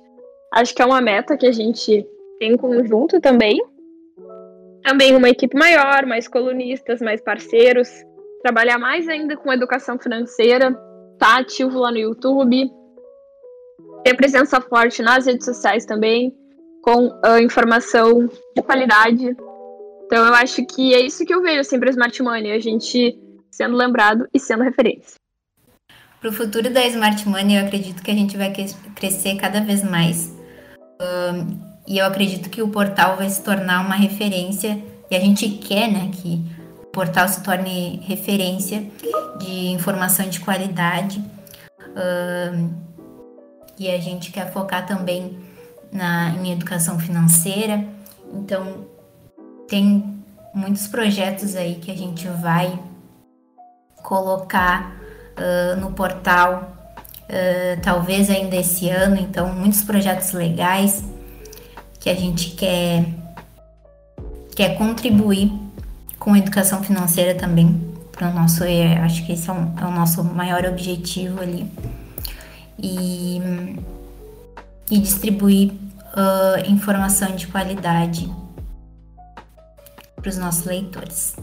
Acho 0.52 0.74
que 0.74 0.80
é 0.80 0.86
uma 0.86 1.00
meta 1.00 1.36
que 1.36 1.46
a 1.46 1.52
gente 1.52 2.06
tem 2.38 2.52
em 2.52 2.56
conjunto 2.56 3.20
também. 3.20 3.60
Também 4.82 5.14
uma 5.14 5.28
equipe 5.28 5.56
maior, 5.56 6.06
mais 6.06 6.28
colunistas, 6.28 7.00
mais 7.00 7.20
parceiros. 7.20 7.88
Trabalhar 8.42 8.78
mais 8.78 9.08
ainda 9.08 9.36
com 9.36 9.52
educação 9.52 9.98
financeira. 9.98 10.72
Tá 11.18 11.38
ativo 11.38 11.78
lá 11.78 11.90
no 11.90 11.98
YouTube. 11.98 12.70
Ter 14.04 14.14
presença 14.14 14.60
forte 14.60 15.02
nas 15.02 15.26
redes 15.26 15.44
sociais 15.44 15.84
também. 15.84 16.32
Com 16.82 17.08
uh, 17.08 17.38
informação 17.42 18.30
de 18.54 18.62
qualidade 18.62 19.36
então 20.06 20.24
eu 20.24 20.34
acho 20.34 20.64
que 20.64 20.94
é 20.94 21.00
isso 21.00 21.24
que 21.26 21.34
eu 21.34 21.42
vejo 21.42 21.64
sempre 21.64 21.90
assim, 21.90 21.98
Smart 21.98 22.22
Money, 22.22 22.52
a 22.52 22.60
gente 22.60 23.18
sendo 23.50 23.76
lembrado 23.76 24.28
e 24.32 24.38
sendo 24.38 24.62
referência. 24.62 25.16
Para 26.20 26.30
o 26.30 26.32
futuro 26.32 26.72
da 26.72 26.84
Smart 26.86 27.28
Money, 27.28 27.56
eu 27.56 27.66
acredito 27.66 28.02
que 28.02 28.10
a 28.10 28.14
gente 28.14 28.36
vai 28.36 28.52
crescer 28.94 29.36
cada 29.36 29.60
vez 29.60 29.82
mais. 29.82 30.32
Um, 31.00 31.58
e 31.86 31.98
eu 31.98 32.06
acredito 32.06 32.48
que 32.48 32.62
o 32.62 32.68
portal 32.68 33.16
vai 33.16 33.28
se 33.28 33.42
tornar 33.42 33.84
uma 33.84 33.94
referência, 33.94 34.82
e 35.10 35.16
a 35.16 35.20
gente 35.20 35.48
quer 35.48 35.90
né, 35.90 36.10
que 36.12 36.42
o 36.82 36.86
portal 36.86 37.28
se 37.28 37.42
torne 37.42 38.00
referência 38.04 38.88
de 39.38 39.68
informação 39.68 40.28
de 40.28 40.40
qualidade. 40.40 41.22
Um, 41.96 42.70
e 43.78 43.90
a 43.90 43.98
gente 43.98 44.32
quer 44.32 44.52
focar 44.52 44.86
também 44.86 45.38
na, 45.92 46.30
em 46.30 46.52
educação 46.52 46.98
financeira. 46.98 47.84
Então, 48.32 48.95
tem 49.68 50.16
muitos 50.54 50.86
projetos 50.86 51.54
aí 51.54 51.76
que 51.76 51.90
a 51.90 51.96
gente 51.96 52.26
vai 52.28 52.78
colocar 53.96 54.96
uh, 55.36 55.80
no 55.80 55.92
portal, 55.92 56.76
uh, 57.22 57.80
talvez 57.82 58.30
ainda 58.30 58.56
esse 58.56 58.88
ano. 58.88 59.16
Então, 59.16 59.52
muitos 59.52 59.82
projetos 59.82 60.32
legais 60.32 61.04
que 62.00 62.08
a 62.08 62.14
gente 62.14 62.50
quer, 62.50 63.04
quer 64.54 64.78
contribuir 64.78 65.52
com 66.18 66.32
a 66.32 66.38
educação 66.38 66.82
financeira 66.82 67.34
também 67.34 67.94
para 68.12 68.30
o 68.30 68.32
nosso, 68.32 68.64
acho 69.04 69.26
que 69.26 69.32
esse 69.32 69.50
é, 69.50 69.52
um, 69.52 69.74
é, 69.78 69.84
o 69.84 69.90
nosso 69.90 70.24
maior 70.24 70.64
objetivo 70.64 71.40
ali 71.40 71.70
e, 72.78 73.40
e 74.90 74.98
distribuir 74.98 75.72
uh, 75.72 76.70
informação 76.70 77.36
de 77.36 77.46
qualidade 77.46 78.30
para 80.26 80.30
os 80.30 80.38
nossos 80.38 80.64
leitores. 80.64 81.36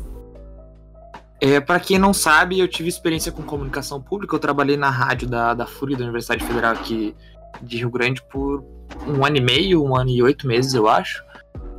É, 1.40 1.62
para 1.62 1.80
quem 1.80 1.98
não 1.98 2.14
sabe, 2.14 2.60
eu 2.60 2.68
tive 2.68 2.90
experiência 2.90 3.32
com 3.32 3.42
comunicação 3.42 4.02
pública. 4.02 4.36
Eu 4.36 4.40
trabalhei 4.40 4.76
na 4.76 4.90
rádio 4.90 5.28
da, 5.28 5.54
da 5.54 5.66
FURG, 5.66 5.96
da 5.96 6.04
Universidade 6.04 6.44
Federal 6.44 6.74
aqui 6.74 7.16
de 7.62 7.78
Rio 7.78 7.90
Grande, 7.90 8.22
por 8.24 8.62
um 9.08 9.26
ano 9.26 9.38
e 9.38 9.42
meio, 9.42 9.82
um 9.82 9.96
ano 9.96 10.10
e 10.10 10.22
oito 10.22 10.46
meses, 10.46 10.74
eu 10.74 10.90
acho. 10.90 11.24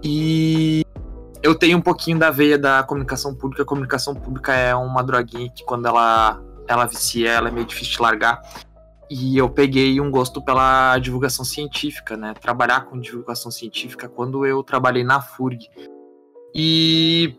E 0.03 0.83
eu 1.43 1.55
tenho 1.55 1.77
um 1.77 1.81
pouquinho 1.81 2.19
da 2.19 2.31
veia 2.31 2.59
da 2.59 2.83
comunicação 2.83 3.35
pública. 3.35 3.65
A 3.65 3.66
comunicação 3.66 4.15
pública 4.15 4.55
é 4.55 4.74
uma 4.74 5.03
droguinha 5.03 5.51
que, 5.51 5.62
quando 5.62 5.87
ela, 5.87 6.43
ela 6.66 6.87
vicia, 6.87 7.31
ela 7.31 7.49
é 7.49 7.53
meio 7.53 7.66
difícil 7.66 7.97
de 7.97 8.03
largar. 8.03 8.41
E 9.11 9.37
eu 9.37 9.51
peguei 9.51 10.01
um 10.01 10.11
gosto 10.11 10.43
pela 10.43 10.99
divulgação 10.99 11.45
científica, 11.45 12.16
né? 12.16 12.33
Trabalhar 12.33 12.87
com 12.87 12.99
divulgação 12.99 13.51
científica 13.51 14.09
quando 14.09 14.47
eu 14.47 14.62
trabalhei 14.62 15.05
na 15.05 15.20
FURG. 15.20 15.69
E 16.55 17.37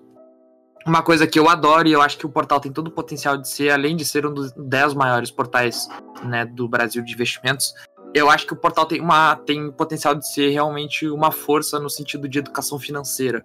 uma 0.86 1.02
coisa 1.02 1.26
que 1.26 1.40
eu 1.40 1.50
adoro 1.50 1.88
e 1.88 1.92
eu 1.94 2.02
acho 2.02 2.18
que 2.18 2.26
o 2.26 2.30
portal 2.30 2.60
tem 2.60 2.72
todo 2.72 2.90
o 2.90 2.92
potencial 2.92 3.38
de 3.38 3.48
ser, 3.50 3.72
além 3.72 3.96
de 3.96 4.06
ser 4.06 4.26
um 4.26 4.34
dos 4.34 4.52
10 4.52 4.94
maiores 4.94 5.32
portais 5.32 5.88
né, 6.24 6.46
do 6.46 6.68
Brasil 6.68 7.04
de 7.04 7.14
investimentos, 7.14 7.74
eu 8.14 8.30
acho 8.30 8.46
que 8.46 8.54
o 8.54 8.58
portal 8.58 8.86
tem, 8.86 9.02
uma, 9.02 9.36
tem 9.36 9.72
potencial 9.72 10.14
de 10.16 10.30
ser 10.32 10.50
realmente 10.50 11.08
uma 11.08 11.32
força 11.32 11.80
no 11.80 11.90
sentido 11.90 12.30
de 12.30 12.40
educação 12.40 12.78
financeira. 12.78 13.44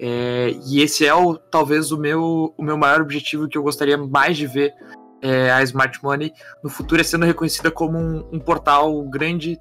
É, 0.00 0.54
e 0.66 0.80
esse 0.80 1.04
é 1.04 1.14
o, 1.14 1.36
talvez 1.36 1.90
o 1.90 1.98
meu, 1.98 2.54
o 2.56 2.62
meu 2.62 2.76
maior 2.76 3.00
objetivo 3.00 3.48
que 3.48 3.58
eu 3.58 3.62
gostaria 3.62 3.98
mais 3.98 4.36
de 4.36 4.46
ver 4.46 4.72
é, 5.20 5.50
a 5.50 5.62
Smart 5.62 6.02
Money 6.02 6.32
no 6.62 6.70
futuro 6.70 7.00
é 7.00 7.04
sendo 7.04 7.26
reconhecida 7.26 7.70
como 7.70 7.98
um, 7.98 8.24
um 8.32 8.38
portal 8.38 9.02
grande 9.04 9.60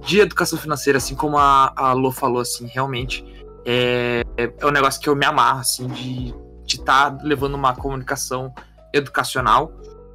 de 0.00 0.20
educação 0.20 0.58
financeira, 0.58 0.96
assim 0.96 1.14
como 1.14 1.36
a, 1.36 1.72
a 1.76 2.12
falou, 2.12 2.40
assim, 2.40 2.66
realmente 2.66 3.24
é, 3.66 4.22
é 4.36 4.66
um 4.66 4.70
negócio 4.70 5.00
que 5.00 5.08
eu 5.08 5.16
me 5.16 5.26
amarro, 5.26 5.60
assim, 5.60 5.88
de 5.88 6.34
estar 6.66 7.10
tá 7.10 7.18
levando 7.22 7.54
uma 7.54 7.74
comunicação 7.74 8.54
educacional. 8.94 9.72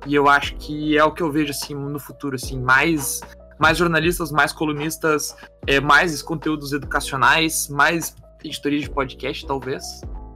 E 0.08 0.16
eu 0.16 0.30
acho 0.30 0.56
que 0.56 0.98
é 0.98 1.04
o 1.04 1.12
que 1.12 1.22
eu 1.22 1.32
vejo, 1.32 1.52
assim, 1.52 1.76
no 1.76 2.00
futuro, 2.00 2.36
assim, 2.36 2.60
mais 2.60 3.20
mais 3.60 3.78
jornalistas, 3.78 4.32
mais 4.32 4.52
colunistas, 4.52 5.36
é, 5.68 5.80
mais 5.80 6.24
conteúdos 6.24 6.74
educacionais, 6.74 7.68
mais 7.68 8.16
editoria 8.44 8.80
de 8.80 8.90
podcast, 8.90 9.46
talvez. 9.46 9.84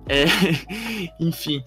É, 0.08 0.26
enfim. 1.20 1.64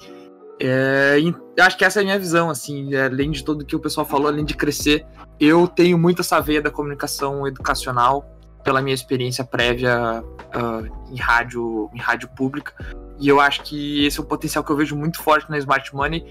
É, 0.61 1.17
acho 1.61 1.77
que 1.77 1.85
essa 1.85 1.99
é 1.99 2.03
a 2.03 2.05
minha 2.05 2.19
visão, 2.19 2.49
assim, 2.49 2.95
além 2.95 3.33
de 3.33 3.43
tudo 3.43 3.65
que 3.65 3.75
o 3.75 3.81
pessoal 3.81 4.07
falou, 4.07 4.29
além 4.29 4.45
de 4.45 4.55
crescer, 4.55 5.05
eu 5.41 5.67
tenho 5.67 5.99
muito 5.99 6.21
essa 6.21 6.39
veia 6.41 6.63
da 6.63 6.71
comunicação 6.71 7.45
educacional 7.45 8.38
pela 8.69 8.83
minha 8.83 8.95
experiência 8.95 9.43
prévia 9.43 10.23
uh, 10.23 11.11
em 11.11 11.17
rádio, 11.17 11.89
em 11.95 11.99
rádio 11.99 12.29
pública, 12.29 12.75
e 13.19 13.27
eu 13.27 13.41
acho 13.41 13.63
que 13.63 14.05
esse 14.05 14.21
é 14.21 14.23
um 14.23 14.27
potencial 14.27 14.63
que 14.63 14.71
eu 14.71 14.77
vejo 14.77 14.95
muito 14.95 15.23
forte 15.23 15.51
na 15.51 15.57
Smart 15.57 15.95
Money, 15.97 16.23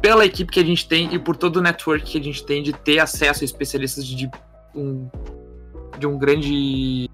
pela 0.00 0.24
equipe 0.24 0.52
que 0.52 0.60
a 0.60 0.64
gente 0.64 0.86
tem 0.86 1.12
e 1.12 1.18
por 1.18 1.36
todo 1.36 1.56
o 1.56 1.60
network 1.60 2.04
que 2.04 2.16
a 2.16 2.22
gente 2.22 2.46
tem 2.46 2.62
de 2.62 2.72
ter 2.72 3.00
acesso 3.00 3.42
a 3.42 3.44
especialistas 3.44 4.06
de 4.06 4.30
um, 4.72 5.08
de 5.98 6.06
um 6.06 6.16
grande. 6.16 7.10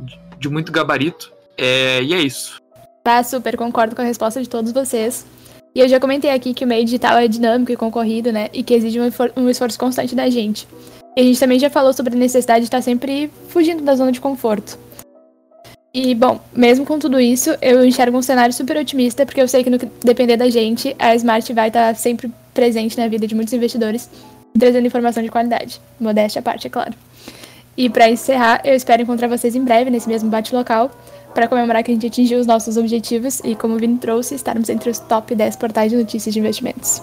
de, 0.00 0.18
de 0.38 0.48
muito 0.48 0.72
gabarito. 0.72 1.30
É, 1.58 2.02
e 2.02 2.14
é 2.14 2.18
isso. 2.18 2.62
Tá, 3.04 3.22
super, 3.22 3.58
concordo 3.58 3.94
com 3.94 4.00
a 4.00 4.06
resposta 4.06 4.40
de 4.40 4.48
todos 4.48 4.72
vocês. 4.72 5.26
E 5.74 5.80
eu 5.80 5.88
já 5.88 6.00
comentei 6.00 6.30
aqui 6.30 6.54
que 6.54 6.64
o 6.64 6.66
meio 6.66 6.86
digital 6.86 7.18
é 7.18 7.28
dinâmico 7.28 7.72
e 7.72 7.76
concorrido, 7.76 8.32
né? 8.32 8.48
E 8.54 8.62
que 8.62 8.72
exige 8.72 8.98
um, 8.98 9.10
um 9.36 9.50
esforço 9.50 9.78
constante 9.78 10.14
da 10.14 10.30
gente. 10.30 10.66
E 11.16 11.20
a 11.20 11.24
gente 11.24 11.40
também 11.40 11.58
já 11.58 11.68
falou 11.68 11.92
sobre 11.92 12.14
a 12.14 12.18
necessidade 12.18 12.60
de 12.60 12.66
estar 12.66 12.82
sempre 12.82 13.30
fugindo 13.48 13.82
da 13.82 13.94
zona 13.94 14.12
de 14.12 14.20
conforto. 14.20 14.78
E, 15.92 16.14
bom, 16.14 16.38
mesmo 16.52 16.86
com 16.86 17.00
tudo 17.00 17.18
isso, 17.18 17.50
eu 17.60 17.84
enxergo 17.84 18.16
um 18.16 18.22
cenário 18.22 18.54
super 18.54 18.76
otimista, 18.76 19.26
porque 19.26 19.40
eu 19.40 19.48
sei 19.48 19.64
que 19.64 19.70
no 19.70 19.78
que 19.78 19.86
depender 20.04 20.36
da 20.36 20.48
gente, 20.48 20.94
a 20.98 21.14
Smart 21.16 21.52
vai 21.52 21.66
estar 21.66 21.96
sempre 21.96 22.30
presente 22.54 22.96
na 22.96 23.08
vida 23.08 23.26
de 23.26 23.34
muitos 23.34 23.52
investidores, 23.52 24.08
trazendo 24.56 24.86
informação 24.86 25.20
de 25.20 25.28
qualidade. 25.28 25.80
Modéstia 25.98 26.38
à 26.38 26.42
parte, 26.42 26.68
é 26.68 26.70
claro. 26.70 26.94
E 27.76 27.90
para 27.90 28.08
encerrar, 28.08 28.60
eu 28.64 28.74
espero 28.74 29.02
encontrar 29.02 29.26
vocês 29.26 29.56
em 29.56 29.64
breve 29.64 29.90
nesse 29.90 30.08
mesmo 30.08 30.30
bate-local, 30.30 30.92
para 31.34 31.48
comemorar 31.48 31.82
que 31.82 31.90
a 31.90 31.94
gente 31.94 32.06
atingiu 32.06 32.38
os 32.38 32.46
nossos 32.46 32.76
objetivos 32.76 33.40
e, 33.44 33.56
como 33.56 33.74
o 33.74 33.78
Vini 33.78 33.98
trouxe, 33.98 34.34
estarmos 34.34 34.68
entre 34.68 34.90
os 34.90 34.98
top 35.00 35.34
10 35.34 35.56
portais 35.56 35.90
de 35.90 35.96
notícias 35.96 36.32
de 36.32 36.38
investimentos. 36.38 37.02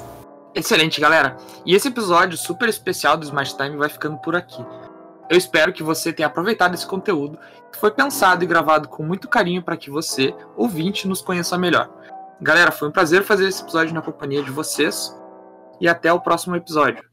Excelente, 0.55 0.99
galera. 0.99 1.37
E 1.65 1.75
esse 1.75 1.87
episódio 1.87 2.37
super 2.37 2.67
especial 2.67 3.17
do 3.17 3.23
Smart 3.23 3.55
Time 3.55 3.77
vai 3.77 3.89
ficando 3.89 4.17
por 4.17 4.35
aqui. 4.35 4.65
Eu 5.29 5.37
espero 5.37 5.73
que 5.73 5.83
você 5.83 6.13
tenha 6.13 6.27
aproveitado 6.27 6.73
esse 6.73 6.87
conteúdo, 6.87 7.37
que 7.71 7.77
foi 7.77 7.91
pensado 7.91 8.43
e 8.43 8.47
gravado 8.47 8.87
com 8.87 9.03
muito 9.03 9.27
carinho 9.27 9.61
para 9.61 9.75
que 9.75 9.89
você, 9.89 10.33
ouvinte, 10.55 11.07
nos 11.07 11.21
conheça 11.21 11.57
melhor. 11.57 11.89
Galera, 12.41 12.71
foi 12.71 12.87
um 12.87 12.91
prazer 12.91 13.23
fazer 13.23 13.47
esse 13.47 13.61
episódio 13.61 13.93
na 13.93 14.01
companhia 14.01 14.41
de 14.41 14.51
vocês 14.51 15.15
e 15.81 15.87
até 15.87 16.11
o 16.13 16.21
próximo 16.21 16.55
episódio. 16.55 17.03